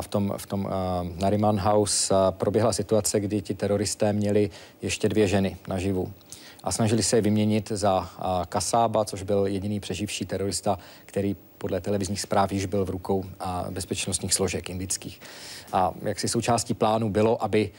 v 0.00 0.08
tom, 0.08 0.34
v 0.36 0.46
tom 0.46 0.68
Nariman 1.16 1.60
House 1.60 2.14
proběhla 2.30 2.72
situace, 2.72 3.20
kdy 3.20 3.42
ti 3.42 3.54
teroristé 3.54 4.12
měli 4.12 4.50
ještě 4.82 5.08
dvě 5.08 5.26
ženy 5.28 5.56
naživu. 5.68 6.12
A 6.64 6.72
snažili 6.72 7.02
se 7.02 7.16
je 7.16 7.22
vyměnit 7.22 7.68
za 7.68 8.10
Kasába, 8.48 9.04
což 9.04 9.22
byl 9.22 9.46
jediný 9.46 9.80
přeživší 9.80 10.26
terorista, 10.26 10.78
který 11.06 11.36
podle 11.64 11.80
televizních 11.80 12.20
zpráv 12.20 12.52
již 12.52 12.66
byl 12.66 12.84
v 12.84 12.90
rukou 12.90 13.24
bezpečnostních 13.70 14.34
složek 14.34 14.70
indických. 14.70 15.20
A 15.72 15.92
jak 16.02 16.20
si 16.20 16.28
součástí 16.28 16.74
plánu 16.74 17.10
bylo, 17.10 17.44
aby, 17.44 17.70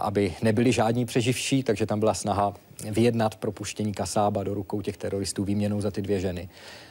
aby 0.00 0.34
nebyli 0.42 0.72
žádní 0.72 1.06
přeživší, 1.06 1.62
takže 1.62 1.86
tam 1.86 2.00
byla 2.00 2.14
snaha 2.14 2.54
vyjednat 2.90 3.34
propuštění 3.34 3.94
Kasába 3.94 4.42
do 4.42 4.54
rukou 4.54 4.82
těch 4.82 4.96
teroristů 4.96 5.44
výměnou 5.44 5.80
za 5.80 5.90
ty 5.90 6.02
dvě 6.02 6.20
ženy. 6.20 6.48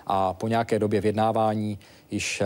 A 0.08 0.34
po 0.34 0.48
nějaké 0.48 0.80
době 0.80 1.02
vyjednávání 1.02 1.80
již 2.12 2.44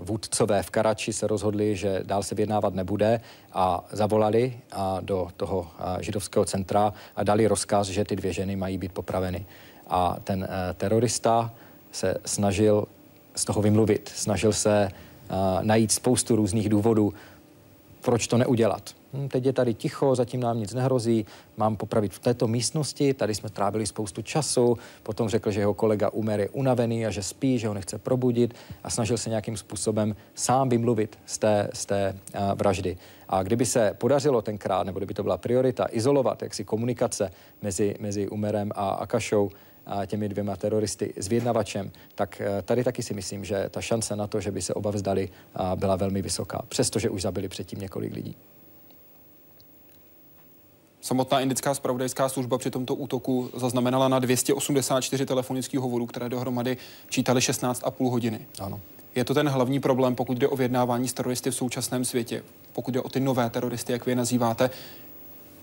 vůdcové 0.00 0.62
v 0.62 0.70
Karači 0.70 1.12
se 1.12 1.26
rozhodli, 1.26 1.76
že 1.76 2.00
dál 2.02 2.22
se 2.22 2.34
vyjednávat 2.34 2.74
nebude 2.74 3.20
a 3.52 3.84
zavolali 3.92 4.58
do 5.00 5.28
toho 5.36 5.66
židovského 6.00 6.44
centra 6.44 6.92
a 7.16 7.24
dali 7.24 7.46
rozkaz, 7.46 7.86
že 7.86 8.04
ty 8.04 8.16
dvě 8.16 8.32
ženy 8.32 8.56
mají 8.56 8.78
být 8.78 8.92
popraveny. 8.92 9.46
A 9.86 10.16
ten 10.24 10.48
terorista 10.74 11.54
se 11.92 12.14
snažil 12.24 12.86
z 13.34 13.44
toho 13.44 13.62
vymluvit, 13.62 14.12
snažil 14.14 14.52
se 14.52 14.88
najít 15.62 15.92
spoustu 15.92 16.36
různých 16.36 16.68
důvodů, 16.68 17.14
proč 18.00 18.26
to 18.26 18.38
neudělat. 18.38 18.94
Hm, 19.14 19.28
teď 19.28 19.46
je 19.46 19.52
tady 19.52 19.74
ticho, 19.74 20.14
zatím 20.14 20.40
nám 20.40 20.58
nic 20.58 20.74
nehrozí, 20.74 21.26
mám 21.56 21.76
popravit 21.76 22.12
v 22.12 22.18
této 22.18 22.48
místnosti, 22.48 23.14
tady 23.14 23.34
jsme 23.34 23.48
trávili 23.48 23.86
spoustu 23.86 24.22
času, 24.22 24.78
potom 25.02 25.28
řekl, 25.28 25.50
že 25.50 25.60
jeho 25.60 25.74
kolega 25.74 26.10
Umer 26.10 26.40
je 26.40 26.48
unavený 26.48 27.06
a 27.06 27.10
že 27.10 27.22
spí, 27.22 27.58
že 27.58 27.68
ho 27.68 27.74
nechce 27.74 27.98
probudit 27.98 28.54
a 28.84 28.90
snažil 28.90 29.18
se 29.18 29.30
nějakým 29.30 29.56
způsobem 29.56 30.16
sám 30.34 30.68
vymluvit 30.68 31.18
z 31.26 31.38
té, 31.38 31.68
z 31.72 31.86
té 31.86 32.16
uh, 32.34 32.40
vraždy. 32.54 32.96
A 33.28 33.42
kdyby 33.42 33.66
se 33.66 33.94
podařilo 33.98 34.42
tenkrát, 34.42 34.86
nebo 34.86 34.98
kdyby 34.98 35.14
to 35.14 35.22
byla 35.22 35.36
priorita, 35.36 35.86
izolovat 35.90 36.42
jaksi 36.42 36.64
komunikace 36.64 37.32
mezi, 37.62 37.96
mezi 38.00 38.28
Umerem 38.28 38.70
a 38.74 38.90
Akašou, 38.90 39.50
těmi 40.06 40.28
dvěma 40.28 40.56
teroristy 40.56 41.14
s 41.16 41.28
vyjednavačem, 41.28 41.90
tak 42.14 42.40
eh, 42.40 42.62
tady 42.62 42.84
taky 42.84 43.02
si 43.02 43.14
myslím, 43.14 43.44
že 43.44 43.68
ta 43.70 43.80
šance 43.80 44.16
na 44.16 44.26
to, 44.26 44.40
že 44.40 44.50
by 44.50 44.62
se 44.62 44.74
oba 44.74 44.90
vzdali, 44.90 45.28
byla 45.74 45.96
velmi 45.96 46.22
vysoká, 46.22 46.62
přestože 46.68 47.10
už 47.10 47.22
zabili 47.22 47.48
předtím 47.48 47.80
několik 47.80 48.14
lidí. 48.14 48.36
Samotná 51.02 51.40
indická 51.40 51.74
spravodajská 51.74 52.28
služba 52.28 52.58
při 52.58 52.70
tomto 52.70 52.94
útoku 52.94 53.50
zaznamenala 53.56 54.08
na 54.08 54.18
284 54.18 55.26
telefonických 55.26 55.80
hovorů, 55.80 56.06
které 56.06 56.28
dohromady 56.28 56.76
čítaly 57.08 57.40
16,5 57.40 58.10
hodiny. 58.10 58.40
Ano. 58.60 58.80
Je 59.14 59.24
to 59.24 59.34
ten 59.34 59.48
hlavní 59.48 59.80
problém, 59.80 60.14
pokud 60.14 60.38
jde 60.38 60.48
o 60.48 60.56
vyjednávání 60.56 61.08
s 61.08 61.12
teroristy 61.12 61.50
v 61.50 61.54
současném 61.54 62.04
světě, 62.04 62.42
pokud 62.72 62.94
jde 62.94 63.00
o 63.00 63.08
ty 63.08 63.20
nové 63.20 63.50
teroristy, 63.50 63.92
jak 63.92 64.06
vy 64.06 64.12
je 64.12 64.16
nazýváte, 64.16 64.70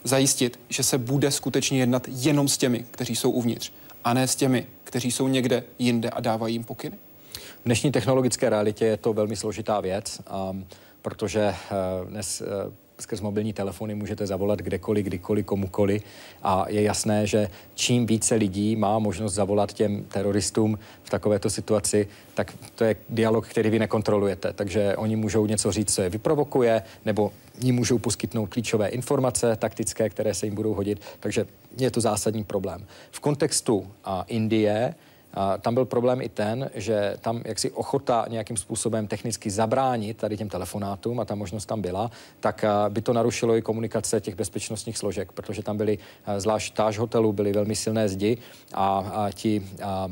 zajistit, 0.04 0.60
že 0.70 0.84
se 0.84 0.98
bude 0.98 1.32
skutečně 1.32 1.80
jednat 1.80 2.04
jenom 2.08 2.48
s 2.48 2.58
těmi, 2.58 2.86
kteří 2.92 3.16
jsou 3.16 3.32
uvnitř, 3.32 3.72
a 4.04 4.14
ne 4.14 4.28
s 4.28 4.36
těmi, 4.36 4.68
kteří 4.84 5.12
jsou 5.12 5.28
někde 5.28 5.64
jinde 5.80 6.10
a 6.10 6.20
dávají 6.22 6.56
jim 6.56 6.64
pokyny? 6.64 6.98
V 7.34 7.66
dnešní 7.66 7.92
technologické 7.92 8.50
realitě 8.50 8.86
je 8.86 8.98
to 8.98 9.14
velmi 9.14 9.36
složitá 9.36 9.80
věc, 9.82 10.22
um, 10.52 10.66
protože 11.02 11.56
uh, 12.02 12.10
dnes 12.10 12.42
uh, 12.42 12.74
skrz 13.00 13.22
mobilní 13.22 13.54
telefony 13.54 13.96
můžete 13.96 14.28
zavolat 14.28 14.60
kdekoliv, 14.60 15.06
kdykoliv, 15.06 15.46
komukoliv 15.46 16.04
a 16.44 16.66
je 16.70 16.82
jasné, 16.82 17.28
že 17.28 17.48
čím 17.76 18.06
více 18.06 18.36
lidí 18.36 18.76
má 18.76 19.00
možnost 19.00 19.34
zavolat 19.34 19.74
těm 19.74 20.04
teroristům 20.04 20.80
v 21.04 21.10
takovéto 21.10 21.50
situaci, 21.50 22.08
tak 22.34 22.54
to 22.76 22.84
je 22.84 22.96
dialog, 23.10 23.48
který 23.48 23.70
vy 23.70 23.80
nekontrolujete. 23.80 24.54
Takže 24.54 24.96
oni 24.96 25.16
můžou 25.16 25.46
něco 25.46 25.72
říct, 25.72 25.96
co 25.96 26.02
je 26.02 26.10
vyprovokuje, 26.10 26.84
nebo 27.06 27.32
ní 27.62 27.72
můžou 27.72 27.98
poskytnout 27.98 28.46
klíčové 28.46 28.88
informace 28.88 29.56
taktické, 29.56 30.10
které 30.10 30.34
se 30.34 30.46
jim 30.46 30.56
budou 30.56 30.74
hodit. 30.74 31.02
Takže 31.20 31.46
je 31.78 31.92
to 31.92 32.02
zásadní 32.02 32.44
problém. 32.44 32.86
V 33.12 33.20
kontextu 33.20 33.88
a 34.04 34.26
Indie 34.28 34.96
a 35.34 35.58
tam 35.58 35.74
byl 35.74 35.86
problém 35.86 36.22
i 36.22 36.30
ten, 36.30 36.70
že 36.74 37.18
tam 37.22 37.42
jaksi 37.46 37.72
ochota 37.72 38.26
nějakým 38.30 38.58
způsobem 38.58 39.08
technicky 39.08 39.50
zabránit 39.50 40.18
tady 40.18 40.38
těm 40.38 40.50
telefonátům, 40.50 41.20
a 41.20 41.26
ta 41.26 41.36
možnost 41.36 41.66
tam 41.66 41.82
byla, 41.82 42.12
tak 42.40 42.66
by 42.90 43.02
to 43.02 43.14
narušilo 43.14 43.58
i 43.58 43.62
komunikace 43.62 44.22
těch 44.22 44.36
bezpečnostních 44.36 44.98
složek, 44.98 45.32
protože 45.32 45.64
tam 45.64 45.78
byly, 45.78 45.98
zvlášť 46.38 46.74
táž 46.74 46.98
hotelu, 46.98 47.34
byly 47.34 47.54
velmi 47.54 47.76
silné 47.76 48.10
zdi 48.10 48.38
a, 48.74 48.98
a 48.98 49.32
ti 49.32 49.66
a, 49.84 50.10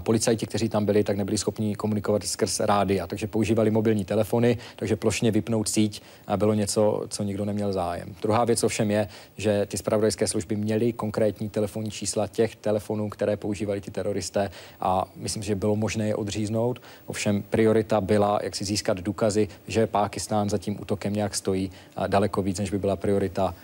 policajti, 0.00 0.46
kteří 0.46 0.68
tam 0.68 0.84
byli, 0.84 1.04
tak 1.04 1.16
nebyli 1.16 1.38
schopni 1.38 1.74
komunikovat 1.74 2.24
skrz 2.24 2.60
rádia, 2.60 3.06
takže 3.06 3.26
používali 3.26 3.70
mobilní 3.70 4.04
telefony, 4.04 4.58
takže 4.76 4.96
plošně 4.96 5.30
vypnout 5.30 5.68
síť 5.68 6.02
a 6.26 6.36
bylo 6.36 6.54
něco, 6.54 7.06
co 7.08 7.22
nikdo 7.22 7.44
neměl 7.44 7.72
zájem. 7.72 8.14
Druhá 8.22 8.44
věc 8.44 8.64
ovšem 8.64 8.90
je, 8.90 9.08
že 9.36 9.66
ty 9.66 9.76
spravodajské 9.76 10.26
služby 10.26 10.56
měly 10.56 10.92
konkrétní 10.92 11.48
telefonní 11.48 11.90
čísla 11.90 12.26
těch 12.26 12.56
telefonů, 12.56 13.08
které 13.08 13.36
používali 13.36 13.80
ti 13.80 13.90
teroristé 13.90 14.50
a 14.80 15.04
myslím, 15.16 15.42
že 15.42 15.54
bylo 15.54 15.76
možné 15.76 16.08
je 16.08 16.16
odříznout. 16.16 16.82
Ovšem 17.06 17.42
priorita 17.42 18.00
byla, 18.00 18.38
jak 18.42 18.56
si 18.56 18.64
získat 18.64 19.00
důkazy, 19.00 19.48
že 19.68 19.86
Pákistán 19.86 20.50
za 20.50 20.58
tím 20.58 20.80
útokem 20.80 21.12
nějak 21.12 21.34
stojí 21.34 21.70
a 21.96 22.06
daleko 22.06 22.42
víc, 22.42 22.58
než 22.58 22.70
by 22.70 22.78
byla 22.78 22.96
priorita, 22.96 23.54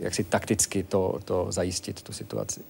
jak 0.00 0.14
si 0.14 0.24
takticky 0.24 0.82
to, 0.82 1.20
to 1.24 1.46
zajistit, 1.52 2.02
tu 2.02 2.12
situaci. 2.12 2.60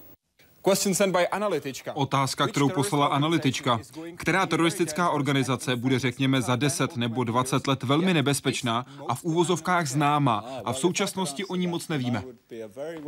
Otázka, 1.95 2.47
kterou 2.47 2.69
poslala 2.69 3.07
analytička. 3.07 3.81
Která 4.17 4.47
teroristická 4.47 5.11
organizace 5.11 5.77
bude, 5.77 5.99
řekněme, 5.99 6.43
za 6.43 6.57
10 6.57 6.97
nebo 6.97 7.25
20 7.25 7.67
let 7.67 7.83
velmi 7.83 8.15
nebezpečná 8.15 8.87
a 9.09 9.15
v 9.15 9.25
úvozovkách 9.25 9.87
známá 9.87 10.45
a 10.65 10.73
v 10.73 10.79
současnosti 10.79 11.45
o 11.45 11.55
ní 11.57 11.67
moc 11.67 11.89
nevíme? 11.89 12.23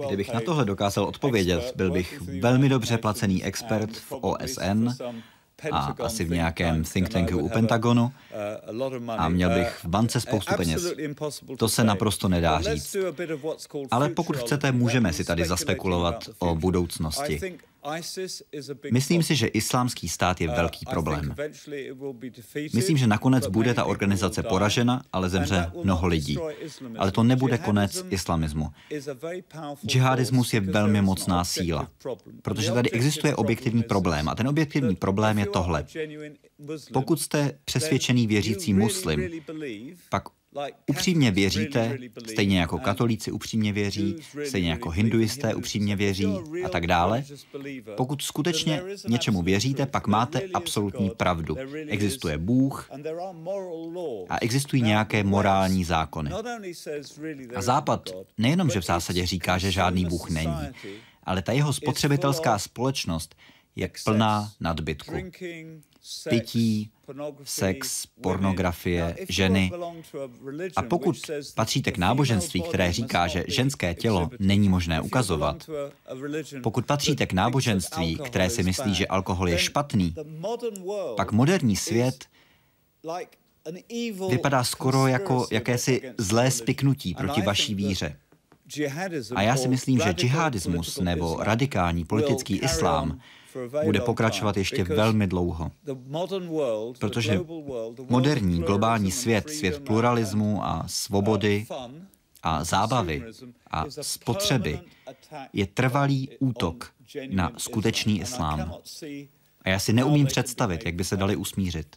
Kdybych 0.06 0.32
na 0.32 0.40
tohle 0.40 0.64
dokázal 0.64 1.04
odpovědět, 1.04 1.72
byl 1.76 1.90
bych 1.90 2.20
velmi 2.40 2.68
dobře 2.68 2.98
placený 2.98 3.44
expert 3.44 3.96
v 3.96 4.12
OSN, 4.12 4.88
a 5.72 5.94
asi 6.02 6.24
v 6.24 6.30
nějakém 6.30 6.84
think 6.84 7.08
tanku 7.08 7.38
u 7.38 7.48
Pentagonu 7.48 8.12
a 9.08 9.28
měl 9.28 9.50
bych 9.50 9.78
v 9.84 9.84
bance 9.84 10.20
spoustu 10.20 10.54
peněz. 10.56 10.92
To 11.58 11.68
se 11.68 11.84
naprosto 11.84 12.28
nedá 12.28 12.60
říct. 12.60 12.96
Ale 13.90 14.08
pokud 14.08 14.36
chcete, 14.36 14.72
můžeme 14.72 15.12
si 15.12 15.24
tady 15.24 15.44
zaspekulovat 15.44 16.28
o 16.38 16.54
budoucnosti. 16.54 17.40
Myslím 18.92 19.22
si, 19.22 19.36
že 19.36 19.46
islámský 19.46 20.08
stát 20.08 20.40
je 20.40 20.48
velký 20.48 20.86
problém. 20.86 21.34
Myslím, 22.74 22.96
že 22.96 23.06
nakonec 23.06 23.46
bude 23.46 23.74
ta 23.74 23.84
organizace 23.84 24.42
poražena, 24.42 25.02
ale 25.12 25.28
zemře 25.28 25.72
mnoho 25.84 26.06
lidí. 26.06 26.38
Ale 26.98 27.10
to 27.10 27.22
nebude 27.22 27.58
konec 27.58 28.04
islamismu. 28.10 28.70
Džihadismus 29.86 30.54
je 30.54 30.60
velmi 30.60 31.02
mocná 31.02 31.44
síla, 31.44 31.88
protože 32.42 32.72
tady 32.72 32.90
existuje 32.90 33.36
objektivní 33.36 33.82
problém 33.82 34.28
a 34.28 34.34
ten 34.34 34.48
objektivní 34.48 34.96
problém 34.96 35.38
je 35.38 35.46
tohle. 35.46 35.86
Pokud 36.92 37.20
jste 37.20 37.58
přesvědčený 37.64 38.26
věřící 38.26 38.74
muslim, 38.74 39.30
pak 40.10 40.24
upřímně 40.86 41.30
věříte, 41.30 41.98
stejně 42.32 42.60
jako 42.60 42.78
katolíci 42.78 43.32
upřímně 43.32 43.72
věří, 43.72 44.16
stejně 44.48 44.70
jako 44.70 44.90
hinduisté 44.90 45.54
upřímně 45.54 45.96
věří 45.96 46.38
a 46.64 46.68
tak 46.68 46.86
dále. 46.86 47.24
Pokud 47.96 48.22
skutečně 48.22 48.82
něčemu 49.08 49.42
věříte, 49.42 49.86
pak 49.86 50.06
máte 50.06 50.40
absolutní 50.54 51.10
pravdu. 51.10 51.56
Existuje 51.88 52.38
Bůh 52.38 52.90
a 54.28 54.38
existují 54.38 54.82
nějaké 54.82 55.24
morální 55.24 55.84
zákony. 55.84 56.30
A 57.56 57.62
Západ 57.62 58.10
nejenom, 58.38 58.70
že 58.70 58.80
v 58.80 58.84
zásadě 58.84 59.26
říká, 59.26 59.58
že 59.58 59.70
žádný 59.70 60.04
Bůh 60.04 60.30
není, 60.30 60.68
ale 61.24 61.42
ta 61.42 61.52
jeho 61.52 61.72
spotřebitelská 61.72 62.58
společnost 62.58 63.34
je 63.76 63.90
plná 64.04 64.52
nadbytku. 64.60 65.14
Pití, 66.28 66.90
sex, 67.44 68.06
pornografie, 68.20 69.16
ženy. 69.28 69.72
A 70.76 70.82
pokud 70.82 71.16
patříte 71.54 71.92
k 71.92 71.98
náboženství, 71.98 72.62
které 72.62 72.92
říká, 72.92 73.26
že 73.26 73.44
ženské 73.48 73.94
tělo 73.94 74.30
není 74.38 74.68
možné 74.68 75.00
ukazovat, 75.00 75.70
pokud 76.62 76.86
patříte 76.86 77.26
k 77.26 77.32
náboženství, 77.32 78.16
které 78.16 78.50
si 78.50 78.62
myslí, 78.62 78.94
že 78.94 79.06
alkohol 79.06 79.48
je 79.48 79.58
špatný, 79.58 80.14
pak 81.16 81.32
moderní 81.32 81.76
svět 81.76 82.24
vypadá 84.30 84.64
skoro 84.64 85.06
jako 85.06 85.46
jakési 85.50 86.02
zlé 86.18 86.50
spiknutí 86.50 87.14
proti 87.14 87.42
vaší 87.42 87.74
víře. 87.74 88.16
A 89.34 89.42
já 89.42 89.56
si 89.56 89.68
myslím, 89.68 89.98
že 89.98 90.12
džihadismus 90.12 90.98
nebo 90.98 91.36
radikální 91.40 92.04
politický 92.04 92.56
islám 92.56 93.20
bude 93.84 94.00
pokračovat 94.00 94.56
ještě 94.56 94.84
velmi 94.84 95.26
dlouho. 95.26 95.70
Protože 96.98 97.40
moderní 98.08 98.62
globální 98.62 99.10
svět, 99.10 99.50
svět 99.50 99.80
pluralismu 99.84 100.64
a 100.64 100.84
svobody 100.86 101.66
a 102.42 102.64
zábavy 102.64 103.22
a 103.70 103.84
spotřeby 104.00 104.80
je 105.52 105.66
trvalý 105.66 106.28
útok 106.38 106.90
na 107.30 107.52
skutečný 107.56 108.20
islám. 108.20 108.74
A 109.64 109.68
já 109.68 109.78
si 109.78 109.92
neumím 109.92 110.26
představit, 110.26 110.86
jak 110.86 110.94
by 110.94 111.04
se 111.04 111.16
dali 111.16 111.36
usmířit. 111.36 111.96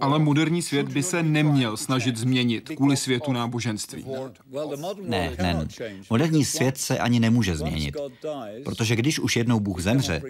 Ale 0.00 0.18
moderní 0.18 0.62
svět 0.62 0.88
by 0.88 1.02
se 1.02 1.22
neměl 1.22 1.76
snažit 1.76 2.16
změnit 2.16 2.68
kvůli 2.76 2.96
světu 2.96 3.32
náboženství. 3.32 4.04
Ne, 5.02 5.36
ne. 5.38 5.66
Moderní 6.10 6.44
svět 6.44 6.78
se 6.78 6.98
ani 6.98 7.20
nemůže 7.20 7.56
změnit. 7.56 7.96
Protože 8.64 8.96
když 8.96 9.18
už 9.18 9.36
jednou 9.36 9.60
Bůh 9.60 9.80
zemře, 9.80 10.22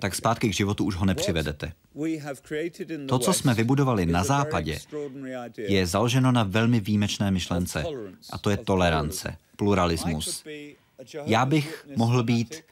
tak 0.00 0.14
zpátky 0.14 0.48
k 0.48 0.54
životu 0.54 0.84
už 0.84 0.94
ho 0.94 1.06
nepřivedete. 1.06 1.72
To, 3.08 3.18
co 3.18 3.32
jsme 3.32 3.54
vybudovali 3.54 4.06
na 4.06 4.24
západě, 4.24 4.78
je 5.58 5.86
založeno 5.86 6.32
na 6.32 6.42
velmi 6.42 6.80
výjimečné 6.80 7.30
myšlence. 7.30 7.84
A 8.30 8.38
to 8.38 8.50
je 8.50 8.56
tolerance, 8.56 9.36
pluralismus. 9.56 10.44
Já 11.26 11.46
bych 11.46 11.86
mohl 11.96 12.22
být 12.22 12.62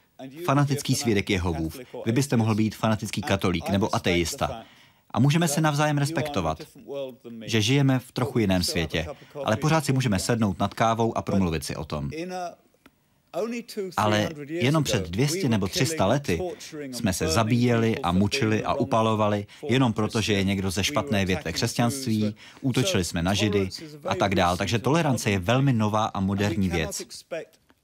fanatický 0.45 0.95
svědek 0.95 1.29
Jehovův. 1.29 1.79
Vy 2.05 2.11
byste 2.11 2.37
mohl 2.37 2.55
být 2.55 2.75
fanatický 2.75 3.21
katolík 3.21 3.69
nebo 3.69 3.95
ateista. 3.95 4.63
A 5.11 5.19
můžeme 5.19 5.47
se 5.47 5.61
navzájem 5.61 5.97
respektovat, 5.97 6.61
že 7.45 7.61
žijeme 7.61 7.99
v 7.99 8.11
trochu 8.11 8.39
jiném 8.39 8.63
světě, 8.63 9.07
ale 9.45 9.57
pořád 9.57 9.85
si 9.85 9.93
můžeme 9.93 10.19
sednout 10.19 10.59
nad 10.59 10.73
kávou 10.73 11.17
a 11.17 11.21
promluvit 11.21 11.63
si 11.63 11.75
o 11.75 11.85
tom. 11.85 12.09
Ale 13.97 14.29
jenom 14.47 14.83
před 14.83 15.09
200 15.09 15.49
nebo 15.49 15.67
300 15.67 16.05
lety 16.05 16.41
jsme 16.91 17.13
se 17.13 17.27
zabíjeli 17.27 17.99
a 17.99 18.11
mučili 18.11 18.63
a 18.63 18.73
upalovali 18.73 19.45
jenom 19.69 19.93
proto, 19.93 20.21
že 20.21 20.33
je 20.33 20.43
někdo 20.43 20.71
ze 20.71 20.83
špatné 20.83 21.25
větve 21.25 21.53
křesťanství, 21.53 22.35
útočili 22.61 23.03
jsme 23.03 23.23
na 23.23 23.33
židy 23.33 23.69
a 24.07 24.15
tak 24.15 24.35
dál. 24.35 24.57
Takže 24.57 24.79
tolerance 24.79 25.31
je 25.31 25.39
velmi 25.39 25.73
nová 25.73 26.05
a 26.05 26.19
moderní 26.19 26.69
věc. 26.69 27.03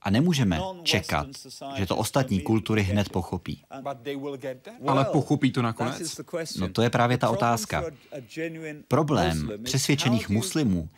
A 0.04 0.10
nemůžeme 0.10 0.60
čekat, 0.84 1.28
že 1.76 1.86
to 1.86 1.98
ostatní 1.98 2.42
kultury 2.42 2.82
hned 2.84 3.10
pochopí. 3.10 3.64
Ale 4.88 5.06
pochopí 5.06 5.52
to 5.52 5.62
nakonec? 5.62 6.22
No 6.60 6.68
to 6.68 6.82
je 6.82 6.90
právě 6.90 7.18
ta 7.18 7.30
otázka. 7.30 7.84
Problém 8.88 9.52
přesvědčených 9.64 10.30
muslimů 10.30 10.90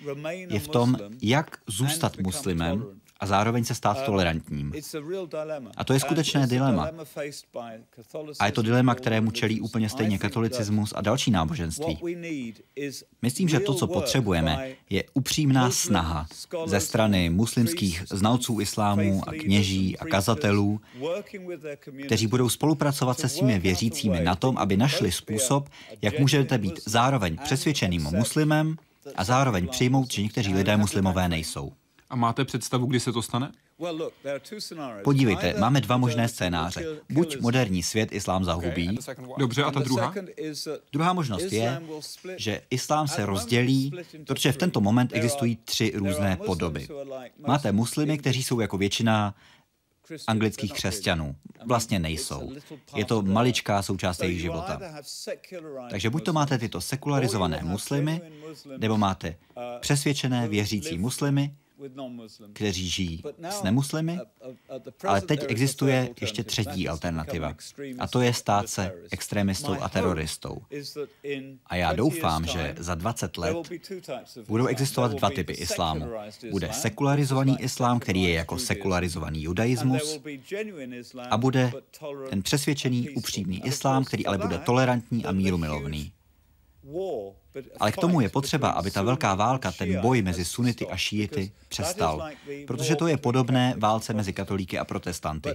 je 0.49 0.60
v 0.60 0.68
tom, 0.68 0.97
jak 1.22 1.58
zůstat 1.68 2.18
muslimem 2.18 2.86
a 3.20 3.26
zároveň 3.26 3.63
se 3.63 3.76
stát 3.76 4.05
tolerantním. 4.05 4.74
A 5.78 5.84
to 5.84 5.93
je 5.93 5.99
skutečné 5.99 6.47
dilema. 6.47 6.89
A 8.39 8.45
je 8.45 8.51
to 8.51 8.61
dilema, 8.61 8.95
kterému 8.95 9.32
čelí 9.32 9.61
úplně 9.61 9.89
stejně 9.89 10.18
katolicismus 10.18 10.93
a 10.95 11.01
další 11.01 11.32
náboženství. 11.32 11.99
Myslím, 13.22 13.49
že 13.49 13.59
to, 13.59 13.74
co 13.74 13.88
potřebujeme, 13.88 14.70
je 14.89 15.03
upřímná 15.13 15.72
snaha 15.72 16.28
ze 16.66 16.80
strany 16.80 17.30
muslimských 17.30 18.03
znalců 18.09 18.59
islámu 18.59 19.22
a 19.28 19.32
kněží 19.32 19.97
a 19.97 20.05
kazatelů, 20.05 20.82
kteří 22.05 22.28
budou 22.28 22.49
spolupracovat 22.49 23.20
se 23.20 23.30
svými 23.30 23.59
věřícími 23.59 24.24
na 24.24 24.36
tom, 24.36 24.57
aby 24.57 24.78
našli 24.78 25.11
způsob, 25.11 25.70
jak 26.01 26.20
můžete 26.20 26.57
být 26.57 26.80
zároveň 26.86 27.38
přesvědčeným 27.43 28.01
muslimem 28.01 28.76
a 29.16 29.24
zároveň 29.24 29.68
přijmout, 29.68 30.11
že 30.11 30.22
někteří 30.22 30.53
lidé 30.53 30.78
muslimové 30.78 31.30
nejsou. 31.30 31.72
A 32.10 32.16
máte 32.16 32.45
představu, 32.45 32.86
kdy 32.86 32.99
se 32.99 33.12
to 33.12 33.22
stane? 33.22 33.51
Podívejte, 35.03 35.53
máme 35.60 35.82
dva 35.82 35.97
možné 35.97 36.28
scénáře. 36.28 36.86
Buď 37.10 37.39
moderní 37.39 37.84
svět 37.84 38.12
islám 38.12 38.43
zahubí. 38.43 38.99
Dobře, 39.38 39.64
a 39.64 39.72
ta 39.72 39.80
druhá? 39.80 40.14
Druhá 40.91 41.14
možnost 41.14 41.51
je, 41.51 41.82
že 42.38 42.62
islám 42.70 43.08
se 43.08 43.26
rozdělí, 43.26 43.91
protože 44.28 44.51
v 44.51 44.58
tento 44.58 44.82
moment 44.82 45.12
existují 45.14 45.56
tři 45.56 45.91
různé 45.95 46.38
podoby. 46.45 46.88
Máte 47.47 47.72
muslimy, 47.72 48.18
kteří 48.18 48.43
jsou 48.43 48.60
jako 48.60 48.78
většina 48.78 49.36
anglických 50.28 50.74
křesťanů. 50.74 51.36
Vlastně 51.66 51.99
nejsou. 51.99 52.51
Je 52.95 53.06
to 53.06 53.22
maličká 53.22 53.82
součást 53.82 54.24
jejich 54.24 54.41
života. 54.41 54.82
Takže 55.89 56.10
buď 56.10 56.24
to 56.24 56.34
máte 56.34 56.58
tyto 56.58 56.82
sekularizované 56.82 57.60
muslimy, 57.64 58.22
nebo 58.78 58.97
máte 58.97 59.36
přesvědčené 59.80 60.47
věřící 60.47 60.97
muslimy, 60.97 61.56
kteří 62.54 62.90
žijí 62.90 63.24
s 63.50 63.64
nemuslimy, 63.64 64.20
ale 65.08 65.22
teď 65.22 65.46
existuje 65.48 66.10
ještě 66.22 66.44
třetí 66.44 66.90
alternativa. 66.90 67.56
A 68.00 68.08
to 68.08 68.22
je 68.22 68.34
stát 68.34 68.70
se 68.70 68.94
extremistou 69.12 69.76
a 69.82 69.90
teroristou. 69.90 70.62
A 71.66 71.76
já 71.76 71.94
doufám, 71.94 72.46
že 72.46 72.76
za 72.78 72.96
20 72.96 73.38
let 73.38 73.58
budou 74.48 74.66
existovat 74.66 75.12
dva 75.12 75.30
typy 75.30 75.54
islámu. 75.54 76.12
Bude 76.52 76.74
sekularizovaný 76.74 77.62
islám, 77.62 78.00
který 78.00 78.24
je 78.24 78.34
jako 78.34 78.60
sekularizovaný 78.60 79.44
judaismus, 79.44 80.20
a 81.30 81.38
bude 81.38 81.72
ten 82.30 82.42
přesvědčený, 82.42 83.10
upřímný 83.10 83.66
islám, 83.66 84.04
který 84.04 84.26
ale 84.26 84.38
bude 84.38 84.58
tolerantní 84.58 85.26
a 85.26 85.32
mírumilovný. 85.32 86.12
Ale 87.80 87.91
k 87.91 87.97
tomu 87.97 88.22
je 88.22 88.30
potřeba, 88.30 88.70
aby 88.70 88.91
ta 88.91 89.01
velká 89.01 89.36
válka, 89.36 89.72
ten 89.72 90.01
boj 90.01 90.22
mezi 90.22 90.45
sunity 90.45 90.88
a 90.88 90.97
šíity 90.97 91.51
přestal, 91.70 92.30
protože 92.68 92.95
to 92.95 93.08
je 93.08 93.18
podobné 93.18 93.74
válce 93.78 94.14
mezi 94.14 94.34
katolíky 94.34 94.80
a 94.80 94.86
protestanty. 94.86 95.49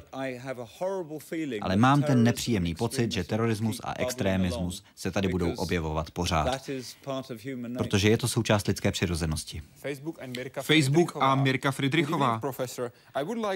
Ale 1.61 1.77
mám 1.77 2.03
ten 2.03 2.23
nepříjemný 2.23 2.75
pocit, 2.75 3.13
že 3.13 3.25
terorismus 3.25 3.81
a 3.85 3.95
extrémismus 3.99 4.85
se 4.97 5.11
tady 5.11 5.29
budou 5.29 5.55
objevovat 5.55 6.11
pořád, 6.11 6.71
protože 7.79 8.09
je 8.09 8.19
to 8.19 8.29
součást 8.29 8.67
lidské 8.67 8.93
přirozenosti. 8.93 9.63
Facebook 10.63 11.17
a 11.21 11.35
Mirka 11.35 11.71
Friedrichová. 11.71 12.41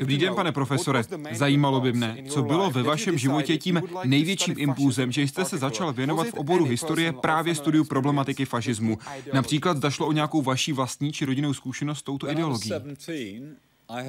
Dobrý 0.01 0.19
den, 0.19 0.35
pane 0.35 0.53
profesore. 0.53 1.03
Zajímalo 1.33 1.81
by 1.81 1.93
mne, 1.93 2.17
co 2.29 2.43
bylo 2.43 2.71
ve 2.71 2.83
vašem 2.83 3.19
životě 3.19 3.57
tím 3.57 3.83
největším 4.05 4.55
impulzem, 4.59 5.13
že 5.13 5.23
jste 5.23 5.45
se 5.45 5.59
začal 5.59 5.93
věnovat 5.93 6.27
v 6.27 6.35
oboru 6.35 6.65
historie 6.65 7.13
právě 7.13 7.55
studiu 7.55 7.85
problematiky 7.85 8.34
fašismu. 8.45 8.99
Například 9.33 9.81
zašlo 9.81 10.07
o 10.07 10.13
nějakou 10.13 10.43
vaší 10.43 10.73
vlastní 10.73 11.13
či 11.13 11.25
rodinnou 11.25 11.55
zkušenost 11.55 11.99
s 11.99 12.03
touto 12.03 12.31
ideologií. 12.31 12.73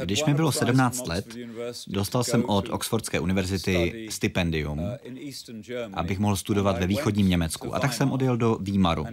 Když 0.04 0.26
mi 0.26 0.34
bylo 0.34 0.52
17 0.52 1.08
let, 1.08 1.36
dostal 1.88 2.24
jsem 2.24 2.46
od 2.46 2.70
Oxfordské 2.70 3.20
univerzity 3.20 4.08
stipendium, 4.10 4.82
abych 5.94 6.20
mohl 6.20 6.36
studovat 6.36 6.80
ve 6.80 6.88
východním 6.88 7.30
Německu. 7.30 7.76
A 7.76 7.80
tak 7.80 7.94
jsem 7.94 8.12
odjel 8.12 8.38
do 8.38 8.58
Výmaru. 8.62 9.06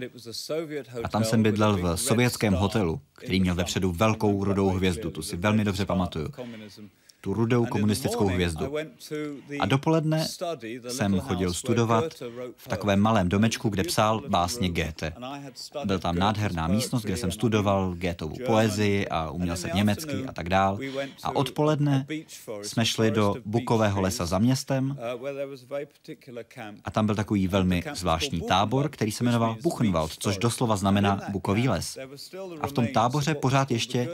A 1.03 1.09
tam 1.09 1.23
jsem 1.23 1.43
bydlel 1.43 1.77
v 1.77 1.95
sovětském 1.95 2.53
hotelu, 2.53 3.01
který 3.13 3.39
měl 3.39 3.55
vepředu 3.55 3.91
velkou 3.91 4.43
rudou 4.43 4.69
hvězdu, 4.69 5.11
tu 5.11 5.21
si 5.21 5.37
velmi 5.37 5.63
dobře 5.63 5.85
pamatuju. 5.85 6.27
Tu 7.23 7.33
rudou 7.33 7.65
komunistickou 7.65 8.27
hvězdu. 8.27 8.75
A 9.59 9.65
dopoledne 9.65 10.27
jsem 10.89 11.19
chodil 11.19 11.53
studovat 11.53 12.03
v 12.57 12.67
takovém 12.67 12.99
malém 12.99 13.29
domečku, 13.29 13.69
kde 13.69 13.83
psal 13.83 14.21
básně 14.27 14.69
Goethe. 14.69 15.13
Byl 15.85 15.99
tam 15.99 16.15
nádherná 16.15 16.67
místnost, 16.67 17.03
kde 17.03 17.17
jsem 17.17 17.31
studoval 17.31 17.95
Goetheovu 17.95 18.35
poezii 18.45 19.07
a 19.07 19.29
uměl 19.29 19.55
se 19.55 19.69
německy 19.73 20.25
a 20.27 20.33
tak 20.33 20.49
dál. 20.49 20.79
A 21.23 21.35
odpoledne 21.35 22.05
jsme 22.61 22.85
šli 22.85 23.11
do 23.11 23.35
bukového 23.45 24.01
lesa 24.01 24.25
za 24.25 24.39
městem 24.39 24.97
a 26.83 26.91
tam 26.91 27.05
byl 27.05 27.15
takový 27.15 27.47
velmi 27.47 27.83
zvláštní 27.95 28.41
tábor, 28.41 28.89
který 28.89 29.11
se 29.11 29.23
jmenoval 29.23 29.57
Buchenwald, 29.63 30.11
což 30.19 30.37
doslova 30.37 30.75
znamená 30.75 31.21
bukový 31.29 31.69
les. 31.69 31.97
A 32.61 32.67
v 32.67 32.71
tom 32.71 32.87
táboře 32.87 33.35
pořád 33.35 33.71
ještě 33.71 34.09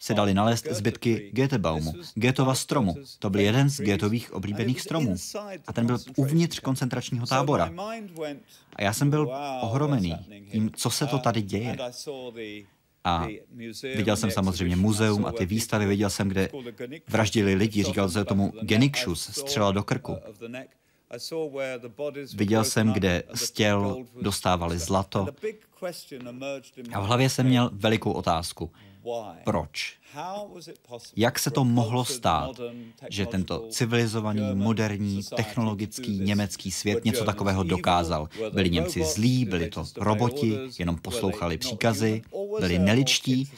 se 0.00 0.14
dali 0.14 0.34
nalézt 0.34 0.66
zbytky 0.70 1.30
Goethebaumu, 1.34 1.92
Goethova 2.14 2.54
stromu. 2.54 2.94
To 3.18 3.30
byl 3.30 3.40
jeden 3.40 3.70
z 3.70 3.80
Goethových 3.80 4.32
oblíbených 4.32 4.80
stromů. 4.80 5.16
A 5.66 5.72
ten 5.72 5.86
byl 5.86 5.98
uvnitř 6.16 6.60
koncentračního 6.60 7.26
tábora. 7.26 7.72
A 8.76 8.82
já 8.82 8.92
jsem 8.92 9.10
byl 9.10 9.30
ohromený 9.60 10.16
tím, 10.50 10.70
co 10.76 10.90
se 10.90 11.06
to 11.06 11.18
tady 11.18 11.42
děje. 11.42 11.76
A 13.04 13.26
viděl 13.82 14.16
jsem 14.16 14.30
samozřejmě 14.30 14.76
muzeum 14.76 15.26
a 15.26 15.32
ty 15.32 15.46
výstavy, 15.46 15.86
viděl 15.86 16.10
jsem, 16.10 16.28
kde 16.28 16.48
vraždili 17.08 17.54
lidi, 17.54 17.84
říkal 17.84 18.08
se 18.08 18.24
tomu 18.24 18.52
Genikšus, 18.62 19.22
střela 19.22 19.72
do 19.72 19.82
krku. 19.82 20.16
Viděl 22.34 22.64
jsem, 22.64 22.92
kde 22.92 23.22
z 23.34 23.50
těl 23.50 24.04
dostávali 24.22 24.78
zlato. 24.78 25.26
A 26.92 27.00
v 27.00 27.04
hlavě 27.04 27.30
jsem 27.30 27.46
měl 27.46 27.70
velikou 27.72 28.12
otázku. 28.12 28.70
Proč? 29.44 29.96
Jak 31.16 31.38
se 31.38 31.50
to 31.50 31.64
mohlo 31.64 32.04
stát, 32.04 32.60
že 33.10 33.26
tento 33.26 33.66
civilizovaný, 33.70 34.54
moderní, 34.54 35.20
technologický 35.36 36.18
německý 36.18 36.70
svět 36.70 37.04
něco 37.04 37.24
takového 37.24 37.62
dokázal? 37.62 38.28
Byli 38.52 38.70
Němci 38.70 39.04
zlí, 39.04 39.44
byli 39.44 39.68
to 39.70 39.84
roboti, 39.96 40.58
jenom 40.78 40.96
poslouchali 40.96 41.58
příkazy, 41.58 42.22
byli 42.60 42.78
neličtí, 42.78 43.50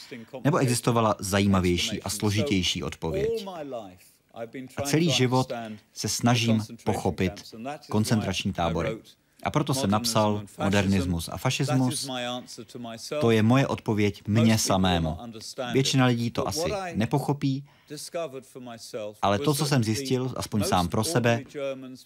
nebo 0.45 0.59
existovala 0.59 1.15
zajímavější 1.19 2.03
a 2.03 2.11
složitější 2.11 2.83
odpověď? 2.83 3.47
A 4.77 4.83
celý 4.83 5.11
život 5.11 5.53
se 5.93 6.09
snažím 6.09 6.63
pochopit 6.85 7.55
koncentrační 7.89 8.53
tábory. 8.53 8.99
A 9.43 9.51
proto 9.51 9.75
jsem 9.75 9.91
napsal 9.91 10.43
modernismus 10.59 11.29
a 11.33 11.37
fašismus. 11.37 12.11
To 13.21 13.31
je 13.31 13.43
moje 13.43 13.67
odpověď 13.67 14.23
mně 14.29 14.59
samému. 14.59 15.19
Většina 15.73 16.07
lidí 16.07 16.31
to 16.31 16.49
asi 16.49 16.73
nepochopí, 16.95 17.65
ale 19.23 19.39
to, 19.39 19.55
co 19.55 19.67
jsem 19.67 19.85
zjistil, 19.85 20.33
aspoň 20.37 20.65
sám 20.65 20.89
pro 20.89 21.05
sebe, 21.05 21.43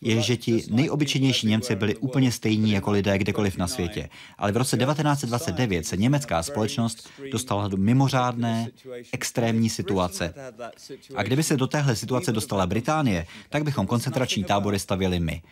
je, 0.00 0.20
že 0.20 0.36
ti 0.36 0.64
nejobyčejnější 0.70 1.46
Němci 1.46 1.76
byli 1.76 1.96
úplně 1.96 2.32
stejní 2.32 2.72
jako 2.72 2.90
lidé 2.90 3.18
kdekoliv 3.18 3.56
na 3.56 3.66
světě. 3.66 4.08
Ale 4.38 4.52
v 4.52 4.56
roce 4.56 4.76
1929 4.76 5.86
se 5.86 5.96
německá 5.96 6.42
společnost 6.42 7.08
dostala 7.32 7.68
do 7.68 7.76
mimořádné, 7.76 8.68
extrémní 9.12 9.70
situace. 9.70 10.34
A 11.14 11.22
kdyby 11.22 11.42
se 11.42 11.56
do 11.56 11.66
téhle 11.66 11.96
situace 11.96 12.32
dostala 12.32 12.66
Británie, 12.66 13.26
tak 13.48 13.64
bychom 13.64 13.86
koncentrační 13.86 14.44
tábory 14.44 14.78
stavěli 14.78 15.20
my. 15.20 15.42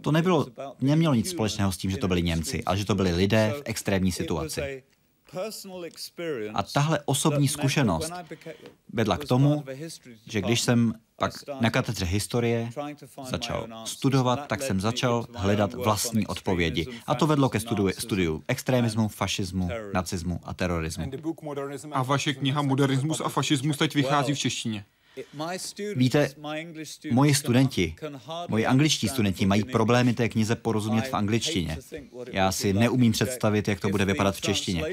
To 0.00 0.12
nebylo, 0.12 0.46
nemělo 0.80 1.14
nic 1.14 1.30
společného 1.30 1.72
s 1.72 1.76
tím, 1.76 1.90
že 1.90 1.96
to 1.96 2.08
byli 2.08 2.22
Němci, 2.22 2.64
ale 2.64 2.76
že 2.76 2.84
to 2.84 2.94
byli 2.94 3.14
lidé 3.14 3.52
v 3.56 3.62
extrémní 3.64 4.12
situaci. 4.12 4.82
A 6.54 6.62
tahle 6.62 7.00
osobní 7.04 7.48
zkušenost 7.48 8.12
vedla 8.92 9.16
k 9.18 9.24
tomu, 9.24 9.64
že 10.26 10.40
když 10.40 10.60
jsem 10.60 10.94
pak 11.16 11.32
na 11.60 11.70
katedře 11.70 12.04
historie 12.04 12.70
začal 13.30 13.68
studovat, 13.84 14.46
tak 14.46 14.62
jsem 14.62 14.80
začal 14.80 15.26
hledat 15.34 15.74
vlastní 15.74 16.26
odpovědi. 16.26 16.86
A 17.06 17.14
to 17.14 17.26
vedlo 17.26 17.48
ke 17.48 17.60
studiu, 17.60 17.90
studiu 17.98 18.42
extremismu, 18.48 19.08
fašismu, 19.08 19.68
nacismu 19.94 20.40
a 20.42 20.54
terorismu. 20.54 21.10
A 21.92 22.02
vaše 22.02 22.34
kniha 22.34 22.62
Modernismus 22.62 23.20
a 23.20 23.28
fašismus 23.28 23.76
teď 23.76 23.94
vychází 23.94 24.34
v 24.34 24.38
češtině. 24.38 24.84
Víte, 25.96 26.28
moji 27.10 27.34
studenti, 27.34 27.94
moji 28.48 28.66
angličtí 28.66 29.08
studenti 29.08 29.46
mají 29.46 29.64
problémy 29.64 30.14
té 30.14 30.28
knize 30.28 30.56
porozumět 30.56 31.08
v 31.08 31.14
angličtině. 31.14 31.78
Já 32.32 32.52
si 32.52 32.72
neumím 32.72 33.12
představit, 33.12 33.68
jak 33.68 33.80
to 33.80 33.88
bude 33.88 34.04
vypadat 34.04 34.36
v 34.36 34.40
češtině. 34.40 34.84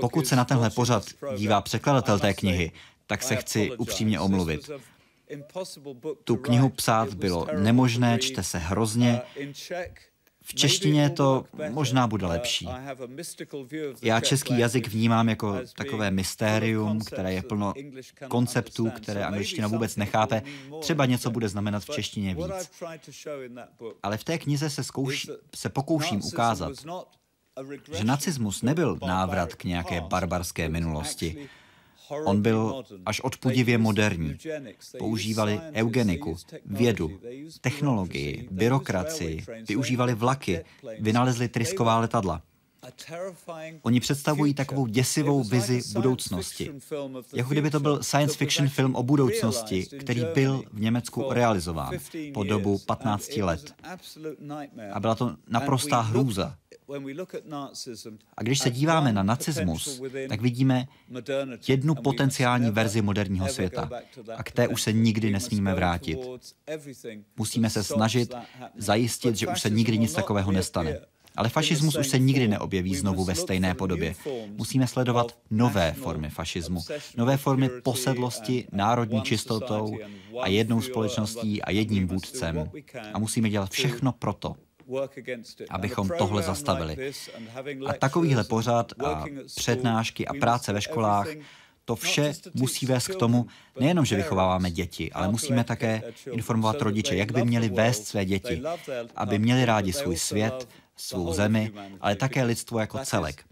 Pokud 0.00 0.26
se 0.26 0.36
na 0.36 0.44
tenhle 0.44 0.70
pořad 0.70 1.04
dívá 1.36 1.60
překladatel 1.60 2.18
té 2.18 2.34
knihy, 2.34 2.72
tak 3.06 3.22
se 3.22 3.36
chci 3.36 3.70
upřímně 3.76 4.20
omluvit. 4.20 4.70
Tu 6.24 6.36
knihu 6.36 6.68
psát 6.68 7.14
bylo 7.14 7.46
nemožné, 7.58 8.18
čte 8.18 8.42
se 8.42 8.58
hrozně. 8.58 9.20
V 10.42 10.54
češtině 10.54 11.10
to 11.10 11.44
možná 11.70 12.06
bude 12.06 12.26
lepší. 12.26 12.68
Já 14.02 14.20
český 14.20 14.58
jazyk 14.58 14.88
vnímám 14.88 15.28
jako 15.28 15.58
takové 15.76 16.10
mystérium, 16.10 17.00
které 17.00 17.32
je 17.32 17.42
plno 17.42 17.74
konceptů, 18.28 18.90
které 18.90 19.24
angličtina 19.24 19.68
vůbec 19.68 19.96
nechápe. 19.96 20.42
Třeba 20.80 21.06
něco 21.06 21.30
bude 21.30 21.48
znamenat 21.48 21.84
v 21.84 21.90
češtině 21.90 22.34
víc. 22.34 22.70
Ale 24.02 24.16
v 24.16 24.24
té 24.24 24.38
knize 24.38 24.70
se, 24.70 24.84
zkouší, 24.84 25.28
se 25.56 25.68
pokouším 25.68 26.20
ukázat, 26.24 26.72
že 27.92 28.04
nacismus 28.04 28.62
nebyl 28.62 28.98
návrat 29.06 29.54
k 29.54 29.64
nějaké 29.64 30.00
barbarské 30.00 30.68
minulosti. 30.68 31.48
On 32.24 32.42
byl 32.42 32.84
až 33.06 33.20
odpudivě 33.20 33.78
moderní. 33.78 34.36
Používali 34.98 35.60
eugeniku, 35.72 36.36
vědu, 36.66 37.20
technologii, 37.60 38.48
byrokracii, 38.50 39.44
využívali 39.68 40.14
vlaky, 40.14 40.64
vynalezli 40.98 41.48
trysková 41.48 41.98
letadla. 41.98 42.42
Oni 43.82 44.00
představují 44.00 44.54
takovou 44.54 44.86
děsivou 44.86 45.44
vizi 45.44 45.80
budoucnosti. 45.92 46.70
Jako 47.34 47.50
kdyby 47.50 47.70
to 47.70 47.80
byl 47.80 48.02
science 48.02 48.36
fiction 48.36 48.68
film 48.68 48.94
o 48.94 49.02
budoucnosti, 49.02 49.86
který 49.86 50.24
byl 50.34 50.64
v 50.72 50.80
Německu 50.80 51.26
realizován 51.30 51.94
po 52.34 52.44
dobu 52.44 52.78
15 52.78 53.36
let. 53.36 53.74
A 54.92 55.00
byla 55.00 55.14
to 55.14 55.36
naprostá 55.48 56.00
hrůza. 56.00 56.56
A 58.36 58.42
když 58.42 58.58
se 58.58 58.70
díváme 58.70 59.12
na 59.12 59.22
nacismus, 59.22 60.02
tak 60.28 60.40
vidíme 60.40 60.86
jednu 61.68 61.94
potenciální 61.94 62.70
verzi 62.70 63.02
moderního 63.02 63.48
světa 63.48 63.90
a 64.36 64.42
k 64.42 64.52
té 64.52 64.68
už 64.68 64.82
se 64.82 64.92
nikdy 64.92 65.30
nesmíme 65.30 65.74
vrátit. 65.74 66.18
Musíme 67.36 67.70
se 67.70 67.84
snažit 67.84 68.34
zajistit, 68.76 69.36
že 69.36 69.46
už 69.46 69.60
se 69.60 69.70
nikdy 69.70 69.98
nic 69.98 70.12
takového 70.12 70.52
nestane. 70.52 71.00
Ale 71.36 71.48
fašismus 71.48 71.96
už 71.96 72.08
se 72.08 72.18
nikdy 72.18 72.48
neobjeví 72.48 72.94
znovu 72.96 73.24
ve 73.24 73.34
stejné 73.34 73.74
podobě. 73.74 74.14
Musíme 74.56 74.86
sledovat 74.86 75.38
nové 75.50 75.92
formy 75.92 76.30
fašismu, 76.30 76.80
nové 77.16 77.36
formy 77.36 77.68
posedlosti, 77.68 78.68
národní 78.72 79.22
čistotou 79.22 79.98
a 80.40 80.48
jednou 80.48 80.80
společností 80.80 81.62
a 81.62 81.70
jedním 81.70 82.08
vůdcem. 82.08 82.70
A 83.12 83.18
musíme 83.18 83.50
dělat 83.50 83.70
všechno 83.70 84.12
proto, 84.12 84.56
abychom 85.70 86.08
tohle 86.18 86.42
zastavili. 86.42 87.12
A 87.86 87.92
takovýhle 87.92 88.44
pořad 88.44 88.92
a 89.04 89.24
přednášky 89.56 90.26
a 90.26 90.34
práce 90.34 90.72
ve 90.72 90.80
školách 90.80 91.28
to 91.84 91.96
vše 91.96 92.32
musí 92.54 92.86
vést 92.86 93.08
k 93.08 93.14
tomu, 93.14 93.46
nejenom, 93.80 94.04
že 94.04 94.16
vychováváme 94.16 94.70
děti, 94.70 95.12
ale 95.12 95.28
musíme 95.28 95.64
také 95.64 96.02
informovat 96.32 96.82
rodiče, 96.82 97.16
jak 97.16 97.32
by 97.32 97.44
měli 97.44 97.68
vést 97.68 98.06
své 98.06 98.24
děti, 98.24 98.62
aby 99.16 99.38
měli 99.38 99.64
rádi 99.64 99.92
svůj 99.92 100.16
svět, 100.16 100.68
svou 101.00 101.32
zemi, 101.32 101.72
ale 102.00 102.16
také 102.16 102.44
lidstvo 102.44 102.78
jako 102.78 102.98
celek. 102.98 103.44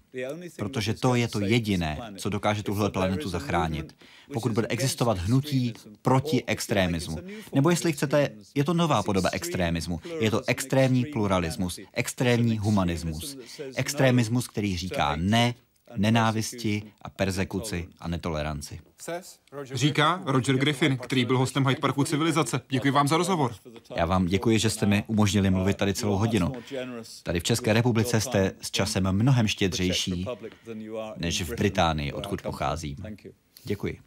Protože 0.56 0.94
to 0.94 1.14
je 1.14 1.28
to 1.28 1.40
jediné, 1.40 1.98
co 2.16 2.28
dokáže 2.28 2.62
tuhle 2.62 2.90
planetu 2.90 3.28
zachránit. 3.28 3.96
Pokud 4.32 4.52
bude 4.52 4.66
existovat 4.66 5.18
hnutí 5.18 5.74
proti 6.02 6.44
extrémismu. 6.46 7.18
Nebo 7.54 7.70
jestli 7.70 7.92
chcete, 7.92 8.30
je 8.54 8.64
to 8.64 8.74
nová 8.74 9.02
podoba 9.02 9.30
extrémismu. 9.32 10.00
Je 10.20 10.30
to 10.30 10.42
extrémní 10.46 11.04
pluralismus, 11.04 11.80
extrémní 11.92 12.58
humanismus. 12.58 13.38
Extrémismus, 13.76 14.48
který 14.48 14.76
říká 14.76 15.16
ne 15.16 15.54
nenávisti 15.96 16.92
a 17.02 17.10
persekuci 17.10 17.88
a 18.00 18.08
netoleranci. 18.08 18.80
Říká 19.62 20.22
Roger 20.24 20.56
Griffin, 20.56 20.98
který 20.98 21.24
byl 21.24 21.38
hostem 21.38 21.66
Hyde 21.66 21.80
Parku 21.80 22.04
Civilizace. 22.04 22.60
Děkuji 22.68 22.90
vám 22.90 23.08
za 23.08 23.16
rozhovor. 23.16 23.54
Já 23.96 24.06
vám 24.06 24.26
děkuji, 24.26 24.58
že 24.58 24.70
jste 24.70 24.86
mi 24.86 25.04
umožnili 25.06 25.50
mluvit 25.50 25.76
tady 25.76 25.94
celou 25.94 26.16
hodinu. 26.16 26.52
Tady 27.22 27.40
v 27.40 27.42
České 27.42 27.72
republice 27.72 28.20
jste 28.20 28.52
s 28.60 28.70
časem 28.70 29.12
mnohem 29.12 29.48
štědřejší 29.48 30.26
než 31.16 31.42
v 31.42 31.54
Británii, 31.54 32.12
odkud 32.12 32.42
pocházím. 32.42 32.96
Děkuji. 33.64 33.98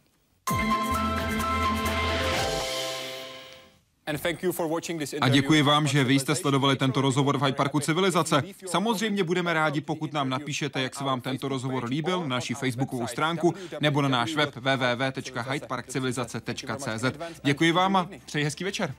A 5.20 5.28
děkuji 5.28 5.62
vám, 5.62 5.86
že 5.86 6.04
vy 6.04 6.14
jste 6.14 6.34
sledovali 6.34 6.76
tento 6.76 7.00
rozhovor 7.00 7.38
v 7.38 7.42
Hyde 7.42 7.56
Parku 7.56 7.80
Civilizace. 7.80 8.42
Samozřejmě 8.66 9.24
budeme 9.24 9.54
rádi, 9.54 9.80
pokud 9.80 10.12
nám 10.12 10.28
napíšete, 10.28 10.82
jak 10.82 10.94
se 10.94 11.04
vám 11.04 11.20
tento 11.20 11.48
rozhovor 11.48 11.84
líbil 11.84 12.20
na 12.20 12.26
naší 12.26 12.54
facebookovou 12.54 13.06
stránku 13.06 13.54
nebo 13.80 14.02
na 14.02 14.08
náš 14.08 14.34
web 14.34 14.56
www.hydeparkcivilizace.cz. 14.56 17.04
Děkuji 17.42 17.72
vám 17.72 17.96
a 17.96 18.08
přeji 18.26 18.44
hezký 18.44 18.64
večer. 18.64 18.94